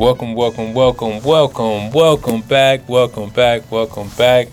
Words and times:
Welcome, 0.00 0.32
welcome, 0.32 0.72
welcome, 0.72 1.22
welcome, 1.22 1.90
welcome 1.90 2.40
back, 2.40 2.88
welcome 2.88 3.28
back, 3.28 3.70
welcome 3.70 4.08
back. 4.16 4.48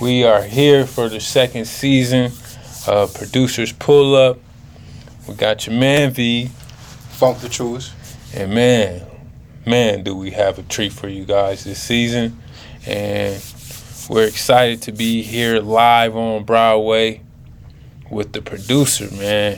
We 0.00 0.24
are 0.24 0.42
here 0.42 0.84
for 0.84 1.08
the 1.08 1.20
second 1.20 1.66
season 1.66 2.32
of 2.88 3.14
Producers 3.14 3.70
Pull 3.70 4.16
Up. 4.16 4.38
We 5.28 5.34
got 5.34 5.68
your 5.68 5.76
man 5.76 6.10
V, 6.10 6.46
Funk 7.10 7.38
the 7.38 7.48
truest. 7.48 7.94
and 8.34 8.52
man, 8.52 9.06
man, 9.64 10.02
do 10.02 10.16
we 10.16 10.32
have 10.32 10.58
a 10.58 10.64
treat 10.64 10.92
for 10.92 11.06
you 11.06 11.24
guys 11.24 11.62
this 11.62 11.80
season. 11.80 12.42
And 12.84 13.40
we're 14.10 14.26
excited 14.26 14.82
to 14.82 14.92
be 14.92 15.22
here 15.22 15.60
live 15.60 16.16
on 16.16 16.42
Broadway 16.42 17.20
with 18.10 18.32
the 18.32 18.42
producer, 18.42 19.08
man. 19.14 19.56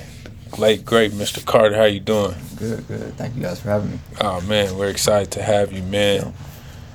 Late 0.58 0.84
great 0.84 1.12
Mr. 1.12 1.42
Carter, 1.42 1.74
how 1.74 1.84
you 1.84 2.00
doing? 2.00 2.34
Good, 2.58 2.86
good. 2.88 3.14
Thank 3.16 3.36
you 3.36 3.42
guys 3.42 3.60
for 3.60 3.68
having 3.68 3.92
me. 3.92 3.98
Oh 4.20 4.40
man, 4.42 4.76
we're 4.78 4.88
excited 4.88 5.30
to 5.32 5.42
have 5.42 5.72
you, 5.72 5.82
man. 5.82 6.32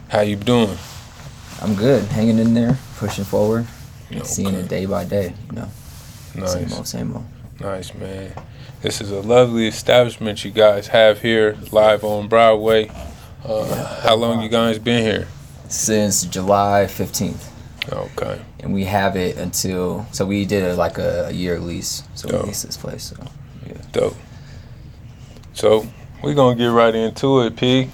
How 0.09 0.21
you 0.21 0.35
doing? 0.35 0.77
I'm 1.61 1.75
good. 1.75 2.03
Hanging 2.05 2.39
in 2.39 2.53
there, 2.53 2.77
pushing 2.97 3.23
forward, 3.25 3.67
Okay. 4.11 4.23
seeing 4.23 4.55
it 4.55 4.67
day 4.67 4.85
by 4.87 5.05
day. 5.05 5.33
You 5.49 5.55
know, 5.57 5.67
nice. 6.35 6.53
same 6.53 6.73
old, 6.73 6.87
same 6.87 7.15
old. 7.15 7.25
nice, 7.59 7.93
man. 7.93 8.33
This 8.81 8.99
is 9.01 9.11
a 9.11 9.21
lovely 9.21 9.67
establishment 9.67 10.43
you 10.43 10.49
guys 10.51 10.87
have 10.87 11.21
here, 11.21 11.55
live 11.71 12.03
on 12.03 12.27
Broadway. 12.27 12.89
Uh, 13.45 14.01
how 14.01 14.15
long 14.15 14.41
you 14.41 14.49
guys 14.49 14.79
been 14.79 15.03
here? 15.03 15.27
Since 15.69 16.23
July 16.25 16.85
15th, 16.89 17.47
Okay, 17.91 18.41
and 18.59 18.73
we 18.73 18.85
have 18.85 19.15
it 19.15 19.37
until 19.37 20.05
so 20.11 20.25
we 20.25 20.45
did 20.45 20.63
a, 20.63 20.75
like 20.75 20.97
a, 20.97 21.27
a 21.27 21.31
year 21.31 21.59
lease. 21.59 22.03
So 22.15 22.27
Dope. 22.27 22.41
we 22.41 22.47
leased 22.47 22.65
this 22.65 22.77
place. 22.77 23.03
So 23.03 23.15
dope. 23.91 24.15
So 25.53 25.85
we're 26.23 26.33
gonna 26.33 26.55
get 26.55 26.67
right 26.67 26.93
into 26.93 27.41
it, 27.41 27.55
P. 27.55 27.89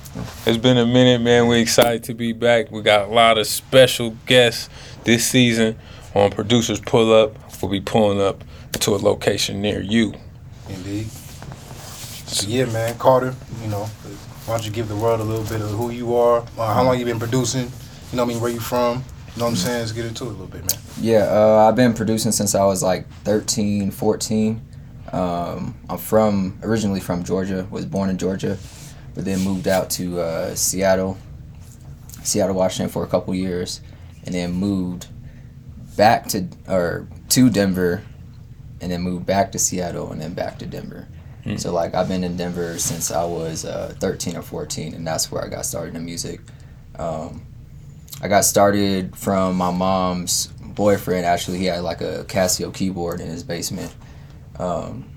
It's 0.46 0.58
been 0.58 0.78
a 0.78 0.86
minute, 0.86 1.22
man. 1.22 1.48
We're 1.48 1.62
excited 1.62 2.04
to 2.06 2.14
be 2.14 2.34
back. 2.34 2.72
We 2.72 2.82
got 2.82 3.08
a 3.08 3.12
lot 3.12 3.38
of 3.38 3.48
special 3.48 4.12
guests 4.26 4.70
this 5.04 5.26
season 5.26 5.78
on 6.14 6.32
Producers 6.32 6.80
Pull 6.80 7.14
Up. 7.14 7.36
We'll 7.62 7.72
be 7.72 7.82
pulling 7.82 8.22
up 8.22 8.44
to 8.74 8.96
a 8.96 8.98
location 8.98 9.62
near 9.62 9.82
you. 9.82 10.14
Indeed. 10.70 11.08
So 12.28 12.48
yeah, 12.48 12.66
man, 12.66 12.98
Carter. 12.98 13.34
You 13.64 13.70
know, 13.70 13.86
why 14.46 14.56
don't 14.58 14.66
you 14.66 14.72
give 14.72 14.88
the 14.88 14.96
world 14.96 15.20
a 15.20 15.24
little 15.24 15.46
bit 15.46 15.62
of 15.62 15.72
who 15.72 15.90
you 15.90 16.16
are? 16.16 16.46
Uh, 16.58 16.74
how 16.74 16.84
long 16.84 17.00
you 17.00 17.06
been 17.06 17.20
producing? 17.20 17.64
You 18.12 18.18
know, 18.18 18.24
what 18.24 18.32
I 18.32 18.34
mean, 18.34 18.42
where 18.42 18.52
you 18.52 18.60
from? 18.60 19.04
You 19.36 19.40
know 19.40 19.46
what 19.46 19.52
I'm 19.52 19.56
saying? 19.58 19.80
Let's 19.80 19.92
get 19.92 20.06
into 20.06 20.26
it 20.26 20.28
a 20.28 20.32
little 20.32 20.48
bit, 20.48 20.62
man. 20.62 20.82
yeah, 21.00 21.26
uh, 21.30 21.68
I've 21.68 21.76
been 21.76 21.94
producing 21.94 22.32
since 22.32 22.56
I 22.56 22.64
was 22.66 22.82
like 22.84 23.08
13, 23.24 23.92
14. 23.92 24.62
Um, 25.12 25.76
I'm 25.90 25.98
from 25.98 26.60
originally 26.64 27.00
from 27.00 27.24
Georgia. 27.24 27.68
Was 27.72 27.86
born 27.86 28.10
in 28.10 28.18
Georgia, 28.18 28.58
but 29.16 29.26
then 29.26 29.40
moved 29.42 29.68
out 29.68 29.90
to 29.92 30.20
uh, 30.20 30.56
Seattle, 30.56 31.18
Seattle, 32.24 32.56
Washington 32.56 32.92
for 32.92 33.04
a 33.04 33.08
couple 33.08 33.34
years, 33.34 33.82
and 34.26 34.34
then 34.34 34.54
moved 34.54 35.08
back 35.96 36.28
to 36.28 36.48
or 36.68 37.08
to 37.30 37.50
Denver, 37.50 38.04
and 38.82 38.92
then 38.92 39.02
moved 39.02 39.26
back 39.26 39.52
to 39.54 39.60
Seattle, 39.60 40.12
and 40.12 40.22
then 40.22 40.34
back 40.34 40.60
to 40.60 40.66
Denver. 40.66 41.08
Hmm. 41.44 41.56
So 41.56 41.72
like 41.74 41.96
I've 41.96 42.08
been 42.08 42.24
in 42.24 42.36
Denver 42.36 42.78
since 42.78 43.12
I 43.12 43.24
was 43.24 43.66
uh, 43.66 43.96
13 44.00 44.36
or 44.36 44.42
14, 44.42 44.94
and 44.94 45.08
that's 45.08 45.32
where 45.32 45.44
I 45.44 45.48
got 45.48 45.66
started 45.66 45.96
in 45.96 46.04
music. 46.04 46.42
Um, 47.00 47.46
I 48.22 48.28
got 48.28 48.46
started 48.46 49.16
from 49.16 49.56
my 49.56 49.72
mom's 49.72 50.48
boyfriend. 50.48 51.26
Actually, 51.26 51.60
he 51.60 51.66
had 51.66 51.82
like 51.82 52.02
a 52.02 52.26
Casio 52.28 52.74
keyboard 52.74 53.22
in 53.22 53.28
his 53.28 53.44
basement. 53.44 53.94
Um, 54.60 55.10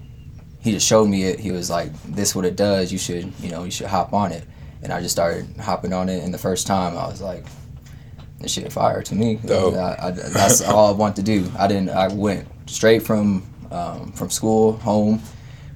he 0.61 0.73
just 0.73 0.87
showed 0.87 1.09
me 1.09 1.25
it. 1.25 1.41
He 1.41 1.53
was 1.53 1.71
like, 1.71 1.91
"This 2.05 2.35
what 2.35 2.45
it 2.45 2.57
does. 2.57 2.93
You 2.93 2.99
should, 2.99 3.33
you 3.41 3.51
know, 3.51 3.65
you 3.65 3.71
should 3.71 3.87
hop 3.87 4.13
on 4.13 4.33
it." 4.33 4.45
And 4.83 4.93
I 4.93 5.01
just 5.01 5.15
started 5.15 5.47
hopping 5.59 5.93
on 5.93 6.09
it. 6.09 6.23
And 6.23 6.33
the 6.33 6.39
first 6.39 6.67
time, 6.67 6.97
I 6.97 7.07
was 7.07 7.21
like, 7.21 7.47
"This 8.39 8.53
shit 8.53 8.71
fire 8.73 9.03
to 9.03 9.15
me." 9.15 9.37
Dope. 9.37 9.75
I, 9.75 9.97
I, 10.01 10.11
that's 10.11 10.61
all 10.69 10.93
I 10.93 10.97
want 10.97 11.17
to 11.17 11.23
do. 11.23 11.51
I 11.59 11.67
didn't. 11.67 11.91
I 11.91 12.09
went 12.09 12.47
straight 12.67 13.03
from 13.03 13.43
um, 13.71 14.13
from 14.13 14.31
school 14.31 14.73
home, 14.79 15.23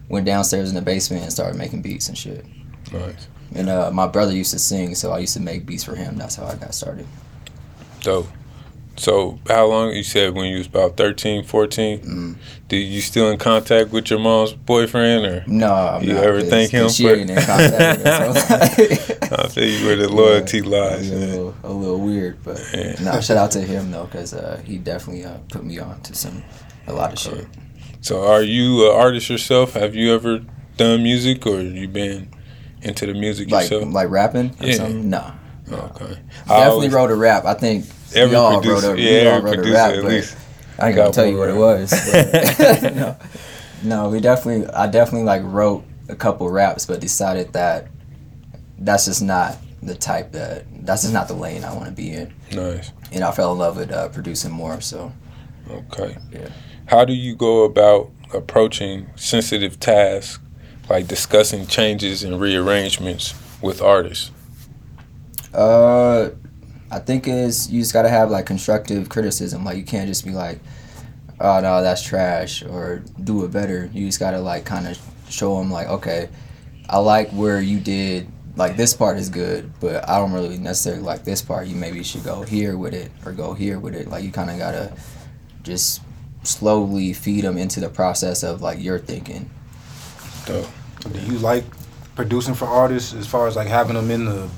went 0.08 0.26
downstairs 0.26 0.68
in 0.68 0.74
the 0.74 0.82
basement 0.82 1.22
and 1.22 1.32
started 1.32 1.56
making 1.56 1.82
beats 1.82 2.08
and 2.08 2.18
shit. 2.18 2.44
Nice. 2.92 3.28
And 3.54 3.68
uh, 3.68 3.90
my 3.90 4.06
brother 4.06 4.32
used 4.32 4.52
to 4.52 4.58
sing, 4.58 4.94
so 4.94 5.12
I 5.12 5.18
used 5.18 5.34
to 5.34 5.40
make 5.40 5.64
beats 5.64 5.84
for 5.84 5.94
him. 5.94 6.16
That's 6.16 6.34
how 6.34 6.46
I 6.46 6.56
got 6.56 6.74
started. 6.74 7.06
Dope. 8.00 8.26
So, 8.96 9.40
how 9.48 9.66
long 9.66 9.92
you 9.92 10.04
said 10.04 10.34
when 10.34 10.46
you 10.46 10.58
was 10.58 10.68
about 10.68 10.96
13, 10.96 11.42
14? 11.44 11.98
Mm. 12.00 12.36
Did 12.68 12.76
you 12.86 13.00
still 13.00 13.28
in 13.30 13.38
contact 13.38 13.90
with 13.90 14.08
your 14.08 14.20
mom's 14.20 14.52
boyfriend 14.52 15.26
or? 15.26 15.44
No, 15.48 15.72
I'm 15.74 16.04
You 16.04 16.14
not, 16.14 16.22
ever 16.24 16.42
thank 16.42 16.70
him 16.70 16.88
She 16.88 17.02
for- 17.04 17.14
ain't 17.14 17.28
in 17.30 17.36
contact 17.36 17.98
with 17.98 18.06
her, 18.06 18.34
so 19.14 19.14
I'll 19.42 19.48
tell 19.48 19.64
you 19.64 19.84
where 19.86 19.96
the 19.96 20.08
loyalty 20.08 20.62
lies. 20.62 21.10
A 21.10 21.14
little, 21.16 21.54
a 21.64 21.72
little 21.72 22.00
weird, 22.00 22.42
but 22.44 22.60
Yeah. 22.72 22.94
no. 23.02 23.20
Shout 23.20 23.36
out 23.36 23.50
to 23.52 23.60
him 23.60 23.90
though, 23.90 24.04
because 24.04 24.32
uh, 24.32 24.62
he 24.64 24.78
definitely 24.78 25.24
uh, 25.24 25.38
put 25.48 25.64
me 25.64 25.78
on 25.80 26.00
to 26.02 26.14
some 26.14 26.44
a 26.86 26.92
lot 26.92 27.12
of 27.12 27.18
shit. 27.18 27.46
So, 28.00 28.24
are 28.24 28.42
you 28.42 28.88
an 28.90 28.96
artist 28.96 29.28
yourself? 29.28 29.72
Have 29.74 29.96
you 29.96 30.14
ever 30.14 30.40
done 30.76 31.02
music 31.02 31.44
or 31.46 31.60
you 31.60 31.88
been 31.88 32.28
into 32.82 33.06
the 33.06 33.14
music 33.14 33.50
Like 33.50 33.70
yourself? 33.70 33.92
like 33.92 34.08
rapping 34.10 34.54
or 34.60 34.66
Yeah. 34.66 34.74
something. 34.74 35.10
No, 35.10 35.32
okay. 35.68 36.04
I 36.04 36.08
definitely 36.10 36.54
always- 36.70 36.92
wrote 36.92 37.10
a 37.10 37.16
rap. 37.16 37.44
I 37.44 37.54
think 37.54 37.86
every 38.16 38.30
we 38.30 38.36
all 38.36 38.60
producer, 38.60 38.88
wrote 38.88 38.98
a, 38.98 39.02
yeah, 39.02 39.10
every 39.10 39.50
wrote 39.50 39.54
producer 39.54 39.74
rap, 39.74 39.92
at 39.94 40.04
least. 40.04 40.36
I 40.78 40.88
ain't 40.88 40.96
gonna 40.96 41.12
tell 41.12 41.26
you 41.26 41.38
what 41.38 41.48
it 41.48 41.56
was. 41.56 41.90
but- 41.90 42.94
no, 42.94 43.16
no, 43.82 44.08
we 44.10 44.20
definitely. 44.20 44.66
I 44.68 44.86
definitely 44.86 45.24
like 45.24 45.42
wrote 45.44 45.84
a 46.08 46.16
couple 46.16 46.48
raps, 46.50 46.86
but 46.86 47.00
decided 47.00 47.52
that 47.52 47.88
that's 48.78 49.04
just 49.06 49.22
not 49.22 49.56
the 49.82 49.94
type 49.94 50.32
that 50.32 50.64
that's 50.86 51.02
just 51.02 51.14
not 51.14 51.28
the 51.28 51.34
lane 51.34 51.64
I 51.64 51.72
want 51.74 51.86
to 51.86 51.92
be 51.92 52.10
in. 52.12 52.32
Nice. 52.52 52.92
And 53.12 53.22
I 53.22 53.30
fell 53.30 53.52
in 53.52 53.58
love 53.58 53.76
with 53.76 53.92
uh, 53.92 54.08
producing 54.08 54.50
more. 54.50 54.80
So 54.80 55.12
Okay. 55.70 56.16
Yeah. 56.32 56.48
How 56.86 57.04
do 57.04 57.12
you 57.12 57.34
go 57.34 57.64
about 57.64 58.10
approaching 58.32 59.08
sensitive 59.16 59.78
tasks 59.80 60.38
like 60.90 61.06
discussing 61.06 61.66
changes 61.66 62.22
and 62.22 62.40
rearrangements 62.40 63.34
with 63.62 63.80
artists? 63.80 64.30
Uh, 65.52 66.30
I 66.94 67.00
think 67.00 67.26
is 67.26 67.68
you 67.72 67.80
just 67.80 67.92
gotta 67.92 68.08
have 68.08 68.30
like 68.30 68.46
constructive 68.46 69.08
criticism. 69.08 69.64
Like 69.64 69.76
you 69.76 69.82
can't 69.82 70.06
just 70.06 70.24
be 70.24 70.30
like, 70.30 70.60
"Oh 71.40 71.58
no, 71.58 71.82
that's 71.82 72.02
trash," 72.02 72.62
or 72.62 73.02
"Do 73.22 73.44
it 73.44 73.50
better." 73.50 73.90
You 73.92 74.06
just 74.06 74.20
gotta 74.20 74.38
like 74.38 74.64
kind 74.64 74.86
of 74.86 74.96
show 75.28 75.58
them 75.58 75.72
like, 75.72 75.88
"Okay, 75.88 76.28
I 76.88 76.98
like 76.98 77.30
where 77.30 77.60
you 77.60 77.80
did 77.80 78.28
like 78.56 78.76
this 78.76 78.94
part 78.94 79.18
is 79.18 79.28
good, 79.28 79.72
but 79.80 80.08
I 80.08 80.18
don't 80.18 80.32
really 80.32 80.56
necessarily 80.56 81.02
like 81.02 81.24
this 81.24 81.42
part. 81.42 81.66
You 81.66 81.74
maybe 81.74 82.04
should 82.04 82.22
go 82.22 82.42
here 82.42 82.78
with 82.78 82.94
it 82.94 83.10
or 83.26 83.32
go 83.32 83.54
here 83.54 83.80
with 83.80 83.96
it." 83.96 84.08
Like 84.08 84.22
you 84.22 84.30
kind 84.30 84.50
of 84.50 84.58
gotta 84.58 84.92
just 85.64 86.00
slowly 86.44 87.12
feed 87.12 87.42
them 87.42 87.58
into 87.58 87.80
the 87.80 87.88
process 87.88 88.44
of 88.44 88.62
like 88.62 88.80
your 88.80 89.00
thinking. 89.00 89.50
Dope. 90.46 90.68
Do 91.12 91.20
you 91.20 91.38
like 91.38 91.64
producing 92.14 92.54
for 92.54 92.66
artists 92.66 93.12
as 93.14 93.26
far 93.26 93.48
as 93.48 93.56
like 93.56 93.66
having 93.66 93.96
them 93.96 94.12
in 94.12 94.26
the 94.26 94.48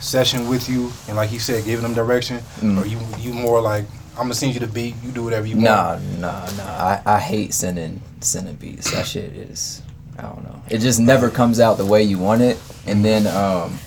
session 0.00 0.48
with 0.48 0.68
you 0.68 0.90
and 1.08 1.16
like 1.16 1.30
he 1.30 1.38
said, 1.38 1.64
giving 1.64 1.82
them 1.82 1.94
direction? 1.94 2.38
Mm. 2.60 2.82
Or 2.82 2.86
you 2.86 2.98
you 3.18 3.32
more 3.32 3.60
like 3.60 3.84
I'm 4.12 4.24
gonna 4.24 4.34
send 4.34 4.54
you 4.54 4.60
the 4.60 4.66
beat, 4.66 4.94
you 5.02 5.12
do 5.12 5.22
whatever 5.24 5.46
you 5.46 5.54
Nah, 5.56 5.94
want? 5.94 6.18
nah, 6.20 6.44
nah. 6.46 6.56
nah. 6.56 6.62
I, 6.64 7.02
I 7.06 7.18
hate 7.20 7.54
sending 7.54 8.02
sending 8.20 8.56
beats. 8.56 8.90
That 8.90 9.06
shit 9.06 9.32
is 9.32 9.82
I 10.18 10.22
don't 10.22 10.42
know. 10.44 10.60
It 10.68 10.78
just 10.78 10.98
never 11.00 11.30
comes 11.30 11.60
out 11.60 11.78
the 11.78 11.86
way 11.86 12.02
you 12.02 12.18
want 12.18 12.42
it. 12.42 12.58
And 12.86 13.04
then 13.04 13.26
um 13.28 13.78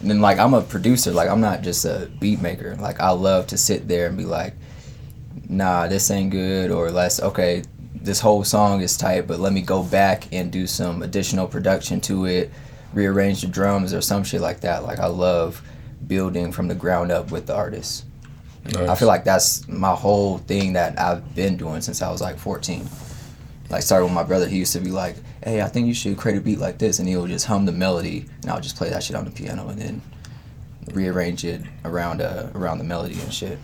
and 0.00 0.10
then 0.10 0.20
like 0.20 0.38
I'm 0.38 0.54
a 0.54 0.60
producer, 0.62 1.12
like 1.12 1.28
I'm 1.28 1.40
not 1.40 1.62
just 1.62 1.84
a 1.84 2.10
beat 2.20 2.40
maker. 2.40 2.76
Like 2.76 3.00
I 3.00 3.10
love 3.10 3.46
to 3.48 3.56
sit 3.58 3.88
there 3.88 4.06
and 4.06 4.16
be 4.16 4.24
like, 4.24 4.54
nah, 5.48 5.88
this 5.88 6.10
ain't 6.10 6.30
good 6.30 6.70
or 6.70 6.90
let's 6.90 7.20
okay, 7.20 7.62
this 7.94 8.20
whole 8.20 8.44
song 8.44 8.80
is 8.82 8.96
tight, 8.96 9.26
but 9.26 9.40
let 9.40 9.52
me 9.52 9.62
go 9.62 9.82
back 9.82 10.32
and 10.32 10.52
do 10.52 10.66
some 10.66 11.02
additional 11.02 11.46
production 11.46 12.00
to 12.02 12.26
it, 12.26 12.50
rearrange 12.94 13.40
the 13.42 13.46
drums 13.48 13.92
or 13.92 14.00
some 14.00 14.24
shit 14.24 14.40
like 14.40 14.60
that. 14.60 14.84
Like 14.84 14.98
I 14.98 15.06
love 15.06 15.62
building 16.06 16.52
from 16.52 16.68
the 16.68 16.74
ground 16.74 17.10
up 17.12 17.30
with 17.30 17.46
the 17.46 17.54
artist. 17.54 18.04
I 18.76 18.94
feel 18.94 19.08
like 19.08 19.24
that's 19.24 19.68
my 19.68 19.94
whole 19.94 20.38
thing 20.38 20.72
that 20.72 20.98
I've 20.98 21.34
been 21.34 21.56
doing 21.58 21.82
since 21.82 22.00
I 22.00 22.10
was 22.10 22.22
like 22.22 22.38
14. 22.38 22.88
Like 23.68 23.82
started 23.82 24.06
with 24.06 24.14
my 24.14 24.22
brother. 24.22 24.46
He 24.48 24.56
used 24.58 24.72
to 24.74 24.80
be 24.80 24.90
like, 24.90 25.16
"Hey, 25.42 25.60
I 25.60 25.68
think 25.68 25.86
you 25.86 25.94
should 25.94 26.16
create 26.16 26.38
a 26.38 26.40
beat 26.40 26.58
like 26.58 26.78
this," 26.78 26.98
and 26.98 27.08
he 27.08 27.16
would 27.16 27.30
just 27.30 27.46
hum 27.46 27.64
the 27.66 27.72
melody, 27.72 28.26
and 28.42 28.50
I 28.50 28.54
would 28.54 28.62
just 28.62 28.76
play 28.76 28.88
that 28.90 29.02
shit 29.02 29.16
on 29.16 29.24
the 29.24 29.30
piano, 29.30 29.68
and 29.68 29.78
then 29.78 30.02
rearrange 30.92 31.44
it 31.44 31.62
around 31.84 32.20
uh, 32.20 32.48
around 32.54 32.78
the 32.78 32.84
melody 32.84 33.18
and 33.20 33.32
shit. 33.32 33.58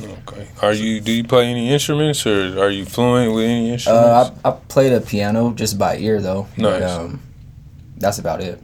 Okay. 0.00 0.48
Are 0.62 0.72
you? 0.72 1.00
Do 1.00 1.10
you 1.12 1.24
play 1.24 1.46
any 1.46 1.70
instruments, 1.70 2.26
or 2.26 2.58
are 2.62 2.70
you 2.70 2.84
fluent 2.84 3.34
with 3.34 3.44
any 3.44 3.70
Uh, 3.70 3.72
instruments? 3.72 4.40
I, 4.44 4.48
I 4.50 4.52
played 4.68 4.92
a 4.92 5.00
piano 5.00 5.52
just 5.52 5.78
by 5.78 5.96
ear 5.96 6.20
though. 6.20 6.46
But, 6.56 6.80
Nice. 6.80 6.90
um, 6.90 7.20
that's 8.00 8.18
about 8.18 8.40
it. 8.40 8.60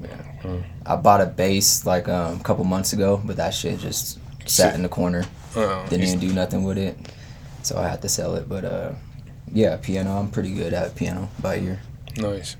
Yeah. 0.00 0.08
Hmm. 0.42 0.58
I 0.84 0.96
bought 0.96 1.20
a 1.20 1.26
bass 1.26 1.84
like 1.84 2.08
um, 2.08 2.38
a 2.40 2.42
couple 2.44 2.62
months 2.64 2.92
ago, 2.92 3.20
but 3.24 3.36
that 3.36 3.52
shit 3.54 3.80
just 3.80 4.18
sat 4.48 4.74
in 4.74 4.82
the 4.82 4.88
corner. 4.88 5.24
Uh, 5.56 5.86
Didn't 5.88 6.06
even 6.06 6.20
do 6.20 6.32
nothing 6.32 6.62
with 6.64 6.78
it, 6.78 6.96
so 7.62 7.78
I 7.78 7.88
had 7.88 8.02
to 8.02 8.08
sell 8.08 8.34
it. 8.36 8.48
But 8.48 8.64
uh, 8.64 8.92
yeah, 9.52 9.76
piano. 9.78 10.18
I'm 10.18 10.30
pretty 10.30 10.52
good 10.54 10.72
at 10.74 10.94
piano 10.94 11.28
by 11.40 11.56
ear. 11.58 11.80
nice. 12.18 12.56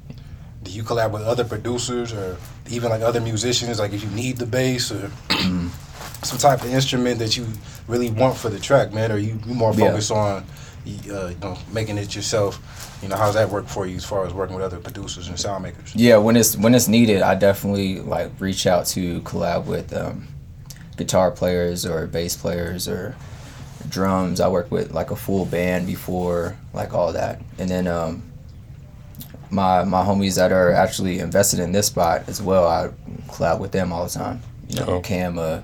Do 0.62 0.72
you 0.72 0.82
collab 0.82 1.12
with 1.12 1.22
other 1.22 1.44
producers 1.44 2.12
or 2.12 2.36
even 2.70 2.90
like 2.90 3.00
other 3.02 3.20
musicians, 3.20 3.78
like 3.78 3.92
if 3.92 4.02
you 4.02 4.10
need 4.10 4.38
the 4.38 4.46
bass 4.46 4.90
or 4.90 5.12
some 6.24 6.38
type 6.38 6.62
of 6.64 6.72
instrument 6.74 7.20
that 7.20 7.36
you 7.36 7.46
really 7.86 8.10
want 8.10 8.36
for 8.36 8.48
the 8.48 8.58
track, 8.58 8.92
man, 8.92 9.12
or 9.12 9.18
you, 9.18 9.38
you 9.46 9.54
more 9.54 9.72
Yeah. 9.74 9.96
on, 10.10 10.44
uh, 11.10 11.28
you 11.28 11.36
know, 11.40 11.58
making 11.72 11.98
it 11.98 12.14
yourself. 12.14 12.98
You 13.02 13.08
know, 13.08 13.16
how's 13.16 13.34
that 13.34 13.50
work 13.50 13.66
for 13.66 13.86
you 13.86 13.96
as 13.96 14.04
far 14.04 14.26
as 14.26 14.32
working 14.32 14.54
with 14.56 14.64
other 14.64 14.78
producers 14.78 15.28
and 15.28 15.38
sound 15.38 15.62
makers? 15.64 15.94
Yeah, 15.94 16.16
when 16.18 16.36
it's 16.36 16.56
when 16.56 16.74
it's 16.74 16.88
needed, 16.88 17.22
I 17.22 17.34
definitely 17.34 18.00
like 18.00 18.30
reach 18.40 18.66
out 18.66 18.86
to 18.86 19.20
collab 19.22 19.66
with 19.66 19.92
um, 19.92 20.28
guitar 20.96 21.30
players 21.30 21.84
or 21.86 22.06
bass 22.06 22.36
players 22.36 22.88
or 22.88 23.16
drums. 23.88 24.40
I 24.40 24.48
work 24.48 24.70
with 24.70 24.92
like 24.92 25.10
a 25.10 25.16
full 25.16 25.44
band 25.44 25.86
before, 25.86 26.56
like 26.72 26.94
all 26.94 27.12
that, 27.12 27.40
and 27.58 27.68
then 27.68 27.86
um, 27.86 28.22
my 29.50 29.84
my 29.84 30.02
homies 30.04 30.36
that 30.36 30.52
are 30.52 30.72
actually 30.72 31.18
invested 31.18 31.60
in 31.60 31.72
this 31.72 31.86
spot 31.86 32.24
as 32.28 32.40
well. 32.42 32.66
I 32.66 32.90
collab 33.28 33.60
with 33.60 33.72
them 33.72 33.92
all 33.92 34.04
the 34.04 34.10
time. 34.10 34.40
You 34.68 34.80
know, 34.80 34.86
Oh. 34.86 35.00
Cam, 35.00 35.38
uh, 35.38 35.60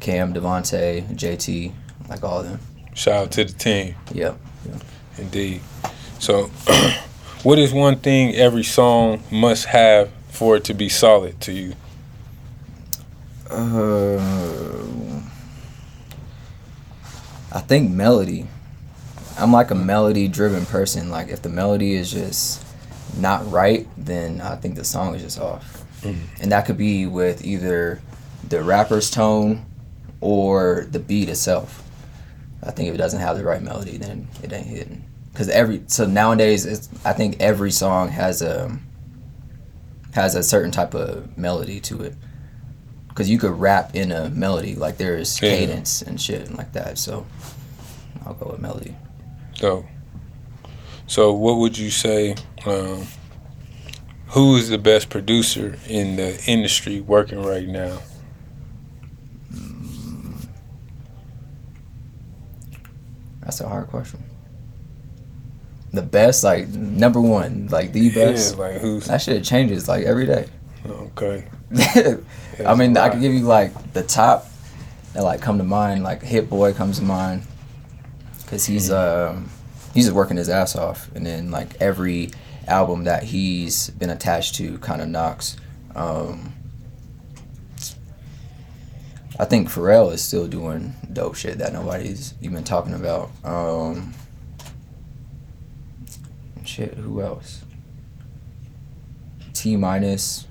Cam, 0.00 0.32
Devontae, 0.32 1.06
JT, 1.14 1.72
like 2.08 2.22
all 2.24 2.40
of 2.40 2.46
them. 2.48 2.60
Shout 2.94 3.14
out 3.14 3.30
to 3.32 3.44
the 3.44 3.52
team. 3.52 3.94
Yep. 4.12 4.38
Indeed. 5.16 5.60
So, 6.18 6.46
what 7.42 7.58
is 7.58 7.72
one 7.72 7.96
thing 7.96 8.34
every 8.34 8.64
song 8.64 9.22
must 9.30 9.66
have 9.66 10.10
for 10.28 10.56
it 10.56 10.64
to 10.64 10.74
be 10.74 10.88
solid 10.88 11.40
to 11.42 11.52
you? 11.52 11.74
Uh, 13.50 14.20
I 17.52 17.60
think 17.60 17.90
melody. 17.90 18.46
I'm 19.38 19.52
like 19.52 19.70
a 19.70 19.74
melody 19.74 20.28
driven 20.28 20.66
person. 20.66 21.10
Like 21.10 21.28
if 21.28 21.42
the 21.42 21.48
melody 21.48 21.94
is 21.94 22.10
just 22.10 22.64
not 23.16 23.50
right, 23.50 23.86
then 23.96 24.40
I 24.40 24.56
think 24.56 24.74
the 24.74 24.84
song 24.84 25.14
is 25.14 25.22
just 25.22 25.40
off. 25.40 25.84
Mhm. 26.02 26.18
And 26.40 26.52
that 26.52 26.66
could 26.66 26.76
be 26.76 27.06
with 27.06 27.44
either 27.44 28.00
the 28.48 28.62
rapper's 28.62 29.10
tone 29.10 29.64
or 30.20 30.86
the 30.90 30.98
beat 30.98 31.28
itself. 31.28 31.82
I 32.62 32.70
think 32.72 32.88
if 32.88 32.94
it 32.94 32.98
doesn't 32.98 33.20
have 33.20 33.36
the 33.38 33.44
right 33.44 33.62
melody, 33.62 33.96
then 33.96 34.28
it 34.42 34.52
ain't 34.52 34.66
hitting. 34.66 35.04
Cause 35.34 35.48
every 35.48 35.82
so 35.86 36.04
nowadays, 36.06 36.66
it's, 36.66 36.88
I 37.04 37.12
think 37.12 37.36
every 37.40 37.70
song 37.70 38.08
has 38.08 38.42
a 38.42 38.76
has 40.12 40.34
a 40.34 40.42
certain 40.42 40.70
type 40.72 40.94
of 40.94 41.36
melody 41.38 41.78
to 41.80 42.02
it. 42.02 42.14
Cause 43.14 43.28
you 43.28 43.38
could 43.38 43.52
rap 43.52 43.94
in 43.94 44.10
a 44.10 44.30
melody, 44.30 44.74
like 44.74 44.96
there's 44.96 45.40
Yeah. 45.40 45.50
cadence 45.50 46.02
and 46.02 46.20
shit 46.20 46.48
and 46.48 46.56
like 46.58 46.72
that. 46.72 46.98
So 46.98 47.24
I'll 48.26 48.34
go 48.34 48.50
with 48.50 48.60
melody. 48.60 48.96
So, 49.54 49.86
so 51.06 51.32
what 51.32 51.56
would 51.58 51.78
you 51.78 51.90
say? 51.90 52.34
Um, 52.66 53.06
who 54.28 54.56
is 54.56 54.68
the 54.68 54.78
best 54.78 55.08
producer 55.08 55.78
in 55.88 56.16
the 56.16 56.42
industry 56.46 57.00
working 57.00 57.42
right 57.42 57.66
now? 57.66 57.98
That's 63.48 63.62
a 63.62 63.66
hard 63.68 63.86
question. 63.88 64.22
The 65.94 66.02
best, 66.02 66.44
like 66.44 66.68
number 66.68 67.18
one, 67.18 67.68
like 67.68 67.94
the 67.94 68.10
best. 68.10 68.58
Yeah, 68.58 68.62
like 68.62 68.80
who's 68.82 69.06
That 69.06 69.22
shit 69.22 69.42
changes 69.42 69.88
like 69.88 70.04
every 70.04 70.26
day. 70.26 70.48
okay? 70.86 71.46
I 72.66 72.74
mean, 72.74 72.94
I 72.98 73.08
could 73.08 73.22
give 73.22 73.32
you 73.32 73.40
like 73.40 73.94
the 73.94 74.02
top 74.02 74.48
that 75.14 75.22
like 75.22 75.40
come 75.40 75.56
to 75.56 75.64
mind. 75.64 76.02
Like 76.02 76.22
Hit 76.22 76.50
Boy 76.50 76.74
comes 76.74 76.98
to 76.98 77.04
mind 77.06 77.44
because 78.42 78.66
he's 78.66 78.90
um 78.90 79.48
he's 79.94 80.04
just 80.04 80.14
working 80.14 80.36
his 80.36 80.50
ass 80.50 80.76
off, 80.76 81.10
and 81.14 81.24
then 81.24 81.50
like 81.50 81.80
every 81.80 82.32
album 82.66 83.04
that 83.04 83.22
he's 83.22 83.88
been 83.88 84.10
attached 84.10 84.56
to 84.56 84.76
kind 84.80 85.00
of 85.00 85.08
knocks. 85.08 85.56
Um, 85.94 86.52
I 89.40 89.44
think 89.44 89.68
Pharrell 89.68 90.12
is 90.12 90.22
still 90.22 90.48
doing 90.48 90.94
dope 91.12 91.36
shit 91.36 91.58
that 91.58 91.72
nobody's 91.72 92.34
even 92.42 92.64
talking 92.64 92.94
about. 92.94 93.30
Um, 93.44 94.12
shit, 96.64 96.94
who 96.94 97.22
else? 97.22 97.64
T-Minus. 99.52 100.46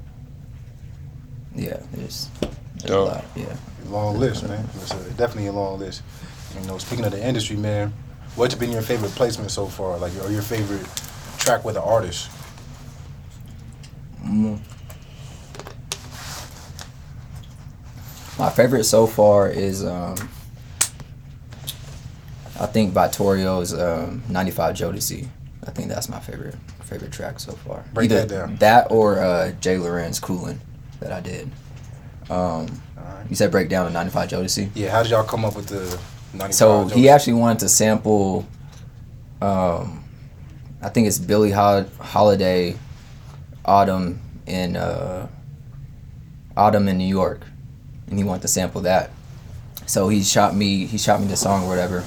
Yeah, 1.54 1.82
there's, 1.92 2.30
there's 2.78 2.92
a 2.92 3.00
lot. 3.00 3.26
Yeah. 3.36 3.56
Long 3.88 4.18
list, 4.20 4.48
man. 4.48 4.66
It's 4.76 4.92
a, 4.92 5.12
definitely 5.12 5.48
a 5.48 5.52
long 5.52 5.80
list. 5.80 6.02
You 6.60 6.66
know, 6.68 6.78
speaking 6.78 7.04
of 7.04 7.12
the 7.12 7.26
industry, 7.26 7.58
man, 7.58 7.94
what's 8.36 8.56
been 8.56 8.72
your 8.72 8.82
favorite 8.82 9.12
placement 9.12 9.52
so 9.52 9.66
far? 9.66 9.98
Like, 9.98 10.14
or 10.24 10.32
your 10.32 10.42
favorite 10.42 10.86
track 11.38 11.66
with 11.66 11.76
an 11.76 11.84
artist? 11.84 12.30
Mm. 14.24 14.60
My 18.40 18.50
favorite 18.50 18.84
so 18.84 19.08
far 19.08 19.50
is 19.50 19.84
um, 19.84 20.16
I 22.60 22.66
think 22.68 22.94
by 22.94 23.08
Torio's 23.08 23.74
um, 23.74 24.22
95 24.30 24.76
Jodeci. 24.76 25.28
I 25.66 25.72
think 25.72 25.90
that's 25.90 26.08
my 26.08 26.20
favorite 26.20 26.56
favorite 26.84 27.12
track 27.12 27.40
so 27.40 27.52
far. 27.52 27.84
Break 27.94 28.10
Either 28.12 28.22
that 28.26 28.30
down. 28.30 28.56
that 28.58 28.92
or 28.92 29.20
uh, 29.20 29.52
Jay 29.60 29.78
Lorenz 29.78 30.20
Coolin' 30.20 30.60
that 31.02 31.12
I 31.12 31.20
did. 31.20 31.52
Um, 32.30 32.68
right. 32.96 33.26
you 33.30 33.36
said 33.36 33.52
break 33.52 33.68
down 33.70 33.86
the 33.86 33.92
95 33.92 34.30
Jodeci. 34.30 34.70
Yeah, 34.74 34.92
how 34.92 35.04
did 35.04 35.12
y'all 35.12 35.24
come 35.26 35.44
up 35.44 35.56
with 35.56 35.68
the 35.68 36.00
95? 36.34 36.54
So 36.56 36.86
he 36.88 37.10
actually 37.10 37.34
wanted 37.34 37.60
to 37.60 37.70
sample. 37.70 38.48
Um, 39.42 40.04
I 40.82 40.90
think 40.90 41.08
it's 41.08 41.20
Billie 41.20 41.52
Hol- 41.52 41.90
Holiday, 42.00 42.78
Autumn 43.66 44.22
in 44.46 44.78
uh, 44.78 45.28
Autumn 46.56 46.88
in 46.88 46.98
New 46.98 47.04
York, 47.08 47.42
and 48.08 48.18
he 48.18 48.24
wanted 48.24 48.42
to 48.44 48.48
sample 48.48 48.82
that. 48.82 49.12
So 49.86 50.10
he 50.10 50.24
shot 50.24 50.56
me. 50.56 50.86
He 50.86 50.98
shot 50.98 51.22
me 51.22 51.28
the 51.28 51.38
song 51.38 51.64
or 51.64 51.70
whatever, 51.70 52.06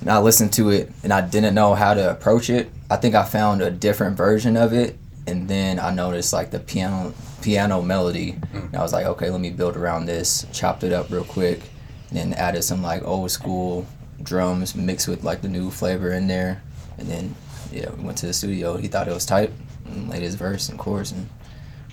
and 0.00 0.10
I 0.10 0.18
listened 0.18 0.52
to 0.54 0.70
it, 0.70 0.92
and 1.02 1.12
I 1.12 1.20
didn't 1.20 1.54
know 1.54 1.74
how 1.74 1.94
to 1.94 2.10
approach 2.10 2.50
it. 2.50 2.70
I 2.90 2.96
think 2.96 3.14
I 3.14 3.24
found 3.24 3.62
a 3.62 3.70
different 3.70 4.16
version 4.16 4.56
of 4.56 4.72
it, 4.72 4.96
and 5.26 5.48
then 5.48 5.80
I 5.80 5.92
noticed 5.92 6.32
like 6.32 6.50
the 6.50 6.60
piano 6.60 7.12
piano 7.42 7.82
melody, 7.82 8.32
mm-hmm. 8.32 8.58
and 8.58 8.76
I 8.76 8.82
was 8.82 8.92
like, 8.92 9.06
okay, 9.06 9.28
let 9.30 9.40
me 9.40 9.50
build 9.50 9.76
around 9.76 10.06
this. 10.06 10.46
Chopped 10.52 10.84
it 10.84 10.92
up 10.92 11.10
real 11.10 11.24
quick, 11.24 11.62
and 12.10 12.18
then 12.18 12.32
added 12.34 12.62
some 12.62 12.82
like 12.82 13.02
old 13.04 13.30
school 13.30 13.86
drums 14.22 14.74
mixed 14.74 15.08
with 15.08 15.24
like 15.24 15.42
the 15.42 15.48
new 15.48 15.70
flavor 15.70 16.12
in 16.12 16.28
there, 16.28 16.62
and 16.98 17.08
then 17.08 17.34
yeah, 17.72 17.90
we 17.90 18.04
went 18.04 18.18
to 18.18 18.26
the 18.26 18.32
studio. 18.32 18.76
He 18.76 18.86
thought 18.86 19.08
it 19.08 19.14
was 19.14 19.26
tight, 19.26 19.50
and 19.86 20.08
laid 20.08 20.22
his 20.22 20.36
verse 20.36 20.68
and 20.68 20.78
chorus, 20.78 21.10
and 21.10 21.28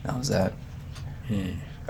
that 0.04 0.16
was 0.18 0.28
that. 0.28 0.54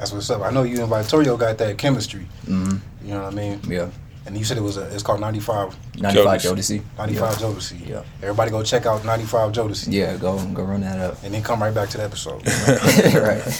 That's 0.02 0.12
what's 0.14 0.32
up. 0.32 0.42
I 0.42 0.50
know 0.50 0.64
you 0.64 0.82
and 0.82 0.90
Vittorio 0.90 1.38
got 1.38 1.60
that 1.60 1.78
chemistry. 1.78 2.26
hmm 2.46 2.78
You 3.06 3.14
know 3.14 3.22
what 3.26 3.34
I 3.34 3.36
mean? 3.36 3.60
Yeah, 3.68 3.92
And 4.26 4.36
you 4.36 4.44
said 4.44 4.58
it 4.58 4.62
was 4.62 4.78
a, 4.78 4.92
it's 4.92 5.04
called 5.04 5.20
95, 5.22 5.78
95 6.02 6.42
Jodeci. 6.42 6.80
Jodeci. 6.80 6.98
95 6.98 7.36
Jodeci. 7.36 7.88
Yeah. 7.88 8.02
Everybody 8.24 8.50
go 8.50 8.64
check 8.64 8.88
out 8.88 9.06
95 9.06 9.52
Jodeci. 9.52 9.90
Yeah, 9.92 10.18
go 10.18 10.44
go 10.56 10.64
run 10.64 10.82
that 10.82 10.98
up. 11.00 11.22
And 11.24 11.32
then 11.32 11.44
come 11.44 11.62
right 11.62 11.72
back 11.72 11.90
to 11.90 11.98
the 11.98 12.04
episode. 12.04 12.42
right. 13.16 13.44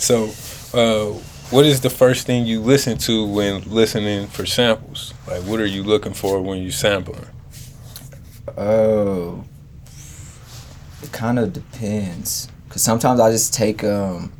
So, 0.00 0.30
uh, 0.78 1.12
what 1.50 1.66
is 1.66 1.80
the 1.80 1.90
first 1.90 2.24
thing 2.24 2.46
you 2.46 2.60
listen 2.60 2.96
to 2.98 3.26
when 3.26 3.62
listening 3.62 4.28
for 4.28 4.46
samples? 4.46 5.12
Like, 5.26 5.42
what 5.42 5.58
are 5.58 5.66
you 5.66 5.82
looking 5.82 6.14
for 6.14 6.40
when 6.40 6.58
you 6.62 6.70
sampling? 6.70 7.26
Oh, 8.56 9.44
it 11.02 11.10
kind 11.10 11.40
of 11.40 11.52
depends. 11.52 12.48
Cause 12.68 12.82
sometimes 12.82 13.18
I 13.18 13.32
just 13.32 13.52
take 13.52 13.82
um, 13.82 14.32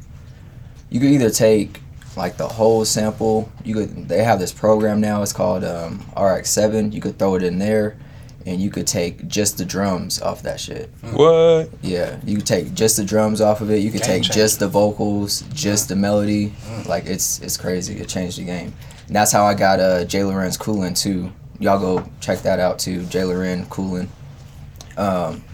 you 0.91 1.01
could 1.01 1.11
either 1.11 1.31
take 1.31 1.81
like 2.17 2.37
the 2.37 2.49
whole 2.49 2.85
sample. 2.85 3.51
You 3.65 3.75
could 3.75 4.09
they 4.09 4.23
have 4.25 4.39
this 4.39 4.53
program 4.53 5.01
now. 5.01 5.23
It's 5.23 5.33
called 5.33 5.65
um, 5.65 6.01
RX7. 6.17 6.93
You 6.93 7.01
could 7.01 7.19
throw 7.19 7.37
it 7.37 7.43
in 7.43 7.59
there, 7.59 7.97
and 8.45 8.61
you 8.61 8.71
could 8.71 8.87
take 8.87 9.27
just 9.29 9.59
the 9.59 9.65
drums 9.65 10.21
off 10.21 10.43
that 10.43 10.61
shit. 10.61 10.91
What? 11.13 11.71
Yeah, 11.83 12.19
you 12.25 12.37
could 12.37 12.47
take 12.47 12.75
just 12.75 12.97
the 12.97 13.05
drums 13.05 13.41
off 13.41 13.61
of 13.61 13.71
it. 13.71 13.79
You 13.79 13.91
could 13.91 14.03
Game 14.03 14.09
take 14.09 14.23
changer. 14.25 14.33
just 14.33 14.59
the 14.59 14.69
vocals, 14.69 15.43
just 15.55 15.89
the 15.89 15.97
melody. 15.97 16.49
Mm. 16.67 16.87
Like 16.87 17.07
it's 17.07 17.41
it's 17.41 17.57
crazy. 17.57 17.97
It 17.97 18.09
changed 18.09 18.39
the 18.39 18.45
game. 18.45 18.75
And 19.07 19.17
that's 19.17 19.33
how 19.33 19.45
I 19.45 19.55
got 19.55 19.81
uh, 19.81 20.05
Jay 20.05 20.25
Lorenz 20.25 20.57
Coolin 20.57 20.95
too. 20.95 21.33
Y'all 21.59 21.79
go 21.79 22.09
check 22.21 22.41
that 22.41 22.59
out 22.59 22.79
too. 22.79 23.05
Jay 23.07 23.23
Lorenz 23.25 23.69
Coolin. 23.69 24.09
Um, 24.97 25.45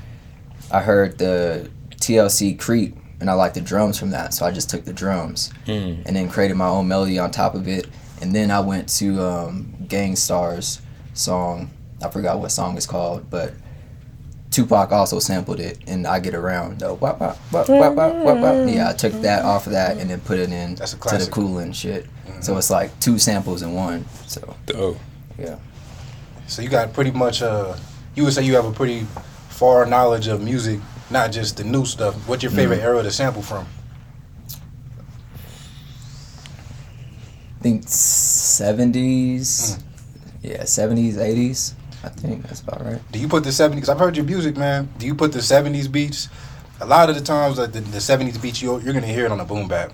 I 0.70 0.80
heard 0.80 1.18
the 1.18 1.70
TLC 1.96 2.58
Creep 2.58 2.96
and 3.20 3.30
I 3.30 3.32
liked 3.34 3.54
the 3.54 3.60
drums 3.60 3.98
from 3.98 4.10
that, 4.10 4.34
so 4.34 4.44
I 4.46 4.50
just 4.50 4.68
took 4.70 4.84
the 4.84 4.92
drums 4.92 5.50
Mm. 5.66 6.04
and 6.06 6.14
then 6.16 6.28
created 6.28 6.56
my 6.56 6.68
own 6.68 6.86
melody 6.88 7.18
on 7.18 7.30
top 7.30 7.54
of 7.54 7.66
it. 7.68 7.86
And 8.20 8.34
then 8.34 8.50
I 8.50 8.60
went 8.60 8.88
to 9.00 9.22
um, 9.22 9.74
Gang 9.88 10.16
Starr's 10.16 10.80
song. 11.14 11.70
I 12.02 12.08
forgot 12.10 12.38
what 12.40 12.50
song 12.50 12.76
it's 12.76 12.86
called, 12.86 13.28
but 13.30 13.52
Tupac 14.50 14.90
also 14.92 15.18
sampled 15.18 15.60
it, 15.60 15.78
and 15.86 16.06
I 16.06 16.18
get 16.20 16.34
around. 16.34 16.78
The 16.80 16.94
wop, 16.94 17.20
wop, 17.20 17.36
wop, 17.52 17.68
wop, 17.68 17.94
wop, 17.94 18.14
wop, 18.14 18.38
wop. 18.38 18.68
Yeah, 18.68 18.88
I 18.88 18.92
took 18.94 19.12
that 19.22 19.44
off 19.44 19.66
of 19.66 19.72
that 19.72 19.98
and 19.98 20.08
then 20.08 20.20
put 20.20 20.38
it 20.38 20.50
in 20.50 20.76
That's 20.76 20.92
a 20.92 20.96
to 20.96 21.02
the 21.02 21.08
classic. 21.08 21.32
cool 21.32 21.58
and 21.58 21.76
shit. 21.76 22.06
Mhm. 22.26 22.42
So 22.44 22.56
it's 22.56 22.70
like 22.70 22.98
two 23.00 23.18
samples 23.18 23.60
in 23.62 23.74
one. 23.74 24.06
So 24.26 24.54
oh 24.74 24.96
yeah. 25.38 25.56
So 26.46 26.62
you 26.62 26.68
got 26.68 26.92
pretty 26.94 27.10
much 27.10 27.42
uh 27.42 27.74
you 28.14 28.24
would 28.24 28.32
say 28.32 28.44
you 28.44 28.54
have 28.54 28.64
a 28.64 28.72
pretty 28.72 29.06
far 29.50 29.84
knowledge 29.84 30.26
of 30.28 30.40
music, 30.40 30.80
not 31.10 31.32
just 31.32 31.56
the 31.56 31.64
new 31.64 31.84
stuff. 31.84 32.14
What's 32.28 32.42
your 32.42 32.52
favorite 32.52 32.78
mm-hmm. 32.78 32.86
era 32.86 33.02
to 33.02 33.10
sample 33.10 33.42
from? 33.42 33.66
I 37.58 37.62
think 37.62 37.84
seventies. 37.88 39.78
Mm. 39.78 39.82
Yeah, 40.42 40.64
seventies, 40.64 41.18
eighties. 41.18 41.74
I 42.04 42.08
think 42.08 42.44
that's 42.44 42.60
about 42.60 42.84
right. 42.84 43.00
Do 43.10 43.18
you 43.18 43.26
put 43.26 43.42
the 43.42 43.50
70s? 43.50 43.74
Because 43.74 43.88
I've 43.88 43.98
heard 43.98 44.16
your 44.16 44.24
music, 44.24 44.56
man. 44.56 44.88
Do 44.98 45.06
you 45.06 45.14
put 45.14 45.32
the 45.32 45.40
70s 45.40 45.90
beats? 45.90 46.28
A 46.80 46.86
lot 46.86 47.08
of 47.08 47.16
the 47.16 47.20
times, 47.22 47.58
like 47.58 47.72
the, 47.72 47.80
the 47.80 47.98
70s 47.98 48.40
beats, 48.40 48.62
you're, 48.62 48.80
you're 48.80 48.94
gonna 48.94 49.06
hear 49.06 49.24
it 49.24 49.32
on 49.32 49.40
a 49.40 49.44
boom 49.44 49.66
bap. 49.66 49.92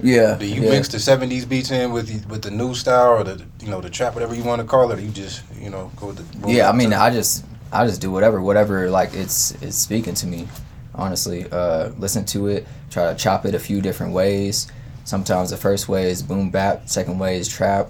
Yeah. 0.00 0.36
Do 0.36 0.46
you 0.46 0.62
yeah. 0.62 0.70
mix 0.70 0.88
the 0.88 0.98
70s 0.98 1.48
beats 1.48 1.70
in 1.70 1.90
with 1.90 2.06
the, 2.06 2.28
with 2.28 2.42
the 2.42 2.50
new 2.50 2.74
style 2.74 3.14
or 3.14 3.24
the 3.24 3.44
you 3.60 3.68
know 3.68 3.80
the 3.80 3.90
trap, 3.90 4.14
whatever 4.14 4.34
you 4.34 4.44
want 4.44 4.60
to 4.60 4.66
call 4.66 4.90
it, 4.92 4.98
or 4.98 5.02
you 5.02 5.10
just 5.10 5.42
you 5.60 5.70
know 5.70 5.90
go 5.96 6.08
with 6.08 6.18
the 6.18 6.38
boom 6.38 6.50
Yeah, 6.50 6.68
I 6.68 6.72
mean? 6.72 6.92
I 6.92 7.10
just 7.10 7.44
I 7.72 7.86
just 7.86 8.00
do 8.00 8.10
whatever, 8.10 8.40
whatever 8.40 8.90
like 8.90 9.14
it's 9.14 9.52
it's 9.62 9.76
speaking 9.76 10.14
to 10.14 10.26
me. 10.26 10.48
Honestly, 10.94 11.46
uh, 11.50 11.90
listen 11.98 12.24
to 12.26 12.48
it, 12.48 12.66
try 12.90 13.12
to 13.12 13.18
chop 13.18 13.44
it 13.44 13.54
a 13.54 13.58
few 13.58 13.80
different 13.80 14.12
ways. 14.12 14.66
Sometimes 15.04 15.50
the 15.50 15.56
first 15.56 15.88
way 15.88 16.10
is 16.10 16.22
boom 16.22 16.50
bap, 16.50 16.88
second 16.88 17.18
way 17.18 17.38
is 17.38 17.48
trap, 17.48 17.88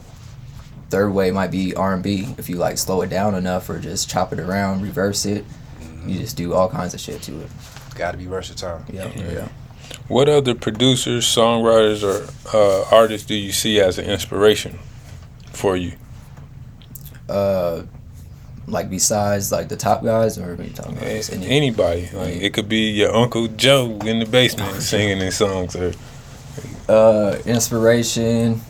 third 0.91 1.11
way 1.11 1.31
might 1.31 1.51
be 1.51 1.75
R 1.75 1.95
and 1.95 2.03
B. 2.03 2.35
If 2.39 2.49
you 2.49 2.57
like 2.57 2.79
slow 2.79 3.03
it 3.03 3.11
down 3.11 3.35
enough 3.35 3.69
or 3.71 3.79
just 3.79 4.11
chop 4.11 4.33
it 4.33 4.41
around, 4.41 4.83
reverse 4.83 5.25
it, 5.25 5.45
you 6.07 6.19
just 6.19 6.37
do 6.37 6.55
all 6.55 6.69
kinds 6.69 6.95
of 6.95 7.01
shit 7.01 7.23
to 7.23 7.41
it. 7.41 7.51
got 7.95 8.13
to 8.13 8.19
be 8.19 8.27
versatile. 8.27 8.85
Yeah, 8.93 9.11
yeah. 9.17 9.49
What 10.07 10.29
other 10.29 10.55
producers, 10.55 11.27
songwriters, 11.27 12.03
or 12.03 12.29
uh, 12.57 12.85
artists 12.95 13.27
do 13.27 13.35
you 13.35 13.53
see 13.53 13.81
as 13.81 13.99
an 13.99 14.07
inspiration 14.07 14.79
for 15.53 15.77
you? 15.77 15.93
Uh, 17.29 17.83
like 18.71 18.91
besides 18.91 19.51
like 19.51 19.69
the 19.69 19.77
top 19.77 20.05
guys, 20.05 20.39
or 20.39 20.55
we 20.55 20.71
talking 20.71 20.97
about 20.97 21.05
just 21.09 21.33
any? 21.33 21.47
Anybody. 21.47 22.09
Like 22.13 22.37
it 22.37 22.55
could 22.55 22.69
be 22.69 22.91
your 22.91 23.15
Uncle 23.15 23.49
Joe 23.49 23.99
in 24.05 24.19
the 24.19 24.27
basement 24.27 24.83
singing 24.83 25.19
his 25.19 25.37
songs, 25.37 25.75
or 25.77 25.93
Uh, 26.89 27.37
inspiration, 27.45 28.61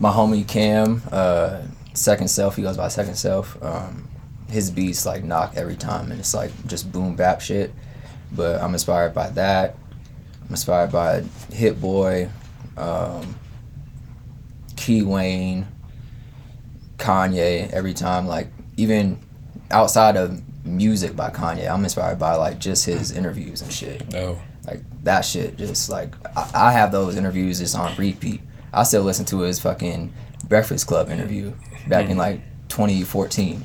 my 0.00 0.10
homie 0.10 0.46
Cam, 0.46 1.02
uh, 1.12 1.62
Second 1.94 2.28
Self, 2.28 2.56
he 2.56 2.62
goes 2.62 2.76
by 2.76 2.88
Second 2.88 3.14
Self. 3.16 3.56
Um, 3.62 4.08
his 4.48 4.70
beats 4.70 5.06
like 5.06 5.24
knock 5.24 5.54
every 5.56 5.76
time, 5.76 6.10
and 6.10 6.20
it's 6.20 6.34
like 6.34 6.50
just 6.66 6.90
boom 6.90 7.16
bap 7.16 7.40
shit. 7.40 7.72
But 8.32 8.60
I'm 8.60 8.72
inspired 8.72 9.14
by 9.14 9.30
that. 9.30 9.76
I'm 10.42 10.50
inspired 10.50 10.92
by 10.92 11.22
Hit 11.52 11.80
Boy, 11.80 12.28
um, 12.76 13.36
Key 14.76 15.02
Wane, 15.02 15.66
Kanye. 16.98 17.70
Every 17.70 17.94
time, 17.94 18.26
like 18.26 18.48
even 18.76 19.18
outside 19.70 20.16
of 20.16 20.42
music 20.64 21.14
by 21.16 21.30
Kanye, 21.30 21.70
I'm 21.70 21.84
inspired 21.84 22.18
by 22.18 22.34
like 22.34 22.58
just 22.58 22.84
his 22.86 23.12
interviews 23.12 23.62
and 23.62 23.72
shit. 23.72 24.10
no. 24.12 24.38
Like 24.66 24.80
that 25.04 25.20
shit, 25.24 25.56
just 25.56 25.88
like 25.88 26.12
I, 26.36 26.50
I 26.68 26.72
have 26.72 26.90
those 26.90 27.16
interviews 27.16 27.60
just 27.60 27.76
on 27.76 27.94
repeat. 27.96 28.40
I 28.72 28.82
still 28.82 29.02
listen 29.04 29.24
to 29.26 29.40
his 29.40 29.60
fucking 29.60 30.12
Breakfast 30.48 30.88
Club 30.88 31.08
interview 31.08 31.52
back 31.86 32.10
in 32.10 32.16
like 32.16 32.40
2014. 32.68 33.64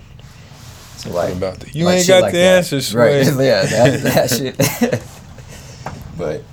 So 0.98 1.10
like, 1.12 1.34
about 1.34 1.60
the- 1.60 1.72
you 1.72 1.86
like 1.86 1.98
ain't 2.00 2.08
got 2.08 2.22
like 2.22 2.32
the 2.34 2.38
that. 2.38 2.58
answers, 2.58 2.94
right? 2.94 3.26
Yeah, 3.26 3.64
that, 3.66 4.02
that 4.04 4.30
shit. 4.92 5.04
but 6.18 6.44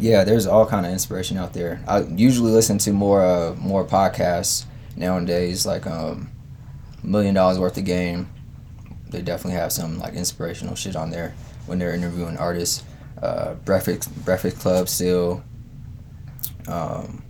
yeah, 0.00 0.24
there's 0.24 0.48
all 0.48 0.66
kind 0.66 0.84
of 0.84 0.90
inspiration 0.90 1.36
out 1.36 1.52
there. 1.52 1.80
I 1.86 2.00
usually 2.00 2.50
listen 2.50 2.78
to 2.78 2.92
more 2.92 3.22
uh, 3.24 3.54
more 3.54 3.84
podcasts 3.84 4.64
nowadays, 4.96 5.64
like 5.64 5.86
um, 5.86 6.30
Million 7.02 7.34
Dollaz 7.34 7.58
Worth 7.58 7.76
of 7.76 7.84
Game. 7.84 8.28
They 9.10 9.22
definitely 9.22 9.58
have 9.58 9.72
some 9.72 9.98
like 9.98 10.14
inspirational 10.14 10.74
shit 10.74 10.96
on 10.96 11.10
there 11.10 11.34
when 11.66 11.78
they're 11.78 11.94
interviewing 11.94 12.36
artists. 12.38 12.84
Uh, 13.20 13.54
Breakfast 13.54 14.24
Breakfast 14.24 14.58
Club 14.58 14.88
still. 14.88 15.42
Um, 16.66 17.22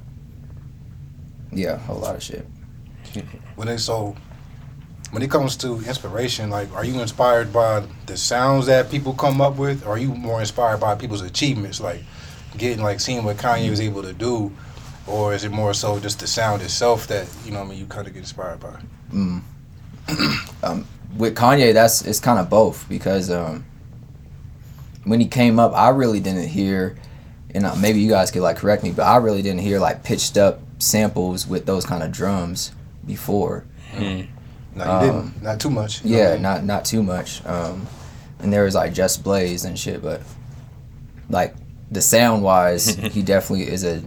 yeah, 1.50 1.80
a 1.88 1.92
lot 1.92 2.16
of 2.16 2.22
shit. 2.22 2.46
When 3.56 3.68
they 3.68 3.76
so 3.76 4.16
when 5.10 5.22
it 5.22 5.30
comes 5.30 5.56
to 5.58 5.76
inspiration, 5.82 6.48
like 6.50 6.72
are 6.74 6.84
you 6.84 7.00
inspired 7.00 7.52
by 7.52 7.84
the 8.06 8.16
sounds 8.16 8.66
that 8.66 8.90
people 8.90 9.12
come 9.12 9.40
up 9.40 9.56
with, 9.56 9.84
or 9.86 9.90
are 9.90 9.98
you 9.98 10.14
more 10.14 10.40
inspired 10.40 10.78
by 10.78 10.94
people's 10.94 11.20
achievements, 11.20 11.80
like 11.80 12.02
getting 12.56 12.82
like 12.82 13.00
seeing 13.00 13.24
what 13.24 13.36
Kanye 13.36 13.68
was 13.68 13.80
able 13.80 14.02
to 14.02 14.12
do, 14.12 14.50
or 15.06 15.34
is 15.34 15.44
it 15.44 15.50
more 15.50 15.74
so 15.74 15.98
just 16.00 16.20
the 16.20 16.26
sound 16.26 16.62
itself 16.62 17.06
that 17.08 17.28
you 17.44 17.50
know 17.52 17.58
what 17.58 17.66
I 17.66 17.70
mean 17.70 17.78
you 17.78 17.86
kind 17.86 18.06
of 18.06 18.14
get 18.14 18.20
inspired 18.20 18.60
by? 18.60 18.80
Mm. 19.12 19.42
um, 20.62 20.86
with 21.16 21.36
Kanye, 21.36 21.72
that's 21.72 22.02
it's 22.02 22.20
kind 22.20 22.38
of 22.38 22.48
both 22.50 22.88
because 22.88 23.30
um, 23.30 23.64
when 25.04 25.20
he 25.20 25.26
came 25.26 25.58
up, 25.58 25.72
I 25.74 25.90
really 25.90 26.20
didn't 26.20 26.48
hear, 26.48 26.96
and 27.54 27.66
uh, 27.66 27.74
maybe 27.76 28.00
you 28.00 28.08
guys 28.10 28.30
could 28.30 28.42
like 28.42 28.56
correct 28.56 28.82
me, 28.82 28.92
but 28.92 29.02
I 29.04 29.16
really 29.16 29.42
didn't 29.42 29.60
hear 29.60 29.78
like 29.78 30.02
pitched 30.04 30.36
up 30.36 30.60
samples 30.78 31.46
with 31.46 31.66
those 31.66 31.84
kind 31.84 32.02
of 32.02 32.10
drums 32.12 32.72
before. 33.06 33.64
Hmm. 33.94 34.22
No, 34.74 34.84
you 34.84 34.90
Um, 34.90 35.00
didn't. 35.30 35.42
Not 35.42 35.60
too 35.60 35.70
much. 35.70 36.04
Yeah, 36.04 36.30
what 36.32 36.40
not 36.40 36.64
not 36.64 36.84
too 36.84 37.02
much. 37.02 37.44
Um, 37.46 37.86
and 38.40 38.52
there 38.52 38.64
was 38.64 38.74
like 38.74 38.92
Just 38.94 39.22
Blaze 39.22 39.64
and 39.64 39.78
shit, 39.78 40.02
but 40.02 40.22
like 41.28 41.54
the 41.90 42.00
sound 42.00 42.42
wise, 42.42 42.86
he 42.94 43.22
definitely 43.22 43.68
is 43.68 43.84
a 43.84 44.02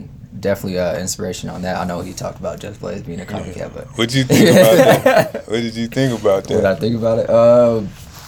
definitely 0.46 0.80
uh, 0.80 0.98
inspiration 1.00 1.50
on 1.50 1.64
that. 1.64 1.76
I 1.78 1.86
know 1.86 2.02
he 2.02 2.14
talked 2.14 2.40
about 2.40 2.60
Just 2.60 2.80
Blaze 2.80 3.02
being 3.02 3.20
a 3.20 3.26
copycat, 3.26 3.74
but 3.74 3.88
What 3.98 4.10
did 4.10 4.14
you 4.16 4.24
think 4.26 4.50
about 4.50 5.04
that? 5.04 5.48
What 5.50 5.62
did 5.62 5.76
you 5.76 5.88
think 5.88 6.20
about 6.22 6.44
that? 6.46 6.56
what 6.56 6.66
I 6.66 6.76
think 6.76 6.96
about 6.96 7.20
it? 7.20 7.30
Uh, 7.30 7.82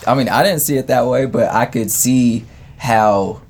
I 0.06 0.16
mean, 0.16 0.28
I 0.30 0.42
didn't 0.44 0.62
see 0.62 0.78
it 0.78 0.88
that 0.88 1.06
way, 1.06 1.26
but 1.28 1.54
I 1.54 1.66
could 1.66 1.92
see 1.92 2.46
how 2.78 3.42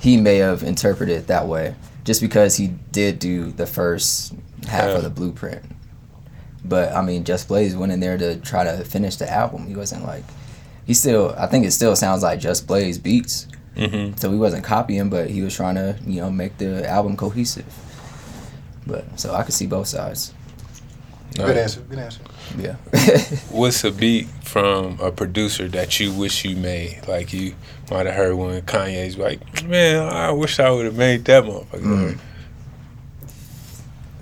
he 0.00 0.16
may 0.16 0.36
have 0.36 0.62
interpreted 0.62 1.16
it 1.16 1.26
that 1.28 1.46
way, 1.48 1.74
just 2.04 2.20
because 2.20 2.56
he 2.56 2.68
did 2.92 3.18
do 3.18 3.50
the 3.50 3.66
first 3.66 4.34
half 4.68 4.88
Yeah. 4.90 4.96
of 4.96 5.02
the 5.04 5.10
blueprint. 5.10 5.62
But 6.64 6.92
I 6.92 7.00
mean, 7.02 7.24
Just 7.24 7.48
Blaze 7.48 7.74
went 7.76 7.92
in 7.92 8.00
there 8.00 8.18
to 8.18 8.36
try 8.36 8.64
to 8.64 8.84
finish 8.84 9.16
the 9.16 9.30
album. 9.30 9.66
He 9.66 9.76
wasn't 9.76 10.04
like 10.04 10.24
he 10.84 10.94
still. 10.94 11.34
I 11.38 11.46
think 11.46 11.64
it 11.64 11.70
still 11.72 11.94
sounds 11.96 12.22
like 12.22 12.40
Just 12.40 12.66
Blaze 12.66 12.98
beats. 12.98 13.46
Mm-hmm. 13.76 14.16
So 14.16 14.30
he 14.30 14.38
wasn't 14.38 14.64
copying, 14.64 15.10
but 15.10 15.28
he 15.30 15.42
was 15.42 15.54
trying 15.54 15.74
to 15.76 15.96
you 16.06 16.20
know 16.22 16.30
make 16.30 16.56
the 16.58 16.88
album 16.88 17.16
cohesive. 17.16 17.66
But 18.86 19.18
so 19.18 19.34
I 19.34 19.42
could 19.42 19.54
see 19.54 19.66
both 19.66 19.88
sides. 19.88 20.32
Good 21.34 21.56
answer. 21.56 21.80
Good 21.80 21.98
answer. 21.98 22.20
Yeah. 22.56 22.76
What's 23.50 23.84
a 23.84 23.90
beat 23.90 24.26
from 24.42 24.98
a 25.00 25.10
producer 25.12 25.68
that 25.68 26.00
you 26.00 26.12
wish 26.12 26.44
you 26.46 26.56
made? 26.56 27.06
Like 27.06 27.32
you 27.32 27.54
might 27.90 28.06
have 28.06 28.14
heard 28.14 28.34
when 28.36 28.62
Kanye's 28.62 29.18
like, 29.18 29.64
"Man, 29.64 30.08
I 30.08 30.30
wish 30.30 30.58
I 30.60 30.70
would 30.70 30.86
have 30.86 30.96
made 30.96 31.24
that 31.26 31.44
motherfucker." 31.44 31.80
Mm. 31.82 32.18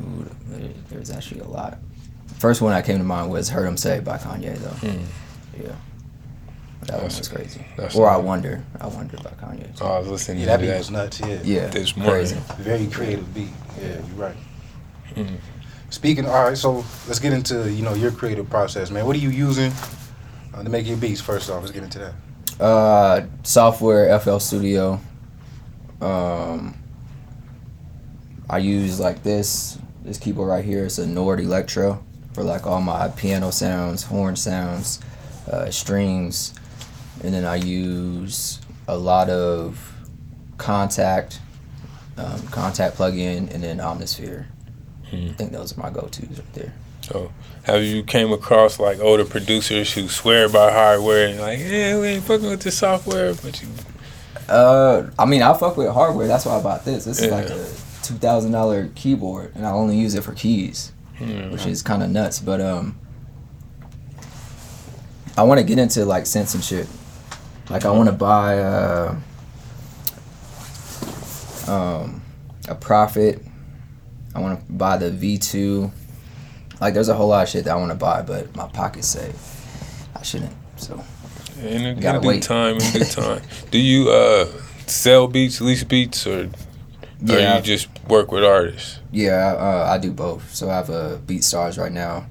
Ooh, 0.02 0.30
there- 0.48 0.70
there's 0.90 1.10
actually 1.10 1.40
a 1.40 1.44
lot. 1.46 1.78
First 2.38 2.60
one 2.60 2.72
that 2.72 2.84
came 2.84 2.98
to 2.98 3.04
mind 3.04 3.30
was 3.30 3.48
"Heard 3.50 3.66
'Em 3.66 3.76
Say" 3.76 4.00
by 4.00 4.18
Kanye, 4.18 4.56
though. 4.58 4.88
Mm. 4.88 5.02
Yeah, 5.56 5.68
that 5.68 5.70
one 5.70 5.76
That's- 6.86 7.18
was 7.18 7.28
crazy. 7.28 7.64
that's 7.76 7.94
Or 7.94 8.08
I 8.10 8.16
a- 8.16 8.20
wonder, 8.20 8.64
I 8.80 8.88
wonder 8.88 9.16
by 9.18 9.30
Kanye. 9.40 9.68
Oh, 9.80 9.86
I 9.86 9.98
was 10.00 10.08
listening 10.08 10.38
Yeah, 10.38 10.44
to 10.46 10.50
that 10.50 10.60
beat 10.60 10.66
that. 10.66 10.78
was 10.78 10.90
nuts. 10.90 11.20
Yeah. 11.20 11.38
Yeah, 11.44 11.66
This 11.68 11.96
morning. 11.96 12.14
crazy. 12.14 12.36
Very 12.58 12.86
creative 12.88 13.32
beat. 13.34 13.48
Yeah, 13.80 13.88
you're 13.88 14.00
right. 14.16 14.36
Mhm. 15.16 15.36
Speaking, 15.90 16.26
all 16.26 16.44
right. 16.44 16.58
So 16.58 16.84
let's 17.06 17.18
get 17.20 17.32
into 17.32 17.70
you 17.70 17.82
know 17.82 17.94
your 17.94 18.10
creative 18.10 18.48
process, 18.50 18.90
man. 18.90 19.06
What 19.06 19.16
are 19.16 19.20
you 19.20 19.30
using 19.30 19.72
uh, 20.54 20.62
to 20.62 20.68
make 20.68 20.86
your 20.86 20.96
beats? 20.96 21.20
First 21.20 21.50
off, 21.50 21.60
let's 21.62 21.72
get 21.72 21.84
into 21.84 21.98
that. 22.00 22.14
Uh, 22.60 23.26
software 23.42 24.18
FL 24.18 24.38
Studio. 24.38 25.00
Um, 26.00 26.76
I 28.50 28.58
use 28.58 28.98
like 29.00 29.22
this 29.22 29.78
this 30.04 30.18
keyboard 30.18 30.48
right 30.48 30.64
here. 30.64 30.84
It's 30.84 30.98
a 30.98 31.06
Nord 31.06 31.40
Electro 31.40 32.02
for 32.32 32.42
like 32.42 32.66
all 32.66 32.80
my 32.80 33.08
piano 33.08 33.50
sounds, 33.50 34.02
horn 34.02 34.36
sounds, 34.36 35.00
uh, 35.50 35.70
strings, 35.70 36.52
and 37.22 37.32
then 37.32 37.44
I 37.44 37.56
use 37.56 38.60
a 38.88 38.96
lot 38.96 39.30
of 39.30 39.94
Kontakt, 40.56 41.38
um, 42.16 42.40
Kontakt 42.50 42.92
plugin, 42.96 43.52
and 43.52 43.62
then 43.62 43.78
Omnisphere. 43.78 44.46
Hmm. 45.10 45.28
I 45.30 45.32
think 45.32 45.52
those 45.52 45.76
are 45.76 45.80
my 45.80 45.90
go-tos 45.90 46.38
right 46.38 46.52
there. 46.54 46.72
So, 47.02 47.30
have 47.64 47.82
you 47.82 48.02
came 48.02 48.32
across 48.32 48.78
like 48.80 48.98
older 48.98 49.24
producers 49.24 49.92
who 49.92 50.08
swear 50.08 50.48
by 50.48 50.72
hardware 50.72 51.28
and 51.28 51.40
like, 51.40 51.58
yeah, 51.58 51.98
we 51.98 52.06
ain't 52.08 52.24
fucking 52.24 52.48
with 52.48 52.62
the 52.62 52.70
software, 52.70 53.34
but 53.34 53.60
you, 53.62 53.68
Uh, 54.48 55.10
I 55.18 55.24
mean, 55.26 55.42
I 55.42 55.52
fuck 55.54 55.76
with 55.76 55.88
hardware. 55.92 56.26
That's 56.26 56.46
why 56.46 56.56
I 56.58 56.62
bought 56.62 56.84
this. 56.84 57.04
This 57.04 57.20
is 57.20 57.30
like 57.30 57.46
a 57.50 57.66
two 58.02 58.14
thousand 58.14 58.52
dollar 58.52 58.88
keyboard, 58.94 59.52
and 59.54 59.66
I 59.66 59.70
only 59.70 59.96
use 59.96 60.14
it 60.14 60.22
for 60.24 60.32
keys, 60.32 60.92
hmm, 61.18 61.50
which 61.50 61.64
is 61.66 61.82
kind 61.82 62.02
of 62.02 62.10
nuts. 62.10 62.40
But 62.40 62.60
um, 62.60 62.98
I 65.36 65.42
want 65.44 65.60
to 65.60 65.64
get 65.64 65.78
into 65.78 66.04
like 66.04 66.24
synths 66.24 66.54
and 66.54 66.62
shit. 66.64 66.86
Like 67.70 67.84
I 67.86 67.90
want 67.90 68.08
to 68.08 68.14
buy 68.14 68.58
uh, 68.58 69.16
um, 71.66 72.22
a 72.68 72.74
Prophet. 72.74 73.42
I 74.34 74.40
want 74.40 74.58
to 74.66 74.72
buy 74.72 74.96
the 74.96 75.10
V 75.10 75.38
two. 75.38 75.92
Like, 76.80 76.94
there's 76.94 77.08
a 77.08 77.14
whole 77.14 77.28
lot 77.28 77.44
of 77.44 77.48
shit 77.48 77.64
that 77.64 77.72
I 77.72 77.76
want 77.76 77.92
to 77.92 77.96
buy, 77.98 78.22
but 78.22 78.54
my 78.56 78.66
pockets 78.68 79.06
say 79.08 79.32
I 80.16 80.22
shouldn't. 80.22 80.52
So 80.76 81.02
in, 81.60 81.82
in 81.84 82.00
Gotta 82.00 82.26
wait. 82.26 82.42
time, 82.42 82.76
in 82.76 82.92
due 82.92 83.04
time. 83.04 83.42
Do 83.70 83.78
you 83.78 84.10
uh 84.10 84.46
sell 84.86 85.28
beats, 85.28 85.60
lease 85.60 85.84
beats, 85.84 86.26
or 86.26 86.40
or 86.40 86.48
Yeah. 87.20 87.56
you 87.56 87.62
just 87.62 87.88
work 88.08 88.32
with 88.32 88.44
artists? 88.44 88.98
Yeah, 89.12 89.54
uh, 89.56 89.86
I 89.90 89.98
do 89.98 90.10
both. 90.12 90.52
So 90.54 90.68
I 90.68 90.74
have 90.74 90.90
a 90.90 91.20
BeatStars 91.24 91.78
right 91.78 91.92
now. 91.92 92.26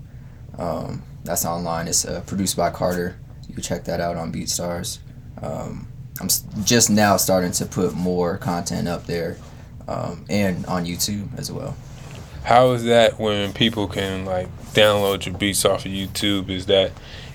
Um, 0.58 1.02
that's 1.24 1.46
online. 1.46 1.88
It's 1.88 2.06
uh, 2.06 2.22
produced 2.28 2.58
by 2.58 2.70
Carter. 2.70 3.18
You 3.48 3.54
can 3.54 3.64
check 3.64 3.86
that 3.86 4.02
out 4.02 4.18
on 4.18 4.32
BeatStars. 4.34 5.00
Um, 5.42 5.88
I'm 6.20 6.28
just 6.66 6.90
now 6.90 7.16
starting 7.18 7.52
to 7.54 7.66
put 7.66 7.96
more 7.96 8.38
content 8.38 8.88
up 8.90 9.06
there, 9.08 9.38
um, 9.88 10.26
and 10.30 10.66
on 10.68 10.86
YouTube 10.86 11.28
as 11.40 11.52
well. 11.52 11.76
How 12.44 12.72
is 12.72 12.84
that 12.86 13.20
when 13.20 13.54
people 13.54 13.88
can 13.88 14.26
like 14.26 14.48
download 14.74 15.26
your 15.26 15.38
beats 15.38 15.64
off 15.66 15.86
of 15.86 15.92
YouTube? 15.92 16.50
Is 16.50 16.66
that 16.66 16.92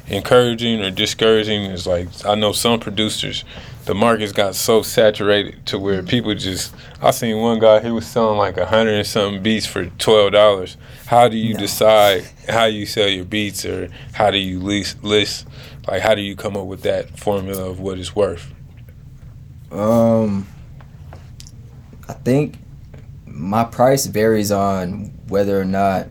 encouraging 0.07 0.83
or 0.83 0.91
discouraging? 0.91 1.63
Is 1.65 1.87
like 1.87 2.09
I 2.27 2.35
know 2.35 2.53
some 2.53 2.79
producers, 2.79 3.45
the 3.87 3.95
market's 3.95 4.33
got 4.33 4.55
so 4.55 4.83
saturated 4.83 5.65
to 5.67 5.79
where 5.79 6.03
people 6.03 6.35
just. 6.35 6.75
I 7.01 7.11
seen 7.13 7.39
one 7.39 7.59
guy 7.59 7.81
he 7.81 7.91
was 7.91 8.07
selling 8.07 8.37
like 8.39 8.59
a 8.59 8.67
hundred 8.67 8.95
and 8.95 9.07
something 9.07 9.43
beats 9.43 9.67
for 9.67 9.87
twelve 9.87 10.33
dollars. 10.33 10.77
How 11.07 11.29
do 11.29 11.39
you 11.39 11.55
No. 11.55 11.61
decide 11.61 12.25
how 12.49 12.65
you 12.65 12.85
sell 12.85 13.09
your 13.09 13.25
beats 13.25 13.65
or 13.65 13.89
how 14.13 14.31
do 14.31 14.37
you 14.39 14.61
list 14.61 15.03
list? 15.03 15.47
Like 15.87 16.03
how 16.03 16.15
do 16.15 16.21
you 16.21 16.37
come 16.37 16.55
up 16.55 16.67
with 16.67 16.83
that 16.83 17.19
formula 17.19 17.71
of 17.71 17.81
what 17.81 17.99
it's 17.99 18.15
worth? 18.15 18.53
Um, 19.73 20.47
I 22.09 22.13
think 22.15 22.57
my 23.39 23.63
price 23.65 24.05
varies 24.07 24.51
on 24.53 25.13
whether 25.29 25.59
or 25.61 25.65
not 25.65 26.09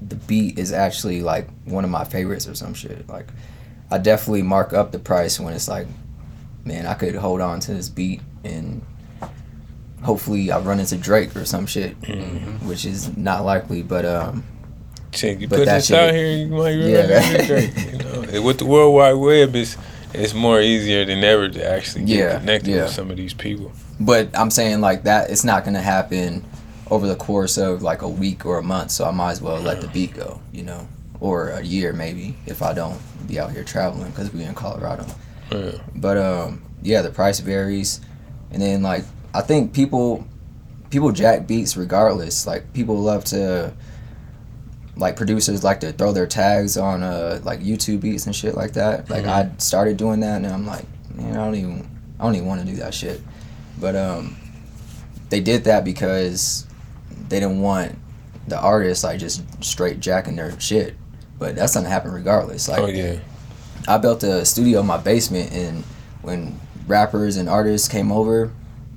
the 0.00 0.16
beat 0.16 0.58
is 0.58 0.72
actually 0.72 1.20
like 1.22 1.48
one 1.66 1.84
of 1.84 1.90
my 1.90 2.04
favorites 2.04 2.48
or 2.48 2.54
some 2.54 2.72
shit. 2.74 3.06
Like, 3.08 3.26
I 3.90 3.98
definitely 3.98 4.42
mark 4.42 4.72
up 4.72 4.90
the 4.90 4.98
price 4.98 5.38
when 5.38 5.52
it's 5.52 5.68
like, 5.68 5.86
man, 6.64 6.86
I 6.86 6.94
could 6.94 7.14
hold 7.14 7.40
on 7.40 7.60
to 7.60 7.74
this 7.74 7.88
beat 7.88 8.22
and 8.44 8.82
hopefully 10.02 10.50
I 10.50 10.58
run 10.60 10.80
into 10.80 10.96
Drake 10.96 11.34
or 11.36 11.44
some 11.44 11.66
shit, 11.66 12.00
Mm-hmm. 12.02 12.66
which 12.68 12.84
is 12.86 13.14
not 13.16 13.44
likely. 13.44 13.82
But 13.82 14.04
um, 14.06 14.44
Shit, 15.12 15.40
you 15.40 15.48
put 15.48 15.64
this 15.66 15.86
shit- 15.88 15.98
out 15.98 16.14
here, 16.14 16.30
you 16.36 16.46
might 16.46 16.76
run 16.78 16.88
Yeah, 16.88 17.20
out 17.22 17.40
of. 17.40 17.46
Drake, 17.46 17.72
you 17.92 17.98
know? 17.98 18.42
With 18.42 18.58
the 18.58 18.66
World 18.66 18.94
Wide 18.94 19.12
Web, 19.14 19.54
it's 19.54 19.76
it's 20.14 20.32
more 20.32 20.60
easier 20.60 21.04
than 21.04 21.22
ever 21.22 21.48
to 21.50 21.68
actually 21.70 22.04
get 22.06 22.16
Yeah, 22.18 22.38
connected 22.38 22.70
yeah. 22.70 22.82
with 22.84 22.92
some 22.92 23.10
of 23.10 23.16
these 23.18 23.34
people. 23.34 23.70
But 24.00 24.28
I'm 24.36 24.50
saying 24.50 24.80
like 24.80 25.04
that, 25.04 25.30
it's 25.30 25.44
not 25.44 25.64
gonna 25.64 25.82
happen 25.82 26.44
over 26.90 27.06
the 27.06 27.16
course 27.16 27.58
of 27.58 27.82
like 27.82 28.02
a 28.02 28.08
week 28.08 28.46
or 28.46 28.58
a 28.58 28.62
month. 28.62 28.90
So 28.90 29.04
I 29.04 29.10
might 29.10 29.32
as 29.32 29.42
well 29.42 29.60
let 29.60 29.80
the 29.80 29.88
beat 29.88 30.14
go, 30.14 30.40
you 30.52 30.62
know, 30.62 30.88
or 31.20 31.50
a 31.50 31.62
year 31.62 31.92
maybe 31.92 32.36
if 32.46 32.62
I 32.62 32.72
don't 32.72 32.98
be 33.26 33.38
out 33.38 33.50
here 33.52 33.64
traveling 33.64 34.10
because 34.10 34.32
we 34.32 34.42
in 34.42 34.54
Colorado. 34.54 35.04
Yeah. 35.52 35.72
But 35.94 36.16
um, 36.18 36.62
yeah, 36.82 37.02
the 37.02 37.10
price 37.10 37.40
varies, 37.40 38.00
and 38.50 38.62
then 38.62 38.82
like 38.82 39.04
I 39.34 39.40
think 39.42 39.72
people 39.74 40.26
people 40.90 41.12
jack 41.12 41.46
beats 41.46 41.76
regardless. 41.76 42.46
Like 42.46 42.72
people 42.72 42.98
love 42.98 43.24
to 43.26 43.72
like 44.96 45.14
producers 45.16 45.62
like 45.62 45.80
to 45.80 45.92
throw 45.92 46.12
their 46.12 46.26
tags 46.26 46.76
on 46.76 47.02
uh 47.02 47.40
like 47.44 47.60
YouTube 47.60 48.00
beats 48.00 48.26
and 48.26 48.34
shit 48.34 48.54
like 48.54 48.72
that. 48.72 49.08
Like 49.10 49.24
Mhm. 49.24 49.28
I 49.28 49.50
started 49.58 49.96
doing 49.96 50.20
that, 50.20 50.36
and 50.36 50.46
I'm 50.46 50.66
like, 50.66 50.84
man, 51.14 51.32
I 51.36 51.44
don't 51.44 51.54
even 51.54 51.88
I 52.18 52.24
don't 52.24 52.34
even 52.34 52.46
want 52.48 52.60
to 52.60 52.66
do 52.66 52.76
that 52.78 52.94
shit. 52.94 53.20
But 53.80 53.96
um, 53.96 54.36
they 55.30 55.40
did 55.40 55.64
that 55.64 55.84
because 55.84 56.66
they 57.28 57.40
didn't 57.40 57.60
want 57.60 57.96
the 58.46 58.58
artists 58.58 59.04
like 59.04 59.20
just 59.20 59.42
straight 59.62 60.00
jacking 60.00 60.36
their 60.36 60.58
shit. 60.60 60.94
But 61.38 61.54
that's 61.56 61.74
gonna 61.74 61.88
happen 61.88 62.10
regardless. 62.12 62.68
Like 62.68 62.80
oh 62.80 62.86
yeah. 62.86 63.18
I 63.86 63.96
built 63.98 64.22
a 64.22 64.44
studio 64.44 64.80
in 64.80 64.86
my 64.86 64.96
basement, 64.98 65.52
and 65.52 65.84
when 66.22 66.58
rappers 66.86 67.36
and 67.36 67.48
artists 67.48 67.88
came 67.88 68.10
over, 68.10 68.50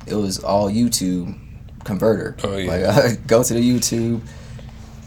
it 0.08 0.16
was 0.16 0.44
all 0.44 0.70
YouTube 0.70 1.38
converter. 1.84 2.36
Oh, 2.44 2.58
yeah. 2.58 2.72
Like 2.72 2.84
I 3.06 3.16
go 3.28 3.44
to 3.44 3.54
the 3.54 3.60
YouTube, 3.62 4.22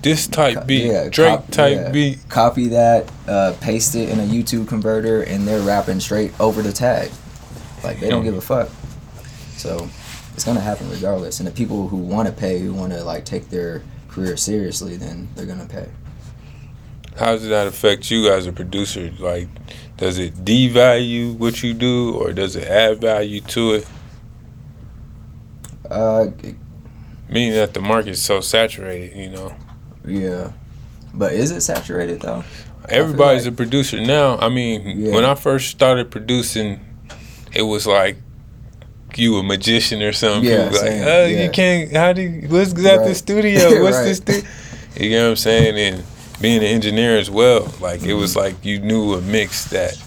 This 0.02 0.26
type 0.28 0.54
co- 0.58 0.64
beat, 0.64 0.87
yeah, 0.87 1.08
Drake 1.08 1.28
cop- 1.40 1.50
type 1.50 1.76
yeah, 1.76 1.90
beat. 1.90 2.18
copy 2.28 2.68
that, 2.68 3.10
uh, 3.26 3.54
paste 3.60 3.94
it 3.96 4.08
in 4.08 4.20
a 4.20 4.24
YouTube 4.24 4.68
converter, 4.68 5.22
and 5.22 5.46
they're 5.46 5.60
rapping 5.60 5.98
straight 6.00 6.32
over 6.40 6.62
the 6.62 6.72
tag. 6.72 7.10
Like 7.82 8.00
they 8.00 8.08
don't 8.08 8.20
Hmm. 8.20 8.26
give 8.26 8.37
a 8.37 8.40
fuck. 8.40 8.68
So 9.56 9.88
it's 10.34 10.44
gonna 10.44 10.60
happen 10.60 10.90
regardless. 10.90 11.40
And 11.40 11.46
the 11.46 11.52
people 11.52 11.88
who 11.88 11.96
want 11.96 12.26
to 12.28 12.34
pay, 12.34 12.58
who 12.58 12.72
want 12.74 12.92
to 12.92 13.02
like 13.04 13.24
take 13.24 13.50
their 13.50 13.82
career 14.08 14.36
seriously, 14.36 14.96
then 14.96 15.28
they're 15.34 15.46
gonna 15.46 15.66
pay. 15.66 15.88
How 17.16 17.32
does 17.32 17.46
that 17.48 17.66
affect 17.68 18.10
you 18.10 18.28
as 18.32 18.46
a 18.46 18.52
producer? 18.52 19.12
Like, 19.20 19.48
does 19.96 20.18
it 20.18 20.34
devalue 20.44 21.36
what 21.38 21.62
you 21.62 21.72
do, 21.72 22.14
or 22.16 22.32
does 22.32 22.56
it 22.56 22.64
add 22.66 23.00
value 23.00 23.40
to 23.42 23.74
it? 23.74 23.86
Uh, 25.88 26.26
Meaning 27.28 27.52
that 27.54 27.72
the 27.74 27.80
market's 27.80 28.20
so 28.20 28.40
saturated, 28.40 29.16
you 29.16 29.30
know. 29.30 29.54
yeah. 30.06 30.52
But 31.14 31.32
is 31.32 31.52
it 31.52 31.60
saturated 31.60 32.20
though? 32.20 32.42
Everybody's 32.88 33.44
like- 33.44 33.54
a 33.54 33.56
producer 33.56 34.00
now. 34.00 34.36
I 34.38 34.48
mean, 34.48 34.82
Yeah. 35.00 35.12
when 35.14 35.24
I 35.24 35.34
first 35.36 35.70
started 35.70 36.10
producing, 36.10 36.80
it 37.52 37.62
was 37.62 37.86
like 37.86 38.16
you 39.18 39.37
a 39.38 39.42
magician 39.42 40.03
or 40.03 40.12
something. 40.12 40.50
Yeah, 40.50 40.64
like, 40.66 40.74
same, 40.74 41.03
oh, 41.07 41.27
yeah. 41.27 41.44
you 41.44 41.50
can't. 41.50 41.92
How 41.92 42.12
do 42.12 42.22
you? 42.22 42.48
What's 42.48 42.72
at 42.85 43.05
the 43.05 43.14
studio? 43.14 43.83
What's 43.83 43.96
Right. 43.96 44.05
this? 44.05 44.18
Stu-? 44.18 45.05
You 45.05 45.11
know 45.11 45.24
what 45.24 45.31
I'm 45.31 45.37
saying? 45.37 45.79
And 45.79 46.05
being 46.40 46.59
an 46.59 46.64
engineer 46.64 47.16
as 47.16 47.31
well, 47.31 47.72
like 47.81 48.03
it 48.03 48.09
Mm-hmm. 48.09 48.20
was 48.20 48.37
like 48.37 48.64
you 48.64 48.79
knew 48.81 49.14
a 49.14 49.20
mix 49.20 49.64
that, 49.66 50.00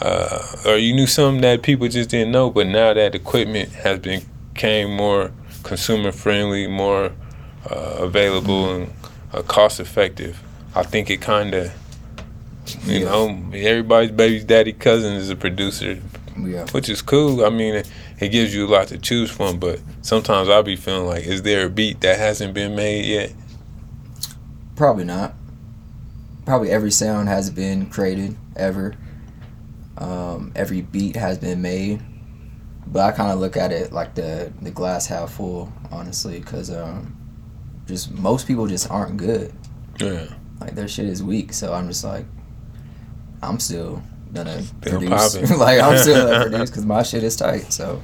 uh, 0.00 0.42
or 0.66 0.76
you 0.76 0.94
knew 0.94 1.06
something 1.06 1.40
that 1.42 1.62
people 1.62 1.88
just 1.88 2.10
didn't 2.10 2.32
know. 2.32 2.50
But 2.50 2.66
now 2.68 2.94
that 2.94 3.14
equipment 3.14 3.70
has 3.72 3.98
been 4.00 4.22
came 4.54 4.94
more 4.96 5.30
consumer 5.62 6.12
friendly, 6.12 6.66
more 6.66 7.12
uh, 7.70 7.96
available 8.00 8.64
Mm-hmm. 8.66 8.82
and 8.82 8.92
uh, 9.32 9.42
cost 9.42 9.80
effective, 9.80 10.40
I 10.74 10.82
think 10.84 11.10
it 11.10 11.20
kind 11.20 11.54
of 11.54 11.72
you 12.86 13.00
Yeah. 13.00 13.04
know, 13.06 13.28
everybody's 13.52 14.10
baby's 14.12 14.44
daddy 14.44 14.72
cousin 14.72 15.14
is 15.14 15.28
a 15.30 15.36
producer, 15.36 15.98
Yeah. 16.40 16.66
which 16.72 16.88
is 16.88 17.02
cool. 17.02 17.44
I 17.44 17.50
mean, 17.50 17.82
it, 18.18 18.28
gives 18.28 18.54
you 18.54 18.66
a 18.66 18.68
lot 18.68 18.88
to 18.88 18.98
choose 18.98 19.30
from, 19.30 19.58
but 19.58 19.80
sometimes 20.02 20.48
I'll 20.48 20.62
be 20.62 20.76
feeling 20.76 21.06
like, 21.06 21.24
is 21.24 21.42
there 21.42 21.66
a 21.66 21.70
beat 21.70 22.00
that 22.00 22.18
hasn't 22.18 22.54
been 22.54 22.74
made 22.74 23.04
yet? 23.04 23.32
Probably 24.76 25.04
not. 25.04 25.34
Probably 26.44 26.70
every 26.70 26.90
sound 26.90 27.28
has 27.28 27.50
been 27.50 27.86
created 27.86 28.36
ever. 28.56 28.94
Um, 29.96 30.52
every 30.54 30.82
beat 30.82 31.16
has 31.16 31.38
been 31.38 31.62
made. 31.62 32.02
But 32.86 33.00
I 33.00 33.12
kind 33.12 33.32
of 33.32 33.38
look 33.38 33.56
at 33.56 33.72
it 33.72 33.92
like 33.92 34.14
the 34.14 34.52
the 34.60 34.70
glass 34.70 35.06
half 35.06 35.32
full, 35.32 35.72
honestly, 35.90 36.40
because 36.40 36.70
um, 36.70 37.16
just 37.86 38.12
most 38.12 38.46
people 38.46 38.66
just 38.66 38.90
aren't 38.90 39.16
good. 39.16 39.52
Yeah. 39.98 40.26
Like 40.60 40.74
their 40.74 40.88
shit 40.88 41.06
is 41.06 41.22
weak, 41.22 41.52
so 41.52 41.72
I'm 41.72 41.88
just 41.88 42.04
like, 42.04 42.26
I'm 43.42 43.58
still 43.58 44.02
gonna 44.34 44.62
Still 44.62 44.98
produce. 44.98 45.36
popping. 45.36 45.58
like 45.58 45.80
I'm 45.80 45.96
still 45.98 46.26
gonna 46.26 46.40
produce 46.50 46.70
because 46.70 46.84
my 46.86 47.02
shit 47.02 47.22
is 47.22 47.36
tight. 47.36 47.72
So 47.72 48.02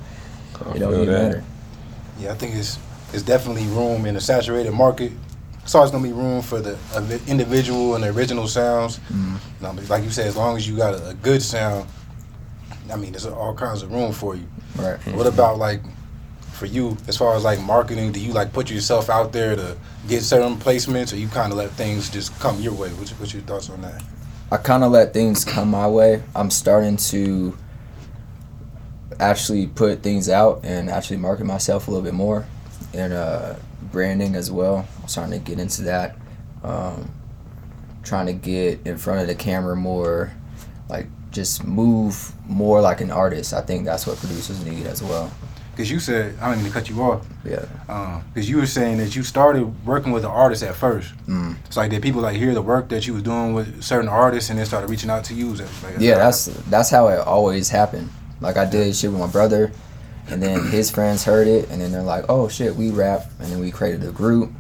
I 0.65 0.75
it 0.75 0.79
don't 0.79 0.95
even 0.95 1.07
that. 1.07 1.23
matter. 1.29 1.45
Yeah, 2.19 2.33
I 2.33 2.35
think 2.35 2.55
it's 2.55 2.79
it's 3.13 3.23
definitely 3.23 3.65
room 3.67 4.07
in 4.07 4.17
a 4.17 4.21
saturated 4.21 4.73
market. 4.73 5.13
It's 5.63 5.75
always 5.75 5.91
gonna 5.91 6.03
be 6.05 6.13
room 6.13 6.43
for 6.43 6.61
the 6.61 6.79
individual 7.27 7.95
and 7.95 8.05
the 8.05 8.09
original 8.09 8.47
sounds. 8.49 8.99
Mm. 9.13 9.35
You 9.61 9.67
know, 9.83 9.83
like 9.89 10.05
you 10.05 10.11
said, 10.11 10.27
as 10.27 10.37
long 10.37 10.57
as 10.57 10.69
you 10.69 10.77
got 10.77 10.95
a, 10.95 11.09
a 11.11 11.15
good 11.15 11.43
sound, 11.43 11.87
I 12.93 12.97
mean, 12.97 13.13
there's 13.13 13.27
all 13.27 13.55
kinds 13.55 13.83
of 13.83 13.93
room 13.93 14.13
for 14.13 14.35
you. 14.35 14.47
Right. 14.77 14.99
What 15.15 15.27
about 15.27 15.59
like 15.59 15.81
for 16.53 16.67
you, 16.67 16.97
as 17.09 17.17
far 17.17 17.35
as 17.37 17.45
like 17.45 17.61
marketing? 17.61 18.13
Do 18.13 18.21
you 18.21 18.33
like 18.33 18.53
put 18.53 18.71
yourself 18.71 19.09
out 19.11 19.33
there 19.33 19.55
to 19.57 19.77
get 20.09 20.23
certain 20.23 20.57
placements, 20.57 21.13
or 21.13 21.17
you 21.17 21.29
kind 21.29 21.53
of 21.53 21.59
let 21.59 21.71
things 21.73 22.11
just 22.11 22.39
come 22.41 22.61
your 22.61 22.73
way? 22.75 22.89
What's, 22.91 23.13
what's 23.13 23.33
your 23.33 23.43
thoughts 23.43 23.71
on 23.71 23.81
that? 23.83 24.03
I 24.53 24.57
kind 24.57 24.83
of 24.83 24.91
let 24.91 25.13
things 25.13 25.45
come 25.45 25.71
my 25.71 25.87
way. 25.87 26.23
I'm 26.35 26.51
starting 26.51 26.97
to 26.97 27.57
actually 29.21 29.69
put 29.69 30.03
things 30.03 30.29
out 30.29 30.61
and 30.65 30.91
actually 30.91 31.19
market 31.19 31.45
myself 31.45 31.87
a 31.87 31.91
little 31.91 32.03
bit 32.03 32.15
more 32.15 32.47
and 32.93 33.13
uh, 33.13 33.55
branding 33.93 34.35
as 34.35 34.51
well. 34.51 34.89
I'm 35.01 35.09
starting 35.09 35.39
to 35.39 35.39
get 35.39 35.61
into 35.61 35.83
that. 35.83 36.17
Um, 36.65 37.13
trying 38.03 38.27
to 38.27 38.33
get 38.33 38.87
in 38.87 38.97
front 38.97 39.21
of 39.21 39.29
the 39.29 39.35
camera 39.35 39.77
more, 39.77 40.33
like 40.89 41.07
just 41.31 41.65
move 41.65 42.33
more 42.49 42.81
like 42.81 43.01
an 43.01 43.11
artist. 43.11 43.53
I 43.53 43.61
think 43.61 43.85
that's 43.85 44.07
what 44.07 44.19
producers 44.19 44.65
need 44.65 44.87
as 44.87 45.03
well. 45.03 45.31
Because 45.81 45.91
you 45.91 45.99
said, 45.99 46.39
I 46.43 46.51
don't 46.51 46.59
mean 46.59 46.67
to 46.67 46.73
cut 46.79 46.91
you 46.91 47.01
off. 47.01 47.27
Yeah. 47.43 47.65
Because 48.35 48.51
you 48.51 48.59
were 48.59 48.67
saying 48.67 48.99
that 48.99 49.17
you 49.17 49.23
started 49.23 49.87
working 49.87 50.13
with 50.13 50.27
an 50.27 50.31
artist 50.31 50.63
at 50.63 50.75
first. 50.75 51.15
Mm. 51.27 51.57
It's 51.65 51.79
like 51.79 51.91
did 51.91 52.03
people 52.03 52.21
like 52.21 52.37
hear 52.37 52.53
the 52.53 52.61
work 52.61 52.91
that 52.91 53.07
you 53.07 53.15
was 53.15 53.23
doing 53.23 53.55
with 53.55 53.83
certain 53.83 54.07
artists 54.11 54.51
and 54.51 54.59
then 54.59 54.67
started 54.67 54.91
reaching 54.91 55.09
out 55.09 55.25
to 55.25 55.35
you? 55.35 55.55
That, 55.55 55.71
like, 55.83 55.95
Yeah, 55.99 56.17
that's 56.17 56.45
that's 56.69 56.91
how 56.91 57.09
it 57.09 57.21
always 57.21 57.71
happened. 57.71 58.11
Like 58.43 58.59
I 58.59 58.67
did 58.67 58.95
shit 58.95 59.11
with 59.11 59.21
my 59.21 59.27
brother, 59.27 59.73
and 60.29 60.43
then 60.43 60.67
his 60.67 60.91
friends 60.95 61.25
heard 61.25 61.49
it, 61.49 61.71
and 61.71 61.81
then 61.81 61.93
they're 61.93 62.03
like, 62.03 62.27
"Oh 62.29 62.49
shit, 62.49 62.77
we 62.77 62.91
rap," 62.91 63.31
and 63.39 63.51
then 63.51 63.59
we 63.59 63.71
created 63.71 64.05
a 64.05 64.13
group, 64.13 64.53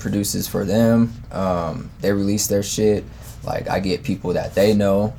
produces 0.00 0.46
for 0.46 0.66
them. 0.66 1.14
Um, 1.30 1.90
they 2.02 2.12
release 2.12 2.46
their 2.46 2.62
shit. 2.62 3.04
Like 3.42 3.70
I 3.70 3.80
get 3.80 4.02
people 4.02 4.34
that 4.34 4.54
they 4.54 4.74
know, 4.74 5.14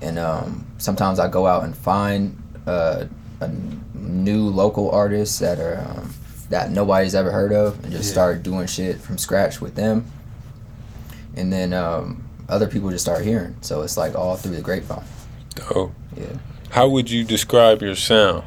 and 0.00 0.16
um, 0.16 0.64
sometimes 0.78 1.18
I 1.18 1.26
go 1.26 1.44
out 1.48 1.64
and 1.64 1.76
find 1.76 2.40
uh, 2.68 3.06
a 3.40 3.48
new 3.94 4.48
local 4.48 4.90
artists 4.90 5.38
that 5.40 5.58
are 5.58 5.78
um, 5.88 6.12
that 6.50 6.70
nobody's 6.70 7.14
ever 7.14 7.30
heard 7.32 7.52
of 7.52 7.82
and 7.84 7.92
just 7.92 8.06
Yeah. 8.08 8.12
start 8.12 8.42
doing 8.42 8.66
shit 8.66 9.00
from 9.00 9.18
scratch 9.18 9.60
with 9.60 9.74
them. 9.74 10.06
And 11.34 11.52
then 11.52 11.72
um, 11.72 12.24
other 12.48 12.66
people 12.66 12.88
just 12.90 13.04
start 13.04 13.24
hearing. 13.24 13.56
So 13.60 13.82
it's 13.82 13.96
like 13.96 14.14
all 14.14 14.36
through 14.36 14.56
the 14.56 14.62
grapevine. 14.62 15.04
Dope. 15.54 15.92
Yeah. 16.16 16.26
How 16.70 16.88
would 16.88 17.10
you 17.10 17.24
describe 17.24 17.82
your 17.82 17.96
sound? 17.96 18.44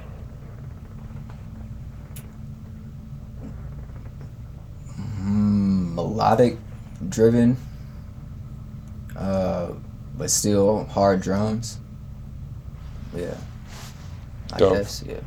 Mm, 4.98 5.94
melodic 5.96 6.58
driven, 7.08 7.58
uh, 9.16 9.72
but 10.18 10.30
still 10.30 10.86
hard 10.86 11.22
drums. 11.22 11.80
Yeah. 13.16 13.36
I 14.54 14.58
Dope. 14.58 14.74
guess, 14.74 15.04
yeah. 15.08 15.20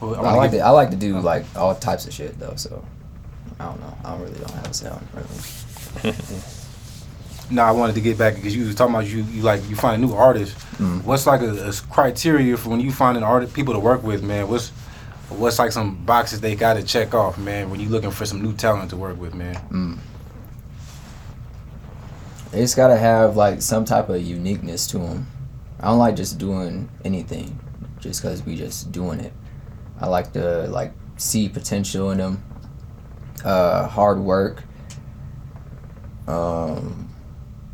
Well, 0.00 0.14
I, 0.14 0.20
wanna 0.22 0.36
like 0.36 0.50
get- 0.52 0.58
to 0.58 0.64
I 0.64 0.70
like 0.70 0.90
to 0.90 0.96
do 0.96 1.18
like 1.20 1.44
all 1.56 1.74
types 1.74 2.06
of 2.06 2.12
shit 2.12 2.38
though, 2.38 2.54
so 2.56 2.84
I 3.58 3.66
don't 3.66 3.80
know. 3.80 3.96
I 4.04 4.16
really 4.16 4.38
don't 4.38 4.50
have 4.52 4.70
a 4.70 4.74
sound 4.74 5.06
really. 5.14 6.14
No, 7.50 7.62
I 7.62 7.70
wanted 7.70 7.94
to 7.94 8.02
get 8.02 8.18
back 8.18 8.34
because 8.34 8.54
you 8.54 8.66
was 8.66 8.74
talking 8.74 8.94
about 8.94 9.06
you, 9.06 9.22
you 9.22 9.40
like 9.40 9.66
you 9.70 9.74
find 9.74 10.02
a 10.02 10.06
new 10.06 10.12
artist. 10.12 10.54
Mm. 10.76 11.02
What's 11.04 11.26
like 11.26 11.40
a, 11.40 11.68
a 11.68 11.72
criteria 11.90 12.58
for 12.58 12.68
when 12.68 12.80
you 12.80 12.92
find 12.92 13.16
an 13.16 13.22
artist, 13.22 13.54
people 13.54 13.72
to 13.72 13.80
work 13.80 14.02
with, 14.02 14.22
man? 14.22 14.48
What's 14.48 14.68
what's 15.30 15.58
like 15.58 15.72
some 15.72 16.04
boxes 16.04 16.42
they 16.42 16.54
got 16.54 16.74
to 16.74 16.82
check 16.82 17.14
off, 17.14 17.38
man? 17.38 17.70
When 17.70 17.80
you 17.80 17.88
looking 17.88 18.10
for 18.10 18.26
some 18.26 18.42
new 18.42 18.52
talent 18.52 18.90
to 18.90 18.96
work 18.96 19.18
with, 19.18 19.34
man. 19.34 19.54
Mm. 19.70 19.98
They 22.50 22.60
just 22.60 22.76
gotta 22.76 22.96
have 22.96 23.36
like 23.36 23.62
some 23.62 23.86
type 23.86 24.10
of 24.10 24.20
uniqueness 24.22 24.86
to 24.88 24.98
them. 24.98 25.26
I 25.80 25.86
don't 25.86 25.98
like 25.98 26.16
just 26.16 26.38
doing 26.38 26.88
anything 27.04 27.58
just 27.98 28.22
because 28.22 28.44
we 28.44 28.56
just 28.56 28.92
doing 28.92 29.20
it. 29.20 29.32
I 30.00 30.06
like 30.06 30.32
to 30.32 30.66
like 30.68 30.92
see 31.16 31.48
potential 31.48 32.10
in 32.10 32.18
them. 32.18 32.42
Uh, 33.44 33.86
hard 33.86 34.18
work. 34.18 34.64
Um, 36.26 37.08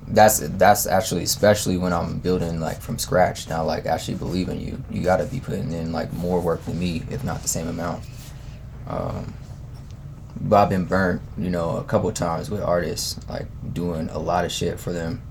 that's 0.09 0.39
that's 0.41 0.87
actually 0.87 1.23
especially 1.23 1.77
when 1.77 1.93
I'm 1.93 2.19
building 2.19 2.61
like 2.61 2.81
from 2.81 2.99
scratch. 2.99 3.49
Now 3.49 3.65
like 3.65 3.87
actually 3.87 4.17
believing 4.17 4.61
you. 4.61 4.83
You 4.91 5.03
gotta 5.03 5.25
be 5.25 5.41
putting 5.41 5.73
in 5.73 5.93
like 5.93 6.13
more 6.13 6.41
work 6.41 6.65
than 6.65 6.79
me, 6.79 7.03
if 7.11 7.25
not 7.25 7.43
the 7.43 7.49
same 7.49 7.69
amount. 7.69 8.05
Um, 8.87 9.35
but 10.41 10.57
I've 10.65 10.69
been 10.69 10.85
burnt, 10.85 11.23
you 11.39 11.49
know, 11.49 11.77
a 11.77 11.85
couple 11.85 12.11
times 12.13 12.51
with 12.51 12.61
artists, 12.61 13.19
like 13.29 13.47
doing 13.73 14.09
a 14.11 14.19
lot 14.19 14.45
of 14.45 14.53
shit 14.53 14.79
for 14.79 14.93
them, 14.93 15.23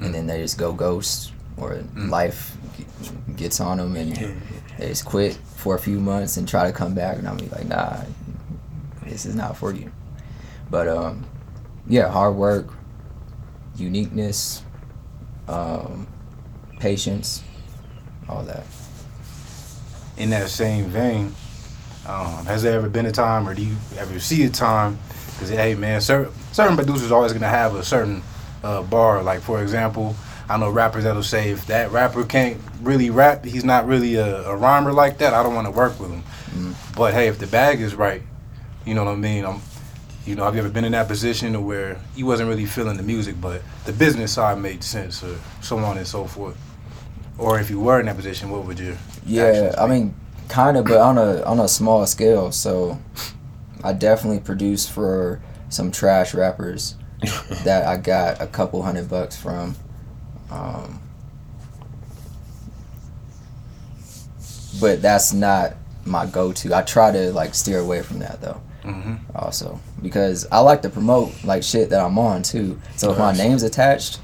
and 0.00 0.14
then 0.14 0.26
they 0.26 0.40
just 0.40 0.58
go 0.58 0.72
ghost, 0.72 1.32
or 1.60 1.74
Mm. 1.94 2.10
life 2.10 2.56
gets 3.36 3.60
on 3.60 3.78
them, 3.78 3.96
and 3.96 4.14
they 4.78 4.88
just 4.88 5.04
quit 5.04 5.38
for 5.56 5.74
a 5.74 5.78
few 5.78 5.98
months 6.00 6.36
and 6.36 6.46
try 6.48 6.66
to 6.66 6.72
come 6.72 6.94
back, 6.94 7.18
and 7.18 7.28
I'm 7.28 7.38
like, 7.50 7.66
nah, 7.66 7.96
this 9.06 9.26
is 9.26 9.34
not 9.34 9.56
for 9.56 9.72
you. 9.72 9.90
But 10.70 10.88
um, 10.88 11.24
yeah, 11.86 12.08
hard 12.10 12.34
work, 12.36 12.68
uniqueness, 13.76 14.62
um, 15.48 16.06
patience, 16.78 17.42
all 18.28 18.42
that. 18.44 18.64
In 20.16 20.30
that 20.30 20.48
same 20.50 20.86
vein, 20.86 21.34
um, 22.06 22.44
has 22.46 22.62
there 22.62 22.74
ever 22.76 22.88
been 22.88 23.06
a 23.06 23.12
time, 23.12 23.48
or 23.48 23.54
do 23.54 23.62
you 23.62 23.76
ever 23.98 24.18
see 24.18 24.42
a 24.44 24.50
time? 24.50 24.98
Because 25.32 25.50
hey, 25.50 25.74
man, 25.74 26.00
certain 26.00 26.32
certain 26.52 26.76
producers 26.76 27.12
always 27.12 27.32
gonna 27.32 27.48
have 27.48 27.74
a 27.76 27.84
certain 27.84 28.22
uh, 28.64 28.82
bar. 28.82 29.22
Like 29.22 29.40
for 29.40 29.62
example, 29.62 30.16
I 30.48 30.56
know 30.56 30.70
rappers 30.70 31.04
that'll 31.04 31.22
say 31.22 31.50
if 31.50 31.66
that 31.66 31.90
rapper 31.92 32.24
can't 32.24 32.58
really 32.80 33.10
rap, 33.10 33.44
he's 33.44 33.64
not 33.64 33.86
really 33.86 34.14
a, 34.14 34.48
a 34.48 34.56
rhymer 34.56 34.92
like 34.92 35.18
that. 35.18 35.34
I 35.34 35.42
don't 35.42 35.54
want 35.54 35.66
to 35.66 35.70
work 35.70 35.98
with 36.00 36.10
him. 36.10 36.22
Mm. 36.52 36.96
But 36.96 37.12
hey, 37.12 37.28
if 37.28 37.38
the 37.38 37.46
bag 37.46 37.80
is 37.80 37.94
right, 37.94 38.22
you 38.86 38.94
know 38.94 39.04
what 39.04 39.12
I 39.12 39.16
mean. 39.16 39.44
I'm, 39.44 39.60
you 40.24 40.34
know, 40.34 40.44
have 40.44 40.54
you 40.54 40.60
ever 40.60 40.70
been 40.70 40.84
in 40.84 40.92
that 40.92 41.08
position 41.08 41.64
where 41.66 42.00
you 42.16 42.24
wasn't 42.24 42.48
really 42.48 42.66
feeling 42.66 42.96
the 42.96 43.02
music, 43.02 43.40
but 43.40 43.62
the 43.84 43.92
business 43.92 44.32
side 44.32 44.58
made 44.58 44.82
sense, 44.82 45.22
or 45.22 45.38
so 45.60 45.78
on 45.78 45.98
and 45.98 46.06
so 46.06 46.24
forth? 46.24 46.56
Or 47.38 47.60
if 47.60 47.70
you 47.70 47.80
were 47.80 48.00
in 48.00 48.06
that 48.06 48.16
position, 48.16 48.50
what 48.50 48.64
would 48.64 48.78
you? 48.78 48.96
Yeah, 49.26 49.74
I 49.78 49.86
mean, 49.86 50.14
kind 50.48 50.76
of, 50.76 50.86
but 50.86 50.98
on 50.98 51.18
a 51.18 51.42
on 51.42 51.60
a 51.60 51.68
small 51.68 52.06
scale. 52.06 52.52
So, 52.52 52.98
I 53.84 53.92
definitely 53.92 54.40
produced 54.40 54.90
for 54.90 55.40
some 55.68 55.90
trash 55.90 56.34
rappers 56.34 56.96
that 57.64 57.86
I 57.86 57.96
got 57.98 58.40
a 58.40 58.46
couple 58.46 58.82
hundred 58.82 59.08
bucks 59.08 59.36
from. 59.36 59.76
Um, 60.50 61.00
but 64.80 65.02
that's 65.02 65.32
not 65.32 65.74
my 66.04 66.26
go-to. 66.26 66.74
I 66.74 66.82
try 66.82 67.10
to 67.12 67.32
like 67.32 67.54
steer 67.54 67.80
away 67.80 68.02
from 68.02 68.18
that 68.20 68.40
though. 68.40 68.60
hmm 68.82 69.16
Also, 69.34 69.80
because 70.02 70.46
I 70.50 70.60
like 70.60 70.82
to 70.82 70.90
promote 70.90 71.32
like 71.44 71.62
shit 71.62 71.90
that 71.90 72.00
I'm 72.00 72.18
on 72.18 72.42
too. 72.42 72.80
So 72.96 73.12
if 73.12 73.18
my 73.18 73.32
name's 73.32 73.62
attached, 73.62 74.20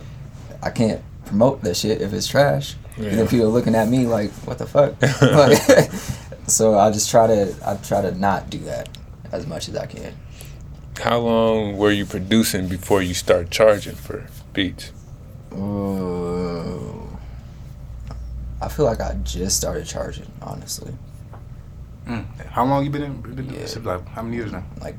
I 0.63 0.71
can't 0.71 1.03
promote 1.27 1.63
that 1.63 1.77
shit 1.77 2.01
if 2.01 2.13
it's 2.13 2.27
trash. 2.27 2.77
And 2.97 3.07
Yeah. 3.07 3.15
then 3.17 3.29
people 3.29 3.49
looking 3.51 3.75
at 3.75 3.89
me 3.89 4.07
like, 4.07 4.31
what 4.47 4.59
the 4.59 4.67
fuck? 4.67 4.95
Like, 5.21 5.91
so 6.47 6.79
I 6.79 6.91
just 6.91 7.11
try 7.11 7.27
to 7.27 7.55
I 7.67 7.75
try 7.77 8.01
to 8.03 8.13
not 8.17 8.51
do 8.51 8.59
that 8.61 8.89
as 9.33 9.47
much 9.47 9.69
as 9.69 9.77
I 9.77 9.87
can. 9.87 10.15
How 11.01 11.19
long 11.19 11.77
were 11.77 11.91
you 11.91 12.07
producing 12.07 12.69
before 12.69 13.03
you 13.03 13.15
start 13.15 13.51
charging 13.51 13.97
for 13.97 14.27
beats? 14.53 14.93
Ooh. 15.57 17.09
I 18.61 18.69
feel 18.69 18.87
like 18.87 19.01
I 19.01 19.15
just 19.25 19.57
started 19.57 19.87
charging, 19.87 20.31
honestly. 20.41 20.93
Mm. 22.07 22.25
How 22.47 22.65
long 22.65 22.85
you 22.85 22.91
been 22.91 23.03
in? 23.03 23.21
Been 23.21 23.49
Yeah. 23.51 23.67
yeah. 23.67 23.79
Like 23.83 24.07
how 24.09 24.23
many 24.23 24.37
years 24.37 24.53
now? 24.53 24.65
Like 24.81 24.97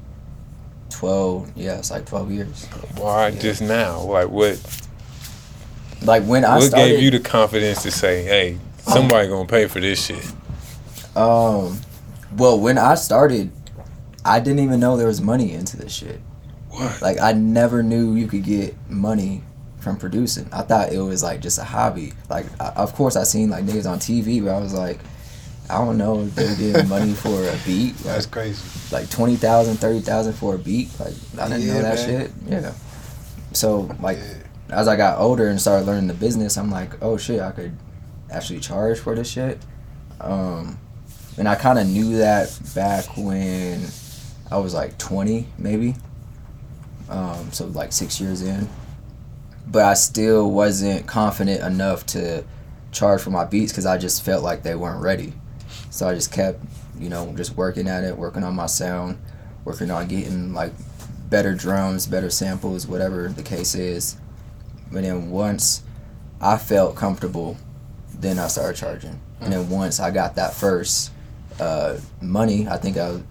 Twelve, 0.89 1.51
yeah, 1.55 1.77
it's 1.77 1.91
like 1.91 2.05
twelve 2.05 2.31
years. 2.31 2.65
Why 2.97 3.29
Yeah. 3.29 3.39
just 3.39 3.61
now? 3.61 4.01
Like 4.01 4.29
what? 4.29 4.59
Like 6.03 6.23
when 6.23 6.45
I 6.45 6.55
what 6.55 6.63
started, 6.63 6.91
gave 6.91 7.01
you 7.01 7.11
the 7.11 7.19
confidence 7.19 7.83
to 7.83 7.91
say, 7.91 8.23
"Hey, 8.23 8.57
somebody 8.87 9.27
gonna 9.27 9.47
pay 9.47 9.67
for 9.67 9.79
this 9.79 10.03
shit"? 10.05 10.25
Um, 11.15 11.79
well, 12.37 12.59
when 12.59 12.77
I 12.77 12.95
started, 12.95 13.51
I 14.23 14.39
didn't 14.39 14.59
even 14.59 14.79
know 14.79 14.95
there 14.95 15.07
was 15.07 15.21
money 15.21 15.53
into 15.53 15.75
this 15.77 15.91
shit. 15.91 16.19
What? 16.69 17.01
Like 17.01 17.19
I 17.19 17.33
never 17.33 17.81
knew 17.83 18.13
you 18.15 18.27
could 18.27 18.43
get 18.43 18.75
money 18.89 19.43
from 19.85 19.95
producing. 19.97 20.49
I 20.51 20.63
thought 20.63 20.91
it 20.91 20.99
was 20.99 21.23
like 21.23 21.39
just 21.39 21.59
a 21.59 21.63
hobby. 21.63 22.11
Like 22.29 22.47
I, 22.59 22.69
of 22.75 22.93
course 22.95 23.15
I 23.15 23.23
seen 23.23 23.49
like 23.49 23.63
niggas 23.63 23.89
on 23.89 23.99
TV, 23.99 24.43
but 24.43 24.53
I 24.53 24.59
was 24.59 24.73
like, 24.73 24.99
I 25.69 25.77
don't 25.77 25.97
know 25.97 26.21
if 26.23 26.35
they're 26.35 26.55
getting 26.55 26.89
money 26.97 27.13
for 27.13 27.29
a 27.47 27.57
beat. 27.65 27.93
Like, 27.97 28.03
That's 28.03 28.25
crazy. 28.25 28.61
like 28.91 29.09
20,000, 29.09 29.77
30,000 29.77 30.33
for 30.33 30.55
a 30.55 30.57
beat. 30.57 30.89
Like 30.99 31.13
I 31.39 31.47
didn't 31.47 31.61
Yeah, 31.67 31.73
know 31.75 31.81
that 31.83 31.95
man. 31.95 32.05
shit. 32.05 32.31
Yeah. 32.47 32.73
So 33.53 33.95
like 34.01 34.17
as 34.69 34.87
I 34.87 34.95
got 34.97 35.19
older 35.19 35.47
and 35.47 35.61
started 35.61 35.85
learning 35.85 36.07
the 36.07 36.13
business, 36.15 36.57
I'm 36.57 36.71
like, 36.71 37.01
oh 37.01 37.15
shit, 37.17 37.39
I 37.39 37.51
could 37.51 37.77
actually 38.31 38.59
charge 38.59 38.99
for 38.99 39.15
this 39.15 39.29
shit. 39.29 39.59
Um, 40.19 40.79
and 41.37 41.47
I 41.47 41.53
kind 41.55 41.77
of 41.77 41.87
knew 41.87 42.17
that 42.17 42.59
back 42.73 43.05
when 43.17 43.85
I 44.49 44.57
was 44.57 44.73
like 44.73 44.97
20, 44.97 45.45
maybe. 45.59 45.95
Um, 47.07 47.51
so 47.51 47.67
like 47.67 47.93
six 47.93 48.19
years 48.19 48.41
in. 48.41 48.67
But 49.67 49.85
I 49.85 49.93
still 49.95 50.51
wasn't 50.51 51.07
confident 51.07 51.61
enough 51.61 52.05
to 52.07 52.43
charge 52.91 53.21
for 53.21 53.31
my 53.31 53.45
beats 53.45 53.71
because 53.71 53.85
I 53.85 53.97
just 53.97 54.23
felt 54.23 54.43
like 54.43 54.63
they 54.63 54.75
weren't 54.75 55.01
ready. 55.01 55.33
So 55.89 56.07
I 56.07 56.13
just 56.13 56.31
kept, 56.31 56.63
you 56.99 57.09
know, 57.09 57.33
just 57.35 57.55
working 57.57 57.87
at 57.87 58.03
it, 58.03 58.17
working 58.17 58.43
on 58.43 58.55
my 58.55 58.67
sound, 58.67 59.17
working 59.63 59.91
on 59.91 60.07
getting 60.07 60.53
like 60.53 60.71
better 61.29 61.55
drums, 61.55 62.07
better 62.07 62.29
samples, 62.29 62.87
whatever 62.87 63.27
the 63.29 63.43
case 63.43 63.75
is. 63.75 64.17
But 64.91 65.01
then 65.01 65.29
once 65.29 65.83
I 66.39 66.57
felt 66.57 66.95
comfortable, 66.95 67.57
then 68.13 68.39
I 68.39 68.47
started 68.47 68.77
charging. 68.77 69.19
And 69.41 69.51
then 69.51 69.69
once 69.69 69.99
I 69.99 70.11
got 70.11 70.35
that 70.35 70.53
first 70.53 71.11
uh, 71.59 71.97
money, 72.21 72.67
I 72.67 72.77
think 72.77 72.97
I, 72.97 73.21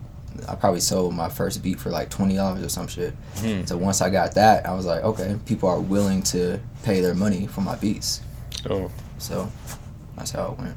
I 0.48 0.54
probably 0.54 0.80
sold 0.80 1.14
my 1.14 1.28
first 1.28 1.62
beat 1.62 1.78
for 1.80 1.90
like 1.90 2.10
twenty 2.10 2.36
dollars 2.36 2.62
or 2.64 2.68
some 2.68 2.86
shit. 2.88 3.12
Hmm. 3.36 3.64
So 3.64 3.76
once 3.76 4.00
I 4.00 4.10
got 4.10 4.34
that, 4.34 4.66
I 4.66 4.74
was 4.74 4.86
like, 4.86 5.02
okay, 5.04 5.36
people 5.46 5.68
are 5.68 5.80
willing 5.80 6.22
to 6.24 6.60
pay 6.82 7.00
their 7.00 7.14
money 7.14 7.46
for 7.46 7.60
my 7.60 7.76
beats. 7.76 8.20
Oh, 8.68 8.90
So 9.18 9.50
that's 10.16 10.30
how 10.32 10.52
it 10.52 10.58
went. 10.58 10.76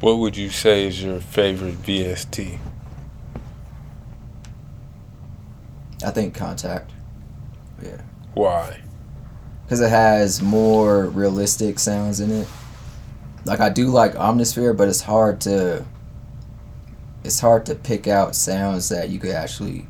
what 0.00 0.18
would 0.18 0.36
you 0.36 0.50
say 0.50 0.86
is 0.86 1.02
your 1.02 1.20
favorite 1.20 1.82
VST? 1.82 2.58
I 6.04 6.10
think 6.10 6.36
Kontakt. 6.36 6.88
Yeah. 7.82 8.00
Why? 8.34 8.80
because 9.64 9.80
it 9.80 9.88
has 9.88 10.42
more 10.42 11.06
realistic 11.06 11.78
sounds 11.78 12.20
in 12.20 12.30
it. 12.30 12.46
Like 13.46 13.60
I 13.60 13.70
do 13.70 13.86
like 13.86 14.12
Omnisphere, 14.14 14.76
but 14.76 14.88
it's 14.88 15.00
hard 15.00 15.40
to 15.42 15.86
it's 17.24 17.40
hard 17.40 17.66
to 17.66 17.74
pick 17.74 18.06
out 18.06 18.36
sounds 18.36 18.88
that 18.90 19.08
you 19.08 19.18
could 19.18 19.30
actually 19.30 19.86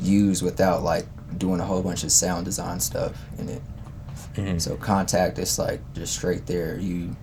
use 0.00 0.42
without 0.42 0.82
like 0.82 1.06
doing 1.38 1.60
a 1.60 1.64
whole 1.64 1.82
bunch 1.82 2.04
of 2.04 2.12
sound 2.12 2.44
design 2.44 2.78
stuff 2.80 3.12
in 3.38 3.48
it. 3.48 3.62
Mhm. 4.36 4.60
So 4.60 4.76
Kontakt 4.76 5.38
is 5.38 5.58
like 5.58 5.80
just 5.94 6.14
straight 6.14 6.46
there. 6.46 6.78
You 6.78 7.16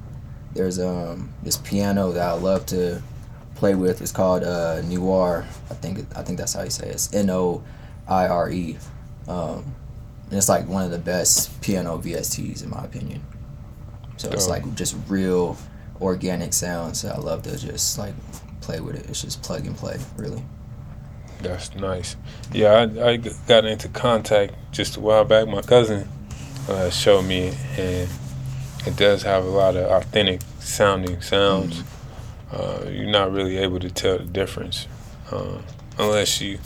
there's 0.54 0.80
um 0.80 1.34
this 1.43 1.58
piano 1.58 2.12
that 2.12 2.28
I 2.28 2.34
love 2.34 2.65
to 2.67 3.02
play 3.56 3.76
with 3.76 4.02
is 4.02 4.12
called 4.12 4.43
uh, 4.43 4.82
Noire. 4.82 5.45
I 5.69 5.73
think 5.76 6.06
I 6.15 6.23
think 6.23 6.38
that's 6.38 6.54
how 6.54 6.63
you 6.63 6.69
say 6.69 6.88
it. 6.88 6.95
It's 6.95 7.13
N 7.13 7.30
O 7.30 7.63
I 8.08 8.28
R 8.28 8.49
E. 8.52 8.78
Um, 9.28 9.73
and 10.30 10.38
it's 10.38 10.49
like 10.49 10.67
one 10.67 10.84
of 10.84 10.91
the 10.91 10.97
best 10.97 11.62
piano 11.62 11.97
VSTs 11.97 12.63
in 12.63 12.69
my 12.69 12.84
opinion. 12.84 13.21
So 14.17 14.30
it's 14.30 14.47
like 14.47 14.76
just 14.76 14.95
real 15.08 15.58
organic 16.02 16.54
sounds. 16.54 17.02
that 17.04 17.15
I 17.15 17.19
love 17.19 17.43
to 17.43 17.58
just 17.58 17.97
like 17.97 18.13
play 18.63 18.80
with 18.80 18.95
it. 18.95 19.10
It's 19.10 19.21
just 19.21 19.43
plug 19.43 19.65
and 19.65 19.76
play, 19.76 19.99
really. 20.17 20.43
That's 21.41 21.76
nice. 21.76 22.15
Yeah, 22.54 22.71
I, 22.71 23.10
I 23.10 23.17
got 23.17 23.65
into 23.65 23.89
Kontakt 23.89 24.54
just 24.71 24.95
a 24.95 25.02
while 25.02 25.26
back. 25.26 25.47
My 25.47 25.62
cousin 25.62 26.08
uh, 26.69 26.89
showed 26.89 27.23
me, 27.23 27.47
it, 27.47 27.80
and 27.80 28.10
it 28.88 28.95
does 28.95 29.23
have 29.23 29.43
a 29.43 29.49
lot 29.49 29.76
of 29.76 29.91
authentic 29.91 30.41
sounding 30.60 31.21
sounds. 31.21 31.84
Uh, 32.52 32.86
you're 32.89 33.12
not 33.12 33.32
really 33.32 33.58
able 33.58 33.80
to 33.80 33.89
tell 33.89 34.17
the 34.17 34.23
difference 34.23 34.88
uh, 35.32 35.60
unless 35.97 36.39
you. 36.39 36.60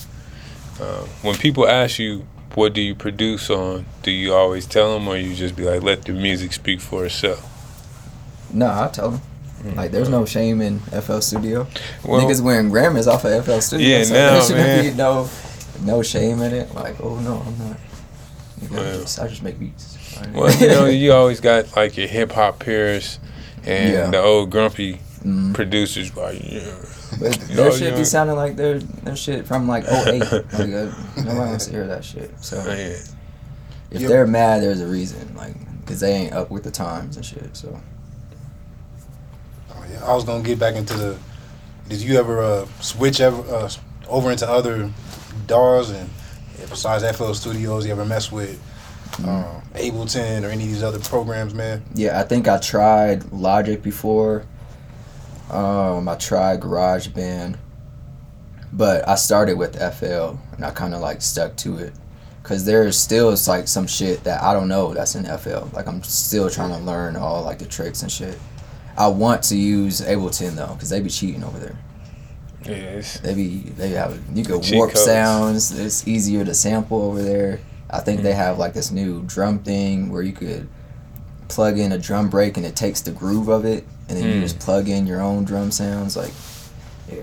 Uh, 0.79 1.05
when 1.23 1.35
people 1.35 1.67
ask 1.67 1.97
you, 1.97 2.27
"What 2.53 2.73
do 2.73 2.81
you 2.81 2.93
produce 2.93 3.49
on?" 3.49 3.85
Do 4.03 4.11
you 4.11 4.33
always 4.33 4.67
tell 4.67 4.93
them, 4.93 5.07
or 5.07 5.17
you 5.17 5.33
just 5.33 5.55
be 5.55 5.63
like, 5.63 5.81
"Let 5.81 6.03
the 6.03 6.11
music 6.11 6.53
speak 6.53 6.81
for 6.81 7.05
itself"? 7.05 7.41
No, 8.53 8.67
I 8.67 8.89
tell 8.89 9.11
them. 9.11 9.21
Like, 9.75 9.91
there's 9.91 10.09
no 10.09 10.25
shame 10.25 10.61
in 10.61 10.79
FL 10.79 11.19
Studio. 11.19 11.67
Well, 12.05 12.21
Niggas 12.21 12.41
wearing 12.41 12.69
Grammys 12.71 13.07
off 13.07 13.25
of 13.25 13.45
FL 13.45 13.59
Studio. 13.59 13.87
Yeah, 13.87 14.03
so 14.03 14.13
now, 14.13 14.31
there 14.33 14.41
shouldn't 14.43 14.57
man. 14.67 14.91
be 14.91 14.97
no, 14.97 15.29
no 15.83 16.01
shame 16.03 16.41
in 16.41 16.53
it. 16.53 16.73
Like, 16.73 17.01
oh 17.01 17.15
no, 17.19 17.43
I'm 17.45 17.57
not. 17.59 17.77
Nigga, 18.59 18.71
I, 18.71 18.75
Well. 18.75 18.99
just, 19.01 19.19
I 19.19 19.27
just 19.27 19.43
make 19.43 19.59
beats. 19.59 19.97
well, 20.33 20.51
you 20.59 20.67
know, 20.67 20.85
you 21.03 21.11
always 21.13 21.39
got 21.41 21.75
like 21.75 21.97
your 21.97 22.07
hip 22.07 22.31
hop 22.31 22.59
peers 22.59 23.19
and 23.65 23.93
Yeah. 23.93 24.09
the 24.09 24.21
old 24.21 24.49
grumpy 24.51 24.99
Mm. 25.25 25.53
producers. 25.55 26.15
Like, 26.15 26.39
yeah. 26.43 26.71
But 27.19 27.37
You 27.49 27.55
their 27.55 27.65
know, 27.69 27.75
shit 27.75 27.91
yeah. 27.93 27.97
be 27.97 28.05
sounding 28.05 28.35
like 28.35 28.55
their 28.55 28.79
their 28.79 29.15
shit 29.15 29.47
from 29.47 29.67
like 29.67 29.83
08. 29.85 30.19
like, 30.31 30.31
uh, 30.53 30.91
nobody 31.17 31.37
wants 31.39 31.65
to 31.65 31.71
hear 31.71 31.87
that 31.87 32.05
shit. 32.05 32.31
So 32.43 32.63
Man. 32.63 32.91
if 33.91 34.01
Yeah. 34.01 34.07
they're 34.07 34.27
mad, 34.27 34.61
there's 34.61 34.79
a 34.81 34.87
reason. 34.87 35.33
Like, 35.35 35.55
cause 35.87 35.99
they 35.99 36.13
ain't 36.13 36.33
up 36.33 36.51
with 36.51 36.63
the 36.63 36.71
times 36.71 37.17
and 37.17 37.25
shit. 37.25 37.57
So 37.57 37.69
Oh, 37.69 37.71
yeah. 37.73 37.79
I 40.03 40.13
was 40.13 40.23
gonna 40.23 40.43
get 40.43 40.59
back 40.59 40.75
into 40.75 40.93
the. 40.93 41.17
Did 41.89 42.01
you 42.01 42.17
ever 42.19 42.41
uh, 42.41 42.65
switch 42.81 43.21
ever 43.21 43.41
uh, 43.53 43.69
over 44.07 44.31
into 44.31 44.47
other 44.47 44.91
DAWs 45.45 45.89
and 45.89 46.09
besides 46.69 47.03
FL 47.17 47.33
Studios? 47.33 47.85
You 47.85 47.91
ever 47.93 48.05
mess 48.05 48.31
with 48.31 48.61
um, 49.19 49.61
Ableton 49.73 50.43
or 50.43 50.47
any 50.49 50.65
of 50.65 50.69
these 50.69 50.83
other 50.83 50.99
programs, 50.99 51.53
man? 51.53 51.83
yeah, 51.93 52.19
I 52.19 52.23
think 52.23 52.47
I 52.47 52.57
tried 52.57 53.31
Logic 53.31 53.81
before. 53.81 54.45
Um, 55.49 56.09
I 56.09 56.15
tried 56.15 56.59
GarageBand, 56.59 57.57
but 58.73 59.07
I 59.07 59.15
started 59.15 59.57
with 59.57 59.75
FL 59.75 60.37
and 60.55 60.65
I 60.65 60.71
kind 60.71 60.93
of 60.93 61.01
like 61.01 61.21
stuck 61.21 61.55
to 61.57 61.77
it. 61.77 61.93
Cause 62.43 62.63
there's 62.63 62.97
still 62.97 63.31
it's 63.31 63.47
like 63.47 63.67
some 63.67 63.87
shit 63.87 64.23
that 64.23 64.41
I 64.41 64.53
don't 64.53 64.69
know 64.69 64.93
that's 64.93 65.15
in 65.15 65.25
FL. 65.25 65.67
Like 65.73 65.85
I'm 65.85 66.01
still 66.03 66.49
trying 66.49 66.69
to 66.71 66.77
learn 66.77 67.17
all 67.17 67.43
like 67.43 67.59
the 67.59 67.65
tricks 67.65 68.03
and 68.03 68.11
shit. 68.11 68.37
I 68.97 69.07
want 69.07 69.43
to 69.43 69.55
use 69.57 70.01
Ableton 70.01 70.55
though, 70.55 70.75
cause 70.79 70.89
they 70.89 70.99
be 70.99 71.09
cheating 71.09 71.43
over 71.43 71.59
there. 71.59 71.77
Yes. 72.65 73.19
They 73.19 73.33
be 73.33 73.57
they 73.59 73.89
have 73.89 74.19
you 74.33 74.43
can 74.43 74.61
warp 74.75 74.91
codes. 74.91 75.05
sounds. 75.05 75.77
It's 75.79 76.07
easier 76.07 76.43
to 76.43 76.53
sample 76.53 77.01
over 77.01 77.21
there. 77.21 77.59
I 77.89 77.99
think 78.01 78.19
Mm. 78.19 78.23
they 78.23 78.33
have 78.33 78.57
like 78.57 78.73
this 78.73 78.91
new 78.91 79.21
drum 79.23 79.59
thing 79.59 80.11
where 80.11 80.21
you 80.21 80.33
could 80.33 80.67
plug 81.47 81.77
in 81.79 81.91
a 81.93 81.97
drum 81.97 82.29
break 82.29 82.57
and 82.57 82.65
it 82.65 82.75
takes 82.75 82.99
the 83.01 83.11
groove 83.11 83.47
of 83.47 83.63
it, 83.63 83.85
and 84.09 84.17
then 84.17 84.25
you 84.25 84.33
Mm. 84.39 84.41
just 84.41 84.59
plug 84.59 84.89
in 84.89 85.07
your 85.07 85.21
own 85.21 85.45
drum 85.45 85.71
sounds. 85.71 86.17
Like, 86.17 86.33
yeah, 87.09 87.21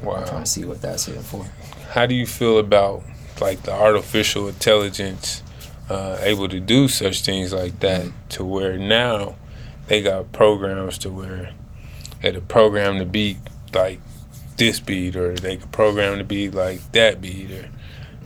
I'm 0.00 0.06
Wow. 0.06 0.24
trying 0.24 0.44
to 0.44 0.50
see 0.50 0.64
what 0.64 0.82
that's 0.82 1.06
here 1.06 1.20
for. 1.22 1.46
How 1.92 2.04
do 2.04 2.14
you 2.14 2.26
feel 2.26 2.58
about 2.58 3.02
like 3.40 3.62
the 3.62 3.72
artificial 3.72 4.48
intelligence 4.48 5.42
uh, 5.88 6.16
able 6.20 6.48
to 6.48 6.60
do 6.60 6.88
such 6.88 7.22
things 7.22 7.52
like 7.52 7.80
that 7.80 8.04
to 8.30 8.44
where 8.44 8.76
now 8.78 9.34
they 9.88 10.02
got 10.02 10.32
programs 10.32 10.98
to 10.98 11.10
where 11.10 11.52
they 12.22 12.32
could 12.32 12.48
program 12.48 12.98
the 12.98 13.04
beat 13.04 13.36
like 13.72 14.00
this 14.56 14.80
beat 14.80 15.16
or 15.16 15.34
they 15.34 15.56
could 15.56 15.72
program 15.72 16.18
the 16.18 16.24
beat 16.24 16.54
like 16.54 16.80
that 16.92 17.20
beat 17.20 17.50
or 17.50 17.68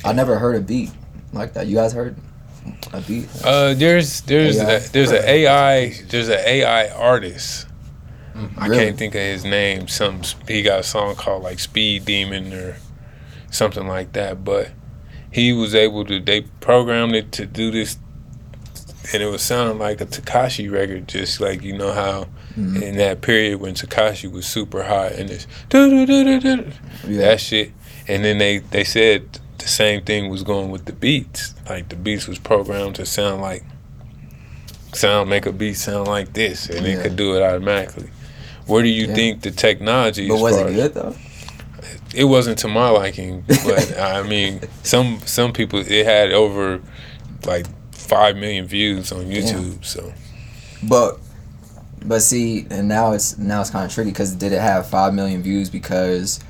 I 0.05 0.13
never 0.13 0.39
heard 0.39 0.57
a 0.57 0.61
beat 0.61 0.91
like 1.33 1.55
that. 1.55 1.67
You 1.67 1.77
guys 1.77 1.93
heard 1.93 2.17
a 2.93 3.01
beat? 3.01 3.29
uh 3.45 3.75
there's 3.75 4.21
there's 4.23 4.59
AI? 4.59 4.73
a, 4.75 4.89
there's 4.91 5.11
an 5.11 5.25
AI 5.25 5.89
there's 6.09 6.29
an 6.29 6.41
AI 6.45 6.89
artist 6.91 7.67
I 8.57 8.69
Really? 8.69 8.85
can't 8.85 8.99
think 8.99 9.15
of 9.17 9.21
his 9.21 9.45
name. 9.45 9.89
Some 9.89 10.23
he 10.47 10.63
got 10.63 10.79
a 10.81 10.83
song 10.85 11.17
called 11.17 11.43
like 11.43 11.59
Speed 11.59 12.05
Demon 12.05 12.53
or 12.53 12.77
something 13.51 13.89
like 13.89 14.13
that. 14.13 14.45
But 14.45 14.71
he 15.33 15.53
was 15.53 15.75
able 15.75 16.05
to. 16.05 16.21
They 16.21 16.43
programmed 16.43 17.17
it 17.17 17.33
to 17.33 17.47
do 17.47 17.73
this, 17.73 17.99
and 19.13 19.23
it 19.23 19.27
was 19.27 19.43
sounding 19.43 19.79
like 19.79 20.01
a 20.01 20.07
Tekashi 20.07 20.71
record. 20.71 21.09
Just 21.09 21.41
like 21.41 21.63
you 21.63 21.77
know 21.77 21.93
how 21.93 22.27
Mhm. 22.59 22.83
in 22.83 22.97
that 22.97 23.21
period 23.21 23.61
when 23.61 23.75
Tekashi 23.75 24.31
was 24.31 24.47
super 24.47 24.83
hot 24.83 25.13
and 25.13 25.31
Yeah. 25.31 27.19
that 27.19 27.41
shit. 27.41 27.71
And 28.07 28.25
then 28.25 28.39
they 28.39 28.59
they 28.59 28.85
said 28.85 29.23
the 29.59 29.69
same 29.69 30.03
thing 30.03 30.29
was 30.31 30.43
going 30.43 30.71
with 30.71 30.85
the 30.87 30.93
beats. 30.93 31.55
Like 31.69 31.89
the 31.89 31.97
beats 31.97 32.27
was 32.27 32.39
programmed 32.39 32.97
to 32.97 33.07
sound 33.07 33.43
like 33.43 33.65
sound 34.95 35.29
make 35.31 35.47
a 35.47 35.53
beat 35.53 35.75
sound 35.77 36.09
like 36.09 36.33
this, 36.33 36.69
and 36.69 36.87
Yeah. 36.87 36.95
it 36.95 37.03
could 37.03 37.17
do 37.17 37.37
it 37.37 37.43
automatically. 37.43 38.09
Where 38.67 38.83
do 38.83 38.89
you 38.89 39.07
Yeah. 39.09 39.15
think 39.15 39.43
the 39.43 39.51
technology? 39.51 40.29
But 40.29 40.39
was 40.41 40.57
it 40.57 40.75
good 40.75 40.95
though? 40.95 41.15
It 42.15 42.25
wasn't 42.25 42.59
to 42.61 42.69
my 42.69 42.89
liking, 42.89 43.45
but 43.65 43.99
I 43.99 44.23
mean, 44.23 44.61
some 44.83 45.21
some 45.25 45.53
people 45.53 45.81
it 45.81 46.05
had 46.07 46.33
over 46.33 46.81
like 47.47 47.67
five 48.09 48.37
million 48.37 48.67
views 48.67 49.13
on 49.13 49.27
YouTube. 49.27 49.85
So 49.85 50.13
But 50.83 51.19
but 52.05 52.21
see, 52.21 52.67
and 52.71 52.89
now 52.89 53.13
it's 53.13 53.39
now 53.39 53.61
it's 53.61 53.71
kind 53.71 53.85
of 53.85 53.93
tricky 53.93 54.11
because 54.11 54.35
did 54.35 54.53
it 54.53 54.61
have 54.61 54.89
five 54.89 55.15
million 55.15 55.43
views 55.43 55.69
because 55.69 56.41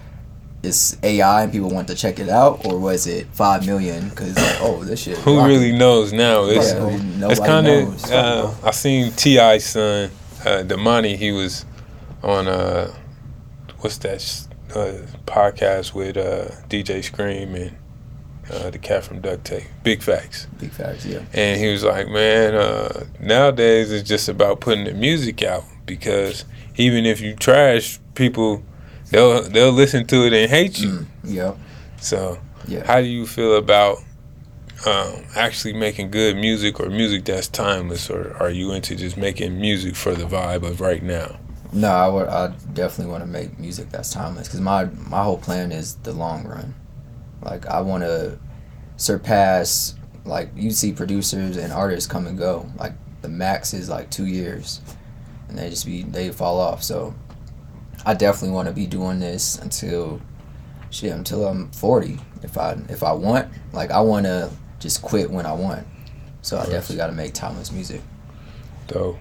it's 0.62 0.96
AI 1.02 1.44
and 1.44 1.52
people 1.52 1.70
want 1.70 1.88
to 1.88 1.94
check 1.94 2.18
it 2.18 2.28
out, 2.28 2.64
or 2.66 2.78
was 2.78 3.06
it 3.06 3.26
five 3.32 3.66
million 3.66 4.08
because 4.10 4.36
like 4.36 4.56
oh 4.60 4.82
this 4.84 5.02
shit? 5.02 5.18
who 5.18 5.36
rocking. 5.36 5.48
really 5.48 5.72
knows 5.72 6.12
now? 6.12 6.44
It's 6.44 6.72
Yeah, 6.72 7.30
it's 7.30 7.40
kind 7.40 7.66
of 7.66 8.10
uh, 8.10 8.52
I 8.64 8.70
seen 8.70 9.12
Ti 9.12 9.58
son, 9.58 10.10
uh, 10.44 10.62
Domani. 10.62 11.16
He 11.16 11.32
was 11.32 11.64
on 12.22 12.48
uh, 12.48 12.92
what's 13.80 13.98
that 13.98 14.46
uh, 14.74 15.06
podcast 15.26 15.94
with 15.94 16.16
uh, 16.16 16.54
DJ 16.68 17.02
Scream 17.02 17.54
and 17.54 17.76
uh, 18.50 18.70
the 18.70 18.78
cat 18.78 19.04
from 19.04 19.20
Duct 19.20 19.44
Tape, 19.44 19.64
Big 19.82 20.02
Facts. 20.02 20.46
big 20.58 20.70
facts? 20.70 21.04
Yeah, 21.06 21.20
And 21.34 21.60
he 21.60 21.70
was 21.70 21.84
like, 21.84 22.08
man, 22.08 22.54
uh, 22.54 23.04
nowadays 23.20 23.92
it's 23.92 24.08
just 24.08 24.28
about 24.28 24.60
putting 24.60 24.84
the 24.84 24.94
music 24.94 25.42
out 25.42 25.64
because 25.86 26.44
even 26.76 27.04
if 27.06 27.20
you 27.20 27.34
trash 27.36 27.98
people, 28.14 28.62
they'll 29.10 29.42
they'll 29.42 29.72
listen 29.72 30.06
to 30.06 30.26
it 30.26 30.32
and 30.32 30.50
hate 30.50 30.78
you. 30.78 30.88
Mm, 30.90 31.06
yeah, 31.24 31.54
So, 32.00 32.38
yeah. 32.66 32.84
how 32.86 33.00
do 33.00 33.06
you 33.06 33.26
feel 33.26 33.56
about 33.56 33.98
um, 34.86 35.24
actually 35.34 35.72
making 35.74 36.10
good 36.10 36.36
music 36.36 36.78
or 36.80 36.88
music 36.88 37.24
that's 37.24 37.48
timeless, 37.48 38.08
or 38.10 38.36
are 38.38 38.50
you 38.50 38.72
into 38.72 38.94
just 38.94 39.16
making 39.16 39.60
music 39.60 39.96
for 39.96 40.14
the 40.14 40.24
vibe 40.24 40.62
of 40.62 40.80
right 40.80 41.02
now? 41.02 41.36
No, 41.72 41.88
I 41.90 42.08
would. 42.08 42.28
I 42.28 42.46
definitely 42.72 43.10
want 43.12 43.24
to 43.24 43.26
make 43.28 43.58
music 43.58 43.90
that's 43.90 44.10
timeless 44.12 44.46
because 44.48 44.60
my 44.60 44.84
my 45.06 45.22
whole 45.22 45.36
plan 45.38 45.72
is 45.72 45.96
the 45.96 46.12
long 46.12 46.46
run. 46.46 46.74
Like 47.42 47.66
I 47.66 47.80
want 47.80 48.04
to 48.04 48.38
surpass. 48.96 49.94
Like 50.24 50.50
you 50.54 50.70
see 50.70 50.92
producers 50.92 51.56
and 51.56 51.72
artists 51.72 52.10
come 52.10 52.26
and 52.26 52.36
go. 52.38 52.66
Like 52.76 52.92
the 53.22 53.28
max 53.28 53.72
is 53.72 53.88
like 53.88 54.10
two 54.10 54.26
years, 54.26 54.80
and 55.48 55.58
they 55.58 55.70
just 55.70 55.86
be 55.86 56.02
they 56.02 56.30
fall 56.30 56.60
off. 56.60 56.82
So 56.82 57.14
I 58.04 58.14
definitely 58.14 58.54
want 58.54 58.68
to 58.68 58.74
be 58.74 58.86
doing 58.86 59.20
this 59.20 59.58
until 59.58 60.20
shit 60.90 61.12
until 61.12 61.46
I'm 61.46 61.70
forty. 61.70 62.18
If 62.42 62.58
I 62.58 62.76
if 62.88 63.02
I 63.02 63.12
want, 63.12 63.50
like 63.72 63.90
I 63.90 64.00
want 64.00 64.26
to 64.26 64.50
just 64.80 65.02
quit 65.02 65.30
when 65.30 65.46
I 65.46 65.52
want. 65.52 65.86
So 66.42 66.56
I 66.58 66.64
definitely 66.64 66.96
got 66.96 67.08
to 67.08 67.12
make 67.12 67.34
timeless 67.34 67.72
music. 67.72 68.00
Though, 68.86 69.18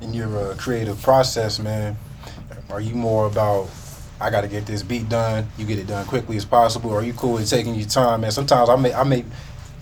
In 0.00 0.12
your 0.14 0.36
uh, 0.36 0.54
creative 0.56 1.00
process, 1.02 1.58
man, 1.58 1.96
are 2.70 2.80
you 2.80 2.94
more 2.94 3.26
about 3.26 3.68
I 4.20 4.30
got 4.30 4.42
to 4.42 4.48
get 4.48 4.66
this 4.66 4.82
beat 4.82 5.08
done? 5.08 5.48
You 5.58 5.66
get 5.66 5.78
it 5.78 5.86
done 5.86 6.06
quickly 6.06 6.36
as 6.36 6.44
possible. 6.44 6.90
Or 6.90 7.00
are 7.00 7.04
you 7.04 7.12
cool 7.14 7.34
with 7.34 7.48
taking 7.50 7.74
your 7.74 7.88
time, 7.88 8.20
man? 8.22 8.30
Sometimes 8.30 8.68
I 8.68 8.76
may 8.76 8.94
I 8.94 9.04
may 9.04 9.24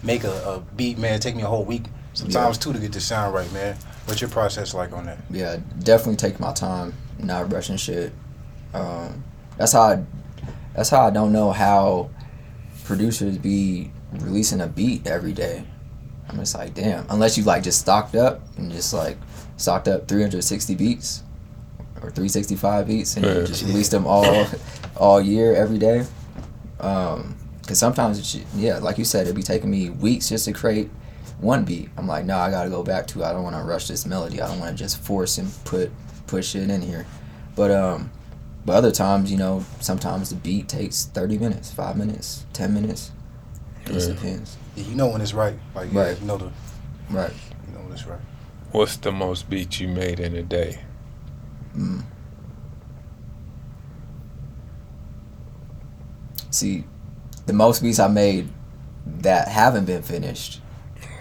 make 0.02 0.24
a, 0.24 0.32
a 0.48 0.60
beat, 0.74 0.98
man, 0.98 1.20
take 1.20 1.36
me 1.36 1.42
a 1.42 1.46
whole 1.46 1.64
week, 1.64 1.84
sometimes 2.12 2.58
two 2.58 2.72
to 2.72 2.78
get 2.78 2.92
the 2.92 3.00
sound 3.00 3.34
right, 3.34 3.50
man. 3.52 3.76
What's 4.06 4.20
your 4.20 4.30
process 4.30 4.74
like 4.74 4.92
on 4.92 5.06
that? 5.06 5.18
yeah, 5.30 5.58
definitely 5.80 6.16
take 6.16 6.40
my 6.40 6.52
time, 6.52 6.92
not 7.18 7.52
rushing 7.52 7.76
shit. 7.76 8.12
Um, 8.74 9.22
that's 9.56 9.72
how 9.72 9.82
I, 9.82 10.04
that's 10.74 10.88
how 10.88 11.06
I 11.06 11.10
don't 11.10 11.32
know 11.32 11.52
how 11.52 12.10
producers 12.84 13.38
be 13.38 13.92
releasing 14.12 14.60
a 14.60 14.66
beat 14.66 15.06
every 15.06 15.32
day. 15.32 15.64
I'm 16.28 16.36
just 16.38 16.54
like, 16.56 16.74
damn, 16.74 17.06
unless 17.10 17.36
you 17.36 17.44
like 17.44 17.62
just 17.62 17.80
stocked 17.80 18.14
up 18.14 18.40
and 18.56 18.72
just 18.72 18.92
like 18.92 19.18
stocked 19.56 19.88
up 19.88 20.08
360 20.08 20.74
beats, 20.74 21.22
or 22.02 22.10
365 22.10 22.86
beats 22.86 23.16
and 23.16 23.24
Yeah. 23.24 23.44
just 23.44 23.62
release 23.64 23.88
them 23.88 24.06
all 24.06 24.46
all 24.96 25.20
year 25.20 25.54
every 25.54 25.78
day. 25.78 26.04
Um, 26.80 27.36
cause 27.66 27.78
sometimes 27.78 28.18
it's, 28.18 28.34
yeah, 28.56 28.78
like 28.78 28.98
you 28.98 29.04
said, 29.04 29.22
it'd 29.22 29.36
be 29.36 29.42
taking 29.42 29.70
me 29.70 29.90
weeks 29.90 30.28
just 30.28 30.44
to 30.46 30.52
create 30.52 30.90
one 31.40 31.64
beat. 31.64 31.88
I'm 31.96 32.06
like, 32.06 32.24
no, 32.24 32.36
I 32.38 32.50
gotta 32.50 32.70
go 32.70 32.82
back 32.82 33.06
to. 33.08 33.22
it. 33.22 33.24
I 33.24 33.32
don't 33.32 33.42
want 33.42 33.56
to 33.56 33.62
rush 33.62 33.88
this 33.88 34.04
melody. 34.06 34.40
I 34.40 34.48
don't 34.48 34.58
want 34.60 34.76
to 34.76 34.82
just 34.84 34.98
force 35.02 35.38
and 35.38 35.50
put 35.64 35.90
push 36.26 36.54
it 36.54 36.70
in 36.70 36.82
here. 36.82 37.06
But 37.56 37.70
um, 37.70 38.10
but 38.64 38.74
other 38.76 38.92
times, 38.92 39.30
you 39.30 39.36
know, 39.38 39.64
sometimes 39.80 40.30
the 40.30 40.36
beat 40.36 40.68
takes 40.68 41.06
30 41.06 41.38
minutes, 41.38 41.70
five 41.72 41.96
minutes, 41.96 42.46
10 42.52 42.72
minutes. 42.72 43.10
It 43.86 43.92
just 43.92 44.08
Yeah. 44.08 44.14
depends. 44.14 44.56
Yeah, 44.76 44.84
you 44.84 44.94
know 44.94 45.08
when 45.08 45.20
it's 45.20 45.34
right. 45.34 45.54
Like, 45.74 45.92
yeah, 45.92 46.00
Right. 46.02 46.20
you 46.20 46.26
know 46.26 46.36
the, 46.38 46.50
Right. 47.10 47.32
you 47.66 47.74
know 47.74 47.80
when 47.84 47.92
it's 47.92 48.06
right. 48.06 48.20
What's 48.70 48.96
the 48.96 49.10
most 49.12 49.50
beats 49.50 49.80
you 49.80 49.88
made 49.88 50.20
in 50.20 50.34
a 50.36 50.42
day? 50.42 50.78
Mm. 51.76 52.02
See, 56.50 56.84
the 57.46 57.52
most 57.52 57.82
beats 57.82 57.98
I 57.98 58.08
made 58.08 58.48
that 59.20 59.48
haven't 59.48 59.86
been 59.86 60.02
finished. 60.02 60.60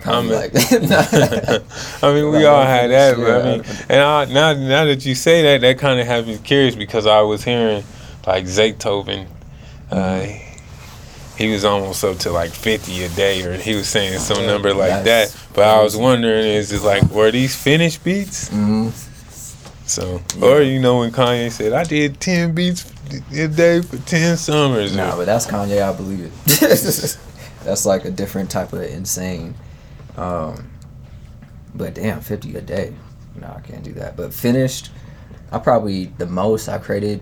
Comment. 0.02 0.54
like- 0.54 0.54
I 2.04 2.14
mean, 2.14 2.32
we 2.32 2.46
all 2.46 2.64
had 2.66 2.90
that, 2.92 3.16
but 3.18 3.42
I 3.42 3.44
mean, 3.58 3.64
and 3.90 4.02
I, 4.02 4.26
now 4.26 4.54
now 4.54 4.86
that 4.86 5.06
you 5.06 5.14
say 5.16 5.44
that, 5.44 5.62
that 5.62 5.78
kind 5.80 6.00
of 6.00 6.08
has 6.08 6.26
me 6.26 6.38
curious 6.40 6.76
because 6.76 7.06
I 7.06 7.22
was 7.22 7.44
hearing 7.44 7.84
like 8.26 8.46
Zaytoven, 8.46 9.28
uh, 9.92 9.96
Mm-hmm. 9.96 11.38
he 11.38 11.52
was 11.52 11.64
almost 11.66 12.04
up 12.04 12.18
to 12.20 12.32
like 12.32 12.50
fifty 12.52 13.04
a 13.04 13.10
day, 13.10 13.44
or 13.44 13.54
he 13.58 13.76
was 13.76 13.88
saying 13.88 14.20
some 14.20 14.46
number 14.46 14.74
like 14.74 15.04
that's 15.04 15.34
that. 15.34 15.54
But 15.54 15.66
I 15.68 15.82
was 15.84 15.96
wondering, 15.96 16.46
is 16.48 16.72
it 16.72 16.82
like 16.82 17.04
were 17.12 17.30
these 17.32 17.56
finished 17.56 18.04
beats? 18.04 18.50
Mhm. 18.50 18.92
So, 19.92 20.22
or 20.42 20.62
you 20.62 20.80
know, 20.80 21.00
when 21.00 21.12
Kanye 21.12 21.52
said, 21.52 21.74
"I 21.74 21.84
did 21.84 22.22
ten 22.22 22.56
beats 22.56 22.90
a 23.34 23.50
day 23.50 23.82
for 23.82 23.98
ten 23.98 24.38
summers," 24.38 24.96
Nah, 24.96 25.18
but 25.18 25.26
that's 25.26 25.46
Kanye. 25.46 25.84
I 25.84 25.94
believe 25.94 26.22
it. 26.22 26.32
that's 27.66 27.86
like 27.86 28.06
a 28.06 28.12
different 28.12 28.50
type 28.50 28.72
of 28.72 28.84
insane. 28.84 29.54
Um, 30.16 30.72
but 31.76 31.94
damn, 31.96 32.22
fifty 32.22 32.56
a 32.56 32.62
day. 32.62 32.94
No, 33.36 33.54
I 33.54 33.60
can't 33.60 33.84
do 33.84 33.92
that. 33.96 34.16
But 34.16 34.34
finished, 34.34 34.92
I 35.52 35.60
probably 35.60 36.06
the 36.06 36.26
most 36.26 36.70
I 36.70 36.78
created. 36.78 37.22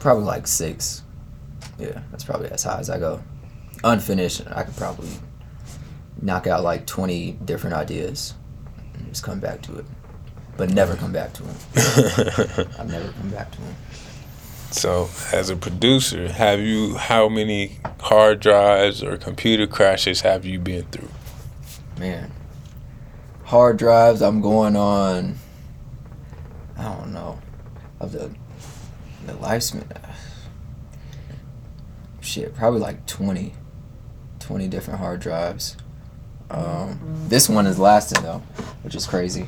Probably 0.00 0.24
like 0.24 0.46
six. 0.46 1.02
Yeah, 1.78 2.00
that's 2.12 2.24
probably 2.24 2.48
as 2.48 2.62
high 2.62 2.78
as 2.78 2.88
I 2.88 2.98
go. 2.98 3.22
Unfinished, 3.82 4.40
I 4.50 4.62
could 4.62 4.76
probably 4.76 5.10
knock 6.22 6.46
out 6.46 6.62
like 6.62 6.86
twenty 6.86 7.32
different 7.44 7.76
ideas 7.76 8.32
and 8.94 9.06
just 9.08 9.22
come 9.22 9.38
back 9.38 9.60
to 9.62 9.76
it, 9.76 9.84
but 10.56 10.70
never 10.70 10.96
come 10.96 11.12
back 11.12 11.32
to 11.34 11.42
him. 11.42 11.56
I've 12.78 12.90
never 12.90 13.12
come 13.12 13.30
back 13.30 13.50
to 13.52 13.58
him. 13.58 13.74
So, 14.70 15.08
as 15.32 15.50
a 15.50 15.56
producer, 15.56 16.32
have 16.32 16.60
you 16.60 16.96
how 16.96 17.28
many 17.28 17.78
hard 18.00 18.40
drives 18.40 19.02
or 19.02 19.16
computer 19.16 19.66
crashes 19.66 20.22
have 20.22 20.44
you 20.44 20.58
been 20.58 20.84
through? 20.86 21.08
man 21.98 22.30
hard 23.44 23.76
drives 23.76 24.20
i'm 24.20 24.40
going 24.40 24.74
on 24.74 25.36
i 26.76 26.82
don't 26.82 27.12
know 27.12 27.38
of 28.00 28.10
the 28.12 28.30
the 29.26 29.32
lifespan 29.34 29.84
shit 32.20 32.54
probably 32.54 32.80
like 32.80 33.06
20 33.06 33.54
20 34.40 34.68
different 34.68 34.98
hard 34.98 35.20
drives 35.20 35.76
um 36.50 36.98
this 37.28 37.48
one 37.48 37.66
is 37.66 37.78
lasting 37.78 38.22
though 38.22 38.42
which 38.82 38.94
is 38.94 39.06
crazy 39.06 39.46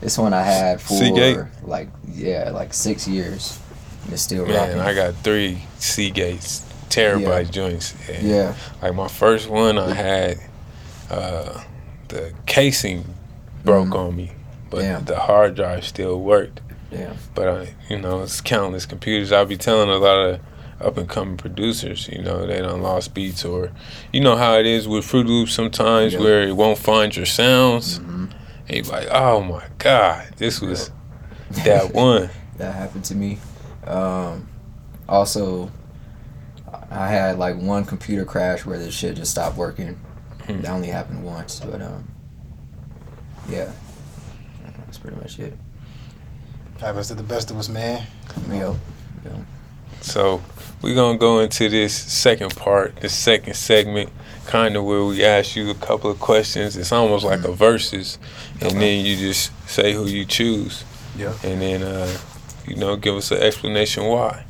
this 0.00 0.16
one 0.18 0.32
i 0.32 0.42
had 0.42 0.80
for 0.80 0.94
Seagate? 0.94 1.38
like 1.64 1.88
yeah 2.12 2.50
like 2.50 2.72
six 2.74 3.06
years 3.08 3.58
and 4.04 4.12
it's 4.12 4.22
still 4.22 4.46
Man, 4.46 4.54
rocking 4.54 4.80
I 4.80 4.94
got 4.94 5.14
three 5.24 5.62
Seagates 5.78 6.62
terabyte 6.88 7.44
Yeah. 7.46 7.50
joints. 7.50 7.94
And 8.08 8.26
yeah 8.26 8.54
Like 8.80 8.94
my 8.94 9.08
first 9.08 9.48
one, 9.50 9.78
I 9.78 9.92
had 9.92 10.38
uh, 11.10 11.62
the 12.08 12.32
casing 12.46 13.04
broke 13.64 13.88
Mhm. 13.88 13.96
on 14.08 14.16
me, 14.16 14.32
but 14.70 14.80
Damn. 14.80 15.04
the 15.04 15.18
hard 15.18 15.54
drive 15.56 15.84
still 15.84 16.18
worked. 16.20 16.60
yeah 16.90 17.12
But 17.34 17.48
I, 17.48 17.74
you 17.90 17.98
know, 18.00 18.22
it's 18.22 18.40
countless 18.40 18.86
computers. 18.86 19.30
I'll 19.32 19.44
be 19.44 19.56
telling 19.58 19.90
a 19.90 19.98
lot 19.98 20.18
of 20.18 20.40
up 20.80 20.96
and 20.96 21.08
coming 21.08 21.36
producers, 21.36 22.08
you 22.10 22.22
know, 22.22 22.46
they 22.46 22.58
don't 22.62 22.80
lost 22.80 23.12
beats 23.12 23.44
or, 23.44 23.72
you 24.12 24.20
know 24.20 24.36
how 24.36 24.54
it 24.58 24.64
is 24.64 24.86
with 24.88 25.04
Fruit 25.04 25.26
Loops 25.26 25.52
sometimes 25.52 26.14
Yeah. 26.14 26.20
where 26.20 26.42
it 26.42 26.56
won't 26.56 26.78
find 26.78 27.14
your 27.14 27.26
sounds. 27.26 27.98
Mhm. 27.98 28.07
And 28.68 28.76
you're 28.76 28.84
like, 28.94 29.08
oh 29.10 29.42
my 29.42 29.64
God, 29.78 30.28
this 30.36 30.60
was 30.60 30.90
that 31.64 31.92
one. 31.94 32.28
that 32.58 32.74
happened 32.74 33.04
to 33.06 33.14
me. 33.14 33.38
Um, 33.86 34.48
also, 35.08 35.70
I 36.90 37.08
had 37.08 37.38
like 37.38 37.56
one 37.56 37.84
computer 37.84 38.24
crash 38.24 38.66
where 38.66 38.78
the 38.78 38.90
shit 38.90 39.16
just 39.16 39.30
stopped 39.30 39.56
working. 39.56 39.98
Hmm. 40.46 40.60
That 40.60 40.70
only 40.70 40.88
happened 40.88 41.24
once, 41.24 41.60
but 41.60 41.80
um, 41.80 42.06
yeah, 43.48 43.70
that's 44.84 44.98
pretty 44.98 45.16
much 45.16 45.38
it. 45.38 45.56
Happens 46.78 47.08
to 47.08 47.14
the 47.14 47.22
best 47.22 47.50
of 47.50 47.58
us, 47.58 47.68
man. 47.68 48.06
Yo, 48.50 48.76
So 50.00 50.42
we're 50.80 50.94
gonna 50.94 51.18
go 51.18 51.40
into 51.40 51.68
this 51.68 51.94
second 51.94 52.54
part, 52.54 52.96
this 52.96 53.14
second 53.14 53.54
segment, 53.54 54.10
kind 54.48 54.76
of 54.76 54.84
where 54.84 55.04
we 55.04 55.22
ask 55.24 55.54
you 55.56 55.70
a 55.70 55.74
couple 55.74 56.10
of 56.10 56.18
questions. 56.18 56.76
It's 56.76 56.90
almost 56.90 57.24
like 57.24 57.44
a 57.44 57.52
versus, 57.52 58.18
and 58.60 58.70
Okay. 58.70 58.78
then 58.78 59.04
you 59.04 59.16
just 59.16 59.52
say 59.68 59.92
who 59.92 60.06
you 60.06 60.24
choose, 60.24 60.84
Yeah. 61.16 61.32
and 61.44 61.60
then 61.62 61.82
uh, 61.82 62.08
you 62.66 62.76
know 62.76 62.96
give 62.96 63.14
us 63.14 63.30
an 63.30 63.38
explanation 63.42 64.04
why. 64.04 64.44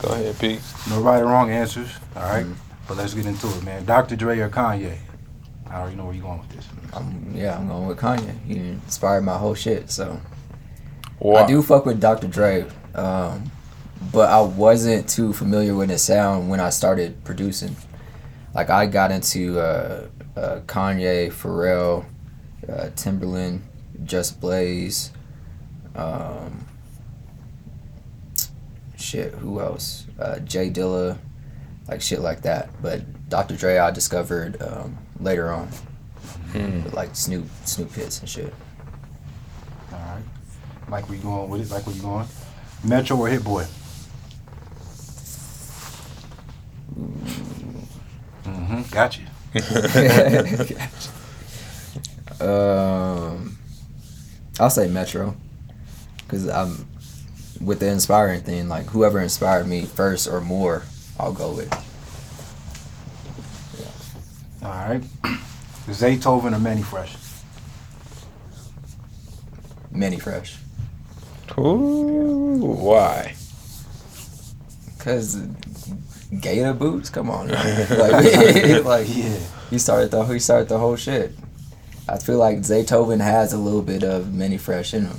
Go 0.00 0.08
ahead, 0.14 0.38
Pete. 0.38 0.60
No 0.88 1.00
right 1.00 1.20
or 1.20 1.26
wrong 1.26 1.50
answers. 1.50 1.88
All 2.16 2.22
right? 2.22 2.46
Mhm. 2.46 2.54
But 2.86 2.96
let's 2.96 3.12
get 3.14 3.26
into 3.26 3.46
it, 3.48 3.62
man. 3.64 3.84
Dr. 3.84 4.16
Dre 4.16 4.38
or 4.38 4.48
Kanye? 4.48 4.96
I 5.70 5.80
already 5.80 5.96
know 5.96 6.04
where 6.06 6.14
you're 6.14 6.22
going 6.24 6.38
with 6.40 6.56
this. 6.56 6.64
I'm 6.94 7.32
yeah, 7.34 7.56
I'm 7.56 7.68
going 7.68 7.86
with 7.86 7.98
Kanye. 7.98 8.34
He 8.46 8.54
inspired 8.56 9.22
my 9.24 9.36
whole 9.36 9.54
shit. 9.54 9.90
So 9.90 10.20
Why? 11.18 11.42
I 11.42 11.46
do 11.46 11.60
fuck 11.62 11.84
with 11.84 12.00
Dr. 12.00 12.28
Dre, 12.28 12.64
um, 12.94 13.50
but 14.12 14.30
I 14.30 14.40
wasn't 14.40 15.06
too 15.08 15.32
familiar 15.34 15.74
with 15.74 15.90
his 15.90 16.00
sound 16.02 16.48
when 16.48 16.60
I 16.60 16.70
started 16.70 17.22
producing. 17.24 17.76
Like 18.58 18.70
I 18.70 18.86
got 18.86 19.12
into 19.12 19.60
uh, 19.60 20.08
uh, 20.36 20.60
Kanye, 20.66 21.28
Pharrell, 21.32 22.04
uh, 22.68 22.88
Timbaland, 22.96 23.60
Just 24.02 24.40
Blaze. 24.40 25.12
Um, 25.94 26.66
shit, 28.96 29.32
who 29.34 29.60
else? 29.60 30.06
Uh, 30.18 30.40
J 30.40 30.70
Dilla, 30.70 31.18
like 31.86 32.02
shit 32.02 32.18
like 32.18 32.42
that. 32.42 32.70
But 32.82 33.28
Dr. 33.28 33.54
Dre, 33.54 33.78
I 33.78 33.92
discovered 33.92 34.60
um, 34.60 34.98
later 35.20 35.52
on, 35.52 35.68
Hmm. 36.50 36.82
with 36.82 36.94
like 36.94 37.14
Snoop, 37.14 37.46
Snoop 37.64 37.92
hits 37.92 38.18
and 38.18 38.28
shit. 38.28 38.52
All 39.92 39.98
right. 40.00 40.22
Like 40.90 41.08
where 41.08 41.16
you 41.16 41.22
going 41.22 41.48
with 41.48 41.60
it? 41.60 41.70
Like 41.72 41.86
where 41.86 41.94
you 41.94 42.02
going? 42.02 42.26
Metro 42.82 43.16
or 43.18 43.28
Hit 43.28 43.44
Boy? 43.44 43.66
Mm-hmm. 48.48 48.82
Got 48.94 49.18
you. 49.18 49.26
um, 52.46 53.58
I'll 54.60 54.70
say 54.70 54.88
Metro, 54.88 55.36
because 56.18 56.48
I'm 56.48 56.86
with 57.60 57.80
the 57.80 57.88
inspiring 57.88 58.42
thing. 58.42 58.68
Like 58.68 58.86
whoever 58.86 59.20
inspired 59.20 59.66
me 59.66 59.84
first 59.84 60.28
or 60.28 60.40
more, 60.40 60.82
I'll 61.18 61.32
go 61.32 61.52
with. 61.52 61.72
All 64.62 64.70
right. 64.70 65.02
Zaytoven 65.86 66.54
or 66.54 66.58
Mannie 66.58 66.82
Fresh? 66.82 67.16
Mannie 69.90 70.18
Fresh, 70.18 70.56
Ooh, 71.56 72.60
why? 72.60 73.34
cause 74.98 75.40
Gator 76.40 76.74
boots. 76.74 77.08
Come 77.10 77.30
on, 77.30 77.48
like, 77.48 77.88
like 78.84 79.08
Yeah. 79.16 79.38
he 79.70 79.78
started 79.78 80.10
the 80.10 80.22
he 80.24 80.38
started 80.38 80.68
the 80.68 80.78
whole 80.78 80.96
shit. 80.96 81.32
I 82.08 82.18
feel 82.18 82.38
like 82.38 82.58
Zaytoven 82.58 83.20
has 83.20 83.52
a 83.52 83.58
little 83.58 83.82
bit 83.82 84.02
of 84.02 84.32
Mannie 84.32 84.56
Fresh 84.58 84.94
in 84.94 85.06
him, 85.06 85.16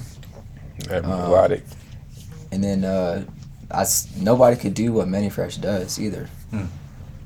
That 0.87 1.05
Um, 1.05 1.61
and 2.51 2.63
then 2.63 2.83
uh, 2.83 3.25
I 3.71 3.85
nobody 4.17 4.55
could 4.55 4.73
do 4.73 4.91
what 4.93 5.07
Mannie 5.07 5.29
Fresh 5.29 5.57
does 5.57 5.99
either. 5.99 6.29
Hmm. 6.51 6.65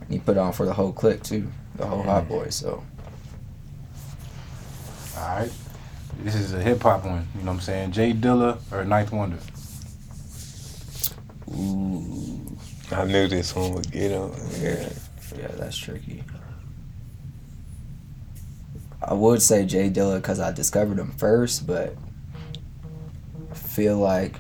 He 0.10 0.20
put 0.20 0.38
on 0.38 0.52
for 0.54 0.66
the 0.66 0.74
whole 0.74 0.92
clique 0.92 1.24
too, 1.24 1.48
the 1.76 1.86
whole 1.86 2.04
Hot 2.04 2.24
Hmm. 2.24 2.30
Boys. 2.30 2.56
So. 2.56 2.84
All 5.18 5.38
right. 5.40 5.52
This 6.20 6.36
is 6.36 6.54
a 6.54 6.62
hip 6.62 6.82
hop 6.82 7.06
one. 7.06 7.28
You 7.36 7.42
know 7.42 7.52
what 7.52 7.56
I'm 7.58 7.62
saying? 7.62 7.92
J 7.92 8.14
Dilla 8.14 8.58
or 8.72 8.84
Ninth 8.86 9.12
Wonder? 9.12 9.38
Ooh, 11.52 12.23
I 12.94 13.06
knew 13.06 13.28
this 13.28 13.56
one 13.56 13.74
would 13.74 13.92
get 13.92 14.12
on. 14.14 14.34
yeah, 14.60 14.90
yeah, 15.38 15.48
that's 15.56 15.78
tricky. 15.78 16.24
I 19.02 19.14
would 19.14 19.42
say 19.42 19.66
J 19.66 19.90
Dilla 19.90 20.16
because 20.18 20.40
I 20.40 20.52
discovered 20.52 20.98
him 20.98 21.12
first, 21.18 21.68
but 21.68 21.96
I 23.52 23.56
feel 23.56 23.98
like 23.98 24.36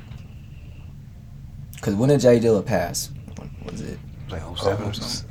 because 1.75 1.95
when 1.95 2.09
did 2.09 2.21
J 2.21 2.39
Dilla 2.39 2.65
pass? 2.65 3.09
When 3.37 3.49
was 3.65 3.81
it 3.81 3.99
Like 4.29 4.41
07 4.57 4.83
or 4.85 4.87
oh, 4.87 4.91
something. 4.93 5.29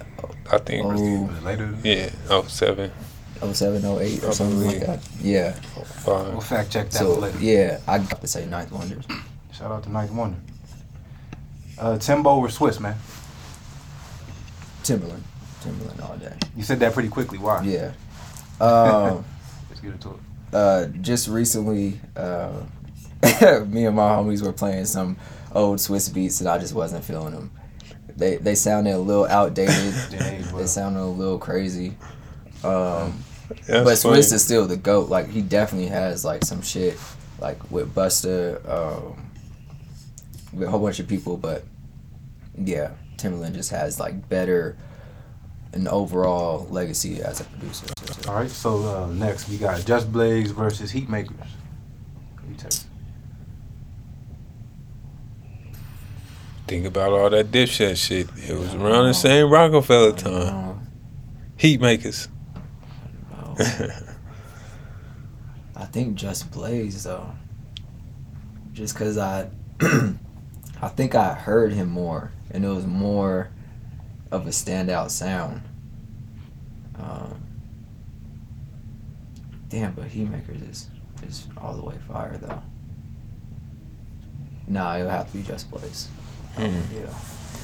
I 0.51 0.59
think, 0.59 0.85
Oh. 0.85 0.89
Was 0.91 1.01
it 1.39 1.43
later? 1.45 1.75
yeah, 1.83 2.11
oh 2.29 2.43
seven, 2.43 2.93
07, 3.41 3.83
08 3.85 4.25
or 4.25 4.33
something 4.33 4.67
like 4.67 4.81
that? 4.81 5.01
Yeah. 5.21 5.57
We'll 6.07 6.41
fact 6.41 6.71
check 6.71 6.91
that 6.91 6.99
So 6.99 7.15
later. 7.15 7.39
yeah, 7.41 7.81
I 7.89 7.99
got 7.99 8.21
to 8.21 8.27
say 8.27 8.45
Ninth 8.47 8.71
Wonders. 8.71 9.05
Shout 9.53 9.71
out 9.73 9.83
to 9.85 9.91
Ninth 9.91 10.11
Wonder. 10.13 10.37
Uh, 11.79 11.99
Timbo 11.99 12.37
or 12.39 12.49
Swizz, 12.49 12.81
man? 12.81 12.97
Timbaland, 14.83 15.23
Timbaland 15.63 16.03
all 16.09 16.17
day. 16.17 16.35
You 16.57 16.63
said 16.63 16.81
that 16.81 16.93
pretty 16.93 17.09
quickly. 17.09 17.39
Why? 17.39 17.63
Yeah. 17.63 17.93
Um, 18.61 19.25
Let's 19.69 19.81
get 19.81 19.93
into 19.93 20.11
it. 20.11 20.17
uh, 20.55 20.87
just 21.01 21.29
recently, 21.29 22.01
uh, 22.17 22.53
me 23.67 23.87
and 23.87 23.97
my 23.97 24.11
homies 24.11 24.43
were 24.45 24.53
playing 24.53 24.85
some 24.87 25.17
old 25.55 25.79
Swizz 25.79 26.11
Beatz, 26.11 26.41
and 26.41 26.49
I 26.49 26.59
just 26.59 26.75
wasn't 26.75 27.05
feeling 27.05 27.33
them. 27.35 27.51
They 28.17 28.37
they 28.37 28.55
sounded 28.55 28.95
a 28.95 28.99
little 28.99 29.27
outdated. 29.27 29.95
Didn't 30.11 30.27
age 30.27 30.47
well. 30.47 30.59
they 30.59 30.67
sounded 30.67 31.01
a 31.01 31.07
little 31.07 31.39
crazy. 31.39 31.97
Um, 32.65 33.25
That's 33.67 33.69
but 33.69 33.99
funny. 33.99 34.19
Swizz 34.21 34.33
is 34.33 34.45
still 34.45 34.67
the 34.67 34.77
goat. 34.77 35.09
Like 35.09 35.29
he 35.29 35.41
definitely 35.41 35.89
has 35.89 36.25
like 36.25 36.45
some 36.45 36.61
shit, 36.63 36.99
like 37.41 37.71
with 37.71 37.95
Busta, 37.95 38.59
um, 38.69 39.31
with 40.53 40.69
a 40.69 40.71
whole 40.71 40.81
bunch 40.81 40.99
of 41.01 41.09
people. 41.09 41.37
But 41.37 41.65
yeah, 42.57 42.93
Timbaland 43.17 43.55
just 43.55 43.71
has 43.71 43.99
like 43.99 44.29
better 44.29 44.77
an 45.73 45.89
overall 45.89 46.67
legacy 46.71 47.23
as 47.23 47.41
a 47.41 47.45
producer. 47.45 47.87
All 48.29 48.35
right. 48.35 48.51
So 48.51 49.05
uh, 49.05 49.07
next 49.07 49.49
we 49.49 49.57
got 49.57 49.85
Just 49.85 50.13
Blaze 50.13 50.51
versus 50.51 50.93
Heatmakerz. 50.93 51.47
You 52.49 52.57
take? 52.57 52.73
Think 56.67 56.87
about 56.87 57.13
all 57.13 57.31
that 57.31 57.51
Dipset 57.51 57.97
shit. 57.97 58.29
It 58.49 58.57
was 58.57 58.75
around 58.75 59.07
the 59.07 59.15
same 59.15 59.51
Rockefeller 59.51 60.13
time. 60.13 60.87
Heatmakerz. 61.59 62.29
I 65.77 65.85
think 65.87 66.15
Just 66.15 66.51
Blaze 66.51 67.05
though, 67.05 67.33
just 68.73 68.97
cause 68.97 69.19
I, 69.19 69.51
I 70.83 70.89
think 70.89 71.15
I 71.15 71.33
heard 71.35 71.73
him 71.73 71.89
more, 71.89 72.33
and 72.51 72.65
it 72.65 72.69
was 72.69 72.85
more 72.87 73.49
of 74.33 74.47
a 74.47 74.51
standout 74.51 75.11
sound. 75.11 75.63
Um, 76.99 77.41
damn, 79.69 79.93
but 79.93 80.07
Heatmakerz 80.09 80.69
is 80.71 80.89
is 81.27 81.47
all 81.57 81.75
the 81.75 81.83
way 81.85 81.95
fire 82.09 82.37
though. 82.41 82.61
Nah, 84.67 84.97
it'll 84.97 85.11
have 85.11 85.31
to 85.31 85.37
be 85.37 85.43
Just 85.45 85.71
Blaze. 85.71 86.09
Hmm. 86.57 86.63
Yeah. 86.95 87.13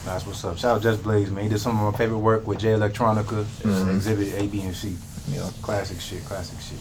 That's 0.04 0.26
what's 0.26 0.44
up. 0.44 0.56
Shout 0.58 0.76
out 0.76 0.82
Just 0.82 1.02
Blaze, 1.02 1.30
man. 1.30 1.44
He 1.44 1.50
did 1.50 1.58
some 1.60 1.78
of 1.78 1.92
my 1.92 1.98
favorite 1.98 2.18
work 2.18 2.46
with 2.46 2.58
Jay 2.60 2.68
Electronica, 2.68 3.44
Mhm. 3.62 3.96
Exhibit 3.96 4.34
A, 4.34 4.46
B, 4.46 4.60
and 4.62 4.74
C. 4.74 4.96
Yeah. 5.28 5.48
Classic 5.62 6.00
shit, 6.00 6.24
classic 6.24 6.60
shit. 6.60 6.78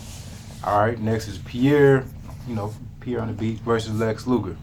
All 0.63 0.79
right, 0.79 0.99
next 0.99 1.27
is 1.27 1.37
Pierre, 1.39 2.03
you 2.47 2.55
know, 2.55 2.73
Pierre 2.99 3.21
on 3.21 3.27
the 3.27 3.33
beat 3.33 3.59
versus 3.61 3.93
Lex 3.95 4.27
Luger. 4.27 4.55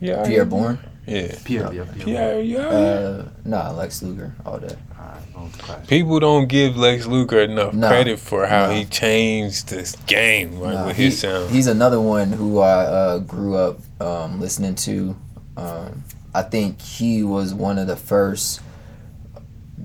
Yeah. 0.00 0.24
Pierre 0.26 0.44
Bourne. 0.44 0.78
Yeah. 1.06 1.34
Pierre, 1.44 1.72
yeah, 1.72 1.84
Pierre. 1.94 2.04
Pierre, 2.04 2.40
yeah. 2.40 2.58
Uh, 2.66 3.28
nah, 3.44 3.70
Lex 3.70 4.02
Luger 4.02 4.34
all 4.44 4.58
day. 4.58 4.74
All 4.98 5.04
right, 5.06 5.32
going 5.34 5.44
with 5.46 5.56
the 5.56 5.62
classic. 5.62 5.88
People 5.88 6.18
don't 6.18 6.48
give 6.48 6.76
Lex 6.76 7.06
Luger 7.06 7.42
enough 7.42 7.74
No. 7.74 7.86
credit 7.88 8.18
for 8.18 8.46
how 8.46 8.66
No. 8.66 8.72
he 8.74 8.84
changed 8.86 9.68
this 9.68 9.94
game 10.06 10.58
like, 10.58 10.74
Nah, 10.74 10.86
with 10.88 10.96
he- 10.96 11.04
his 11.04 11.20
sound. 11.20 11.50
He's 11.50 11.68
another 11.68 12.00
one 12.00 12.32
who 12.32 12.58
I 12.58 12.84
uh, 12.84 13.18
grew 13.20 13.54
up 13.56 13.78
um, 14.00 14.40
listening 14.40 14.74
to. 14.74 15.16
Um, 15.56 16.02
I 16.34 16.42
think 16.42 16.80
he 16.82 17.22
was 17.22 17.54
one 17.54 17.78
of 17.78 17.86
the 17.86 17.96
first 17.96 18.60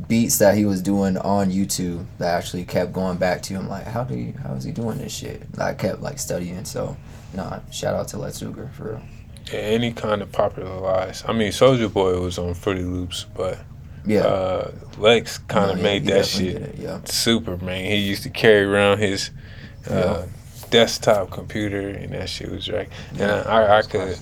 beats 0.08 0.40
that 0.40 0.56
he 0.58 0.66
was 0.66 0.82
doing 0.82 1.18
on 1.18 1.52
YouTube 1.52 2.06
that 2.18 2.36
actually 2.36 2.66
kept 2.66 2.92
going 2.94 3.18
back 3.18 3.42
to 3.44 3.54
him. 3.54 3.70
Like, 3.70 3.86
how 3.86 4.04
do 4.04 4.16
you, 4.18 4.34
how 4.44 4.54
is 4.56 4.64
he 4.64 4.72
doing 4.72 4.98
this 4.98 5.14
shit? 5.14 5.44
I 5.58 5.74
kept 5.74 6.02
like 6.02 6.18
studying. 6.20 6.66
So, 6.66 6.98
nah, 7.34 7.60
shout 7.72 7.96
out 7.96 8.08
to 8.10 8.18
Lex 8.18 8.42
Luger 8.42 8.70
for 8.76 8.84
real. 8.94 9.02
Yeah, 9.52 9.60
any 9.60 9.92
kind 9.92 10.22
of 10.22 10.32
popularized. 10.32 11.26
I 11.28 11.34
mean, 11.34 11.52
Soulja 11.52 11.92
Boy 11.92 12.20
was 12.20 12.38
on 12.38 12.54
Fruity 12.54 12.84
Loops, 12.84 13.26
but 13.36 13.60
Yeah, 14.06 14.22
uh, 14.22 14.72
Lex 14.98 15.38
kind 15.40 15.72
of 15.72 15.78
yeah, 15.78 15.84
made 15.84 16.04
he 16.04 16.12
that 16.12 16.26
shit 16.26 16.56
it, 16.56 16.76
yeah. 16.80 17.00
super, 17.06 17.58
man. 17.58 17.86
He 17.86 17.98
used 17.98 18.24
to 18.24 18.30
carry 18.30 18.64
around 18.64 19.00
his 19.00 19.30
uh, 19.90 19.94
Yeah. 19.94 20.26
desktop 20.70 21.32
computer, 21.32 21.90
and 21.90 22.14
that 22.14 22.30
shit 22.30 22.50
was 22.52 22.70
right. 22.70 22.90
And 23.12 23.20
Yeah, 23.20 23.44
I, 23.46 23.64
I 23.64 23.68
that's 23.82 23.88
could 23.88 24.18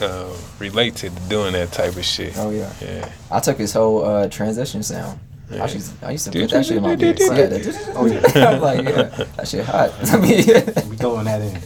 uh, 0.00 0.28
relate 0.58 0.96
to 0.96 1.10
doing 1.28 1.52
that 1.52 1.72
type 1.72 1.96
of 1.96 2.04
shit. 2.04 2.34
Oh 2.36 2.50
yeah, 2.50 2.72
Yeah. 2.82 3.08
I 3.30 3.40
took 3.40 3.58
his 3.58 3.72
whole 3.72 4.04
uh, 4.04 4.28
transition 4.28 4.82
sound. 4.82 5.20
I 5.50 5.54
Yeah. 5.56 5.68
used, 5.68 6.04
I 6.04 6.10
used 6.10 6.24
to 6.24 6.30
Did 6.32 6.42
put 6.42 6.50
that 6.50 6.66
shit 6.66 6.76
in 6.78 6.82
my 6.82 6.90
you? 6.92 6.96
beats. 6.96 7.20
Yeah, 7.24 7.94
Oh, 7.94 8.06
yeah. 8.06 8.48
I'm 8.50 8.60
like, 8.60 8.84
yeah, 8.84 9.02
that 9.36 9.46
shit 9.48 9.64
hot. 9.64 9.92
I 10.12 10.16
mean, 10.18 10.90
We 10.90 10.96
throwing 10.96 11.24
that 11.26 11.40
in. 11.40 11.56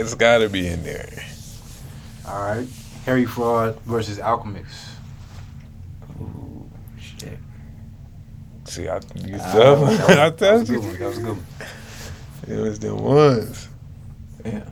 It's 0.00 0.14
got 0.14 0.38
to 0.38 0.48
be 0.48 0.68
in 0.68 0.82
there. 0.84 1.08
All 2.28 2.40
right, 2.42 2.68
Harry 3.06 3.24
Fraud 3.24 3.80
versus 3.82 4.18
Alchemist. 4.20 4.88
Ooh, 6.20 6.68
shit. 7.00 7.38
See, 8.64 8.86
I 8.88 9.00
you 9.14 9.38
Ah, 9.40 9.52
tough. 9.52 10.06
that 10.08 10.18
I 10.18 10.30
That 10.30 10.52
was 10.52 10.70
a 10.70 10.72
good 10.72 10.82
you. 10.82 10.88
one. 10.88 10.98
That 10.98 11.06
was 11.08 11.18
a 11.18 11.20
good 11.22 11.36
one. 11.36 11.44
It 12.46 12.56
was 12.60 12.78
the 12.78 12.94
ones. 12.94 13.68
Yeah. 14.44 14.64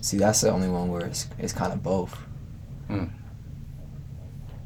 See, 0.00 0.16
that's 0.18 0.40
the 0.40 0.50
only 0.50 0.68
one 0.68 0.88
where 0.90 1.04
it's 1.06 1.26
it's 1.38 1.52
kind 1.52 1.72
of 1.72 1.82
both. 1.82 2.16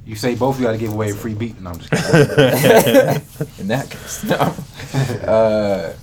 You 0.04 0.16
say 0.16 0.34
both 0.34 0.58
you 0.58 0.64
got 0.66 0.72
to 0.72 0.78
give 0.78 0.92
away 0.92 1.10
a 1.10 1.14
free 1.14 1.34
beat. 1.34 1.60
No, 1.60 1.70
I'm 1.70 1.78
just 1.78 1.90
kidding. 1.90 3.22
In 3.60 3.68
that 3.68 3.88
case, 3.90 4.24
no. 4.24 4.54
Uh, 5.26 5.94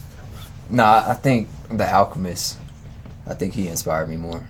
nah, 0.70 1.04
I 1.10 1.14
think 1.14 1.48
the 1.70 1.86
Alchemist. 1.94 2.58
I 3.30 3.34
think 3.36 3.54
he 3.54 3.68
inspired 3.68 4.10
me 4.10 4.18
more. 4.18 4.44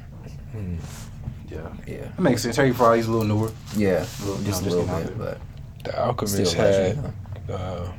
yeah, 1.50 1.60
Yeah, 1.88 1.98
that 2.02 2.20
makes 2.20 2.42
sense. 2.42 2.56
Harry 2.56 2.74
Fraud, 2.74 2.98
he's 2.98 3.08
a 3.08 3.12
little 3.12 3.28
newer. 3.28 3.52
yeah, 3.76 4.06
A 4.22 4.26
little, 4.26 4.42
you 4.42 4.46
just 4.48 4.64
know, 4.66 4.70
a 4.70 4.74
little 4.80 5.04
bit, 5.04 5.18
but 5.18 5.38
The 5.84 5.92
still 5.92 6.02
Alchemist 6.04 6.58
legend. 6.58 6.98
had 6.98 7.14
huh? 7.50 7.54
uh, 7.54 7.92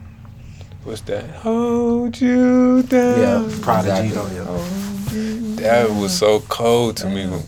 what's 0.84 1.00
that? 1.02 1.24
Hold 1.42 2.20
you 2.20 2.82
down. 2.84 3.18
Yeah, 3.20 3.58
Prodigy, 3.62 4.08
exactly. 4.08 4.36
though, 4.38 4.42
yeah. 4.42 4.44
Hold 4.44 5.12
you 5.12 5.56
That 5.56 5.90
was 5.90 6.16
so 6.16 6.40
cold 6.40 6.96
to 6.98 7.06
me. 7.08 7.24
Yeah. 7.24 7.40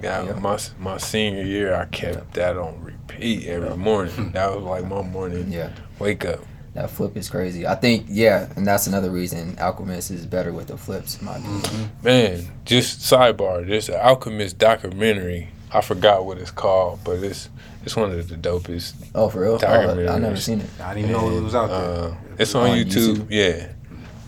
Yeah, 0.00 0.24
Yeah. 0.26 0.32
my 0.38 0.58
my 0.78 0.96
senior 0.96 1.42
year, 1.42 1.74
I 1.74 1.84
kept 1.86 2.34
that 2.34 2.56
on 2.56 2.80
repeat 2.82 3.46
every 3.48 3.76
morning. 3.76 4.30
That 4.32 4.54
was 4.54 4.62
like 4.62 4.86
my 4.86 5.02
morning 5.02 5.50
Yeah, 5.50 5.70
wake 5.98 6.24
up. 6.24 6.38
That 6.78 6.90
flip 6.90 7.16
is 7.16 7.28
crazy. 7.28 7.66
I 7.66 7.74
think 7.74 8.06
yeah, 8.08 8.48
and 8.54 8.64
that's 8.66 8.86
another 8.86 9.10
reason 9.10 9.58
Alchemist 9.58 10.12
is 10.12 10.24
better 10.26 10.52
with 10.52 10.68
the 10.68 10.76
flips. 10.76 11.18
In 11.18 11.26
my 11.26 11.36
opinion. 11.36 11.60
Mm-hmm. 11.60 12.04
Man, 12.04 12.48
just 12.64 13.00
sidebar. 13.00 13.66
There's 13.66 13.88
an 13.88 13.96
Alchemist 13.96 14.58
documentary. 14.58 15.48
I 15.72 15.80
forgot 15.80 16.24
what 16.24 16.38
it's 16.38 16.52
called, 16.52 17.00
but 17.02 17.22
it's 17.22 17.48
it's 17.84 17.96
one 17.96 18.12
of 18.12 18.28
the 18.28 18.36
dopest. 18.36 18.94
Oh, 19.14 19.28
for 19.28 19.40
real? 19.42 19.54
Oh, 19.54 19.58
Documentaries. 19.58 20.08
I 20.08 20.18
never 20.18 20.36
seen 20.36 20.60
it. 20.60 20.70
I 20.80 20.94
didn't 20.94 21.10
even 21.10 21.20
know 21.20 21.36
it 21.36 21.42
was 21.42 21.54
out 21.54 21.66
there. 21.66 22.10
Uh, 22.10 22.16
it's 22.38 22.54
on, 22.54 22.70
On 22.70 22.76
YouTube. 22.76 23.16
YouTube? 23.16 23.26
Yeah, 23.30 23.72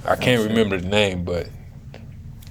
I 0.05 0.17
can't 0.17 0.49
remember 0.49 0.77
the 0.79 0.89
name, 0.89 1.25
but 1.25 1.49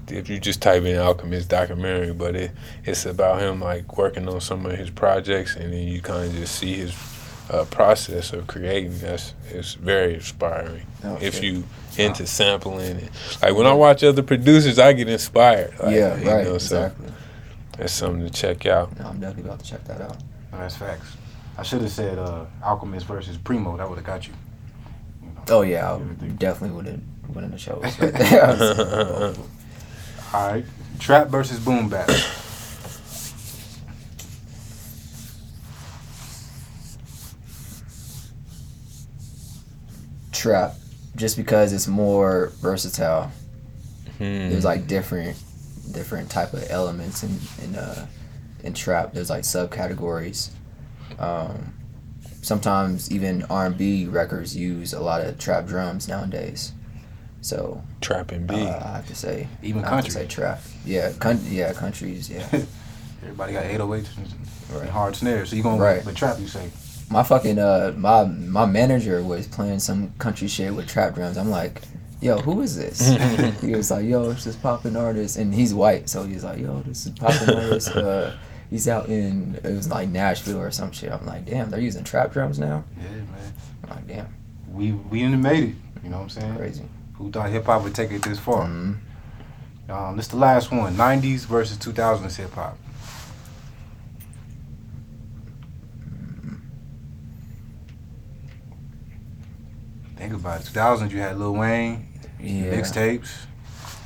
if 0.08 0.30
you 0.30 0.40
just 0.40 0.62
type 0.62 0.84
in 0.84 0.98
Alchemist 0.98 1.50
documentary, 1.50 2.14
but 2.14 2.38
it 2.38 2.52
it's 2.86 3.06
about 3.06 3.42
him 3.42 3.60
like 3.60 3.98
working 3.98 4.30
on 4.30 4.40
some 4.40 4.66
of 4.66 4.78
his 4.78 4.90
projects, 4.90 5.58
and 5.58 5.74
then 5.74 5.88
you 5.88 6.02
kind 6.02 6.30
of 6.30 6.34
just 6.36 6.56
see 6.56 6.76
his 6.76 6.94
uh, 7.50 7.66
process 7.66 8.34
of 8.34 8.48
creating. 8.48 8.98
That's 9.00 9.34
it's 9.50 9.74
very 9.74 10.16
inspiring. 10.16 10.86
Oh, 11.04 11.18
if 11.22 11.36
shit. 11.36 11.44
you 11.44 11.64
into 11.98 12.28
sampling, 12.28 12.98
and, 12.98 13.10
like 13.42 13.56
when 13.56 13.66
I 13.66 13.74
watch 13.74 14.04
other 14.04 14.24
producers, 14.24 14.80
I 14.80 14.94
get 14.94 15.10
inspired. 15.10 15.72
Like, 15.80 15.96
yeah, 15.96 16.18
you 16.18 16.30
right. 16.30 16.46
know, 16.46 16.58
so 16.58 16.86
exactly. 16.86 17.12
that's 17.78 17.94
something 17.94 18.26
to 18.26 18.30
check 18.30 18.66
out. 18.66 18.98
No, 19.00 19.08
I'm 19.08 19.20
definitely 19.20 19.50
about 19.50 19.60
to 19.60 19.66
check 19.70 19.84
that 19.86 20.02
out. 20.02 20.18
No, 20.52 20.60
that's 20.60 20.76
facts. 20.76 21.18
I 21.58 21.64
should 21.64 21.82
have 21.82 21.92
said 21.92 22.18
uh, 22.18 22.46
Alchemist 22.64 23.06
versus 23.06 23.38
Primo. 23.38 23.76
That 23.78 23.90
would 23.90 23.98
have 23.98 24.06
got 24.06 24.28
you. 24.28 24.34
you 25.22 25.30
know. 25.30 25.44
Oh 25.50 25.62
yeah, 25.62 25.94
I 25.94 25.98
definitely 26.38 26.76
would 26.76 26.86
have 26.86 27.02
winning 27.34 27.52
the 27.52 27.58
show. 27.58 27.80
right. 28.00 29.38
All 30.34 30.52
right, 30.52 30.66
Trap 31.00 31.28
versus 31.28 31.60
Boom 31.60 31.90
Bap. 31.90 32.10
Trap, 40.40 40.76
just 41.18 41.36
because 41.36 41.74
it's 41.74 41.88
more 41.88 42.54
versatile. 42.62 43.30
Hmm. 44.20 44.50
There's 44.50 44.64
like 44.64 44.88
different, 44.88 45.38
different 45.92 46.30
type 46.32 46.54
of 46.54 46.66
elements 46.70 47.24
in 47.24 47.38
in 47.64 47.76
uh, 47.76 48.08
in 48.64 48.74
trap. 48.74 49.12
There's 49.14 49.30
like 49.30 49.44
subcategories. 49.44 50.52
Um, 51.20 51.74
sometimes 52.42 53.12
even 53.12 53.44
R 53.50 53.66
and 53.66 53.78
B 53.78 54.06
records 54.08 54.56
use 54.56 54.94
a 54.94 55.02
lot 55.02 55.20
of 55.20 55.38
trap 55.40 55.66
drums 55.68 56.08
nowadays. 56.08 56.72
So 57.42 57.84
Trap 58.00 58.32
and 58.32 58.50
uh, 58.50 58.54
B. 58.56 58.62
I 58.62 58.96
have 58.96 59.08
to 59.08 59.16
say, 59.16 59.48
Even 59.62 59.84
I 59.84 59.90
have 59.96 60.06
to 60.06 60.12
country. 60.12 60.22
say 60.22 60.28
trap. 60.28 60.62
Yeah, 60.86 61.12
con- 61.20 61.42
yeah, 61.50 61.74
countries. 61.74 62.30
Yeah, 62.30 62.48
Everybody 63.24 63.52
got 63.54 63.66
808s 63.66 64.18
and 64.18 64.80
Right. 64.80 64.90
hard 64.90 65.16
snares. 65.18 65.50
So 65.50 65.56
you 65.58 65.64
gonna 65.64 65.82
Right. 65.82 65.98
with 65.98 66.06
the 66.06 66.14
trap, 66.14 66.40
you 66.40 66.48
say? 66.48 66.70
My 67.10 67.24
fucking 67.24 67.60
uh, 67.60 67.94
my 67.98 68.24
my 68.26 68.66
manager 68.66 69.24
was 69.24 69.48
playing 69.48 69.80
some 69.80 70.12
country 70.20 70.48
shit 70.48 70.74
with 70.74 70.88
trap 70.88 71.16
drums. 71.16 71.38
I'm 71.38 71.50
like, 71.50 71.82
yo, 72.22 72.38
who 72.40 72.62
is 72.62 72.76
this? 72.76 73.00
he 73.62 73.76
was 73.76 73.90
like, 73.92 74.06
yo, 74.06 74.32
it's 74.32 74.44
this 74.44 74.56
popping 74.56 74.96
artist, 74.96 75.38
and 75.38 75.54
he's 75.54 75.74
white, 75.74 76.10
so 76.10 76.24
he's 76.24 76.44
like, 76.44 76.60
yo, 76.60 76.82
this 76.82 77.06
is 77.06 77.12
popping 77.14 77.56
artist. 77.56 77.92
Uh, 77.96 78.32
he's 78.70 78.88
out 78.88 79.08
in 79.10 79.60
it 79.64 79.72
was 79.72 79.90
like 79.90 80.10
Nashville 80.10 80.60
or 80.60 80.70
some 80.72 80.92
shit. 80.92 81.12
I'm 81.12 81.26
like, 81.26 81.46
damn, 81.46 81.70
they're 81.72 81.80
using 81.80 82.04
trap 82.04 82.32
drums 82.32 82.60
now. 82.60 82.84
Yeah, 82.98 83.10
man. 83.10 83.54
I'm 83.84 83.90
like, 83.90 84.08
damn, 84.08 84.28
We 84.72 84.92
we 84.92 85.22
done 85.24 85.42
made 85.42 85.64
it. 85.70 85.76
You 86.04 86.10
know 86.10 86.18
what 86.18 86.24
I'm 86.24 86.30
saying? 86.30 86.56
crazy. 86.56 86.84
Who 87.16 87.32
thought 87.32 87.50
hip 87.50 87.66
hop 87.66 87.84
would 87.84 87.96
take 87.96 88.12
it 88.12 88.22
this 88.22 88.38
far? 88.40 88.66
Mhm. 88.68 88.98
Um, 89.90 90.16
this 90.18 90.28
the 90.28 90.38
last 90.38 90.72
one. 90.72 90.96
90s 90.96 91.46
versus 91.48 91.78
2000s 91.80 92.36
hip 92.38 92.54
hop. 92.54 92.78
Think 100.20 100.34
about 100.34 100.60
it. 100.62 100.66
2000s, 100.66 101.12
you 101.12 101.20
had 101.22 101.38
Lil 101.40 101.54
Wayne, 101.54 102.08
Yeah, 102.42 102.74
mixtapes, 102.74 103.30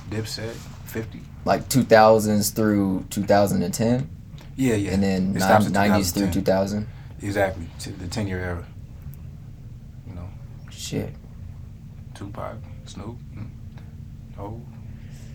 Dipset, 0.09 0.53
50. 0.85 1.21
like 1.43 1.67
2000s 1.69 2.51
through 2.53 3.05
2010, 3.09 4.07
Yeah, 4.55 4.75
yeah. 4.75 4.91
and 4.91 5.01
then 5.03 5.35
It 5.35 5.41
stops 5.41 5.69
nine- 5.69 5.89
90s 5.89 6.11
through 6.13 6.29
2010. 6.31 6.43
2000. 6.43 6.87
Exactly. 7.21 7.67
t- 7.79 7.91
The 7.91 8.07
10 8.07 8.27
year 8.27 8.39
era. 8.39 8.63
You 10.07 10.13
know, 10.13 10.29
Shit, 10.69 11.15
Tupac, 12.13 12.57
Snoop, 12.85 13.17
mm, 13.35 13.47
oh, 14.37 14.61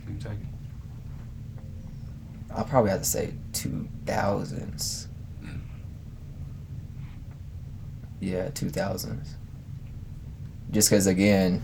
you 0.09 0.15
take 0.21 0.33
it. 0.33 0.39
I'll 2.55 2.65
probably 2.65 2.91
have 2.93 3.01
to 3.03 3.07
say 3.09 3.35
2000s. 3.53 5.09
Mm. 5.43 5.59
Yeah, 8.21 8.51
2000s. 8.51 9.35
Just 10.71 10.91
because, 10.91 11.07
again, 11.07 11.63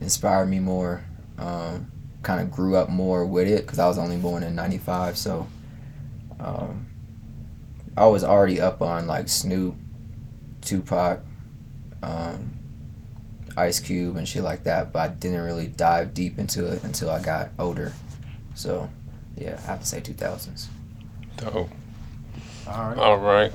inspired 0.00 0.46
me 0.46 0.60
more. 0.60 1.04
Um, 1.38 1.90
kind 2.22 2.40
of 2.40 2.50
grew 2.50 2.76
up 2.76 2.88
more 2.88 3.24
with 3.24 3.48
it 3.48 3.64
because 3.64 3.78
I 3.78 3.86
was 3.86 3.98
only 3.98 4.16
born 4.16 4.42
in 4.42 4.54
95. 4.54 5.16
So 5.16 5.46
um, 6.38 6.86
I 7.96 8.06
was 8.06 8.24
already 8.24 8.60
up 8.60 8.82
on 8.82 9.06
like 9.06 9.28
Snoop, 9.28 9.74
Tupac, 10.60 11.20
um, 12.02 12.58
Ice 13.56 13.80
Cube, 13.80 14.16
and 14.16 14.28
shit 14.28 14.42
like 14.42 14.64
that. 14.64 14.92
But 14.92 14.98
I 14.98 15.08
didn't 15.08 15.42
really 15.42 15.66
dive 15.66 16.14
deep 16.14 16.38
into 16.38 16.66
it 16.66 16.84
until 16.84 17.10
I 17.10 17.22
got 17.22 17.50
older. 17.58 17.92
So 18.54 18.90
yeah, 19.36 19.58
I 19.58 19.66
have 19.66 19.80
to 19.80 19.86
say 19.86 20.00
2000s. 20.00 20.66
Dope. 21.36 21.70
All 22.66 22.88
right. 22.88 22.98
All 22.98 23.18
right. 23.18 23.52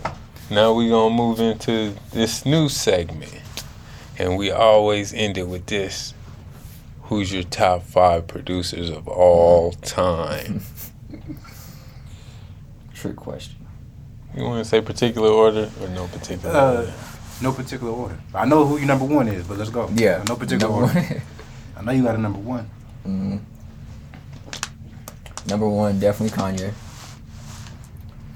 Now 0.49 0.73
we're 0.73 0.89
gonna 0.89 1.15
move 1.15 1.39
into 1.39 1.95
this 2.11 2.45
new 2.45 2.69
segment, 2.69 3.33
and 4.17 4.37
we 4.37 4.51
always 4.51 5.13
end 5.13 5.37
it 5.37 5.47
with 5.47 5.65
this: 5.67 6.13
Who's 7.03 7.31
your 7.33 7.43
top 7.43 7.83
five 7.83 8.27
producers 8.27 8.89
of 8.89 9.07
all 9.07 9.71
time? 9.73 10.61
Trick 12.93 13.15
question. 13.15 13.55
You 14.35 14.43
want 14.43 14.63
to 14.63 14.69
say 14.69 14.81
particular 14.81 15.29
order 15.29 15.69
or 15.81 15.87
no 15.89 16.07
particular 16.07 16.55
Uh, 16.55 16.75
order? 16.77 16.93
No 17.41 17.51
particular 17.51 17.91
order. 17.91 18.17
I 18.33 18.45
know 18.45 18.65
who 18.65 18.77
your 18.77 18.87
number 18.87 19.05
one 19.05 19.27
is, 19.27 19.45
but 19.47 19.57
let's 19.57 19.69
go. 19.69 19.89
Yeah. 19.93 20.23
No 20.27 20.35
particular 20.35 20.71
number 20.71 20.87
order. 20.87 20.99
One. 20.99 21.21
I 21.77 21.81
know 21.81 21.91
you 21.91 22.03
got 22.03 22.15
a 22.15 22.17
number 22.17 22.39
one. 22.39 22.69
Mhm. 23.05 23.39
Number 25.47 25.67
one, 25.69 25.99
definitely 25.99 26.35
Kanye. 26.37 26.73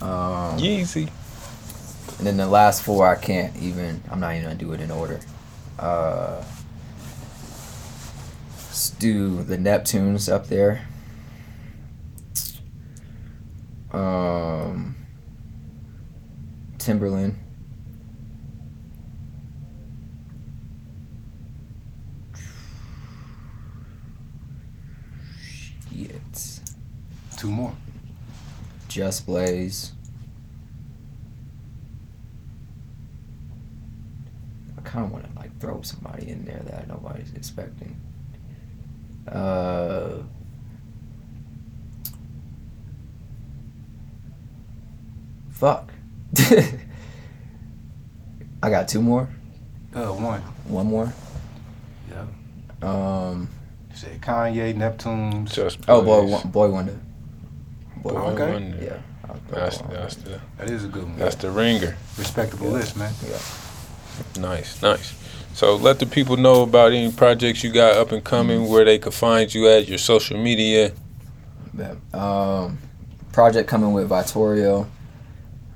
Um, 0.02 0.58
Yeezy. 0.60 1.10
And 2.18 2.28
then 2.28 2.38
the 2.38 2.48
last 2.48 2.84
four, 2.84 3.08
I 3.08 3.16
can't 3.16 3.56
even. 3.58 4.02
I'm 4.12 4.20
not 4.20 4.32
even 4.34 4.44
gonna 4.44 4.56
do 4.56 4.72
it 4.74 4.82
in 4.82 4.92
order. 4.92 5.20
Uh, 5.80 6.44
let's 8.68 8.90
do 8.90 9.44
the 9.44 9.58
Neptunes 9.58 10.30
up 10.30 10.48
there. 10.48 10.86
Um, 13.94 14.98
Timbaland. 16.78 17.36
Shit. 25.94 26.60
Two 27.38 27.50
more. 27.50 27.74
Just 28.90 29.26
Blaze. 29.26 29.94
Kind 34.90 35.06
of 35.06 35.12
want 35.12 35.24
to 35.32 35.40
like 35.40 35.56
throw 35.60 35.82
somebody 35.84 36.30
in 36.30 36.46
there 36.46 36.62
that 36.66 36.88
nobody's 36.88 37.32
expecting. 37.36 37.96
Uh, 39.28 40.24
fuck. 45.52 45.92
I 48.62 48.70
got 48.70 48.88
two 48.88 49.02
more. 49.02 49.30
Uh, 49.94 50.08
one. 50.08 50.42
One 50.66 50.88
more. 50.88 51.14
Yeah. 52.10 52.26
Um. 52.82 53.50
You 53.92 53.96
said 53.98 54.22
Kanye, 54.22 54.76
Neptune. 54.76 55.46
Just 55.48 55.80
Oh, 55.88 56.02
boy, 56.02 56.22
Blaze. 56.22 56.32
Won- 56.46 56.52
Boi-1da. 56.52 57.00
Boy, 57.98 58.10
Boy 58.12 58.20
Okay. 58.20 58.52
Wonder. 58.54 58.84
Yeah. 58.84 58.98
That's 59.52 59.78
that's 59.80 60.16
the 60.16 60.40
That 60.58 60.70
is 60.70 60.86
a 60.86 60.88
good 60.88 61.04
one. 61.04 61.18
that's 61.18 61.36
the 61.36 61.50
ringer. 61.52 61.96
Respectable 62.18 62.68
Yeah. 62.68 62.74
list, 62.74 62.98
man. 62.98 63.14
Nice, 64.40 64.82
nice. 64.82 65.16
So 65.54 65.76
let 65.76 66.00
the 66.00 66.06
people 66.06 66.38
know 66.38 66.62
about 66.64 66.94
any 66.94 67.12
projects 67.12 67.64
you 67.64 67.72
got 67.72 67.98
up 67.98 68.12
and 68.12 68.24
coming, 68.24 68.70
where 68.70 68.86
they 68.86 68.98
could 68.98 69.14
find 69.14 69.54
you 69.54 69.68
at, 69.68 69.88
your 69.88 69.98
social 69.98 70.38
media. 70.38 70.94
Um, 72.14 72.78
project 73.32 73.70
coming 73.70 73.94
with 73.94 74.10
Vittorio. 74.10 74.90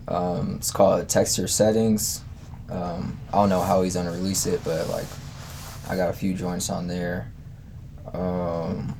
Um, 0.08 0.56
it's 0.58 0.72
called 0.72 1.08
Texture 1.10 1.48
Settings. 1.48 2.22
Um, 2.70 3.20
I 3.30 3.38
don't 3.38 3.50
know 3.50 3.62
how 3.62 3.82
he's 3.82 3.96
gonna 3.96 4.12
release 4.12 4.46
it, 4.46 4.62
but 4.64 4.88
like, 4.90 5.06
I 5.90 5.96
got 5.96 6.10
a 6.10 6.14
few 6.14 6.34
joints 6.34 6.70
on 6.70 6.88
there. 6.88 7.32
Um, 8.14 8.98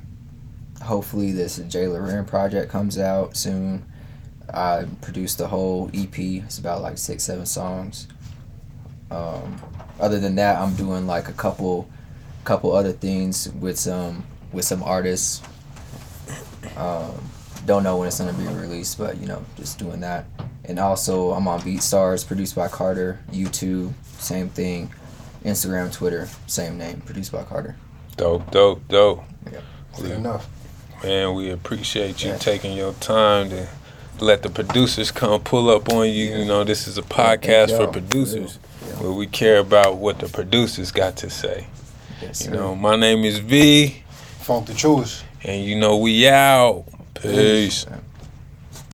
hopefully, 0.82 1.32
this 1.32 1.58
Jay 1.68 1.86
Loren 1.86 2.24
project 2.24 2.70
comes 2.70 2.98
out 2.98 3.36
soon. 3.36 3.84
I 4.52 4.84
produced 5.00 5.38
the 5.38 5.48
whole 5.48 5.90
EP. 5.94 6.18
It's 6.18 6.58
about 6.58 6.82
like 6.82 6.98
six, 6.98 7.24
seven 7.24 7.46
songs. 7.46 8.06
Um, 9.10 9.60
other 10.00 10.18
than 10.18 10.34
that, 10.36 10.58
I'm 10.60 10.74
doing 10.74 11.06
like 11.06 11.28
a 11.28 11.32
couple, 11.32 11.88
couple 12.44 12.72
other 12.72 12.92
things 12.92 13.48
with 13.60 13.78
some 13.78 14.24
with 14.52 14.64
some 14.64 14.82
artists. 14.82 15.42
Um, 16.76 17.12
don't 17.66 17.82
know 17.82 17.96
when 17.96 18.08
it's 18.08 18.18
gonna 18.18 18.32
be 18.32 18.46
released, 18.46 18.98
but 18.98 19.18
you 19.18 19.26
know, 19.26 19.44
just 19.56 19.78
doing 19.78 20.00
that. 20.00 20.26
And 20.64 20.78
also, 20.78 21.32
I'm 21.32 21.46
on 21.46 21.60
BeatStars, 21.60 22.26
produced 22.26 22.54
by 22.56 22.68
Carter. 22.68 23.20
YouTube, 23.30 23.92
same 24.18 24.48
thing. 24.48 24.90
Instagram, 25.44 25.92
Twitter, 25.92 26.28
same 26.46 26.78
name, 26.78 27.02
produced 27.02 27.32
by 27.32 27.42
Carter. 27.42 27.76
Dope, 28.16 28.50
dope, 28.50 28.86
dope. 28.88 29.22
Good 29.96 30.12
enough. 30.12 30.48
Man, 31.02 31.34
we 31.34 31.50
appreciate 31.50 32.24
you 32.24 32.30
Yeah. 32.30 32.38
taking 32.38 32.74
your 32.76 32.94
time 32.94 33.50
to 33.50 33.66
let 34.20 34.42
the 34.42 34.48
producers 34.48 35.10
come 35.10 35.40
pull 35.42 35.68
up 35.68 35.92
on 35.92 36.06
you. 36.08 36.36
You 36.38 36.44
know, 36.46 36.64
this 36.64 36.86
is 36.88 36.96
a 36.96 37.02
podcast 37.02 37.76
for 37.76 37.86
producers 37.88 38.58
Yeah. 38.62 38.63
Where 39.00 39.12
we 39.12 39.26
care 39.26 39.58
about 39.58 39.96
what 39.96 40.18
the 40.18 40.28
producers 40.28 40.90
got 40.92 41.16
to 41.18 41.30
say. 41.30 41.66
Yes, 42.22 42.40
You 42.44 42.46
sir. 42.50 42.54
know, 42.54 42.74
my 42.74 42.96
name 42.96 43.24
is 43.24 43.38
V, 43.38 44.02
Funk 44.40 44.66
the 44.66 44.74
truest. 44.74 45.24
and 45.42 45.64
you 45.64 45.76
know 45.76 45.96
we 45.96 46.28
out. 46.28 46.84
Peace. 47.14 47.86
Yeah. 47.88 47.96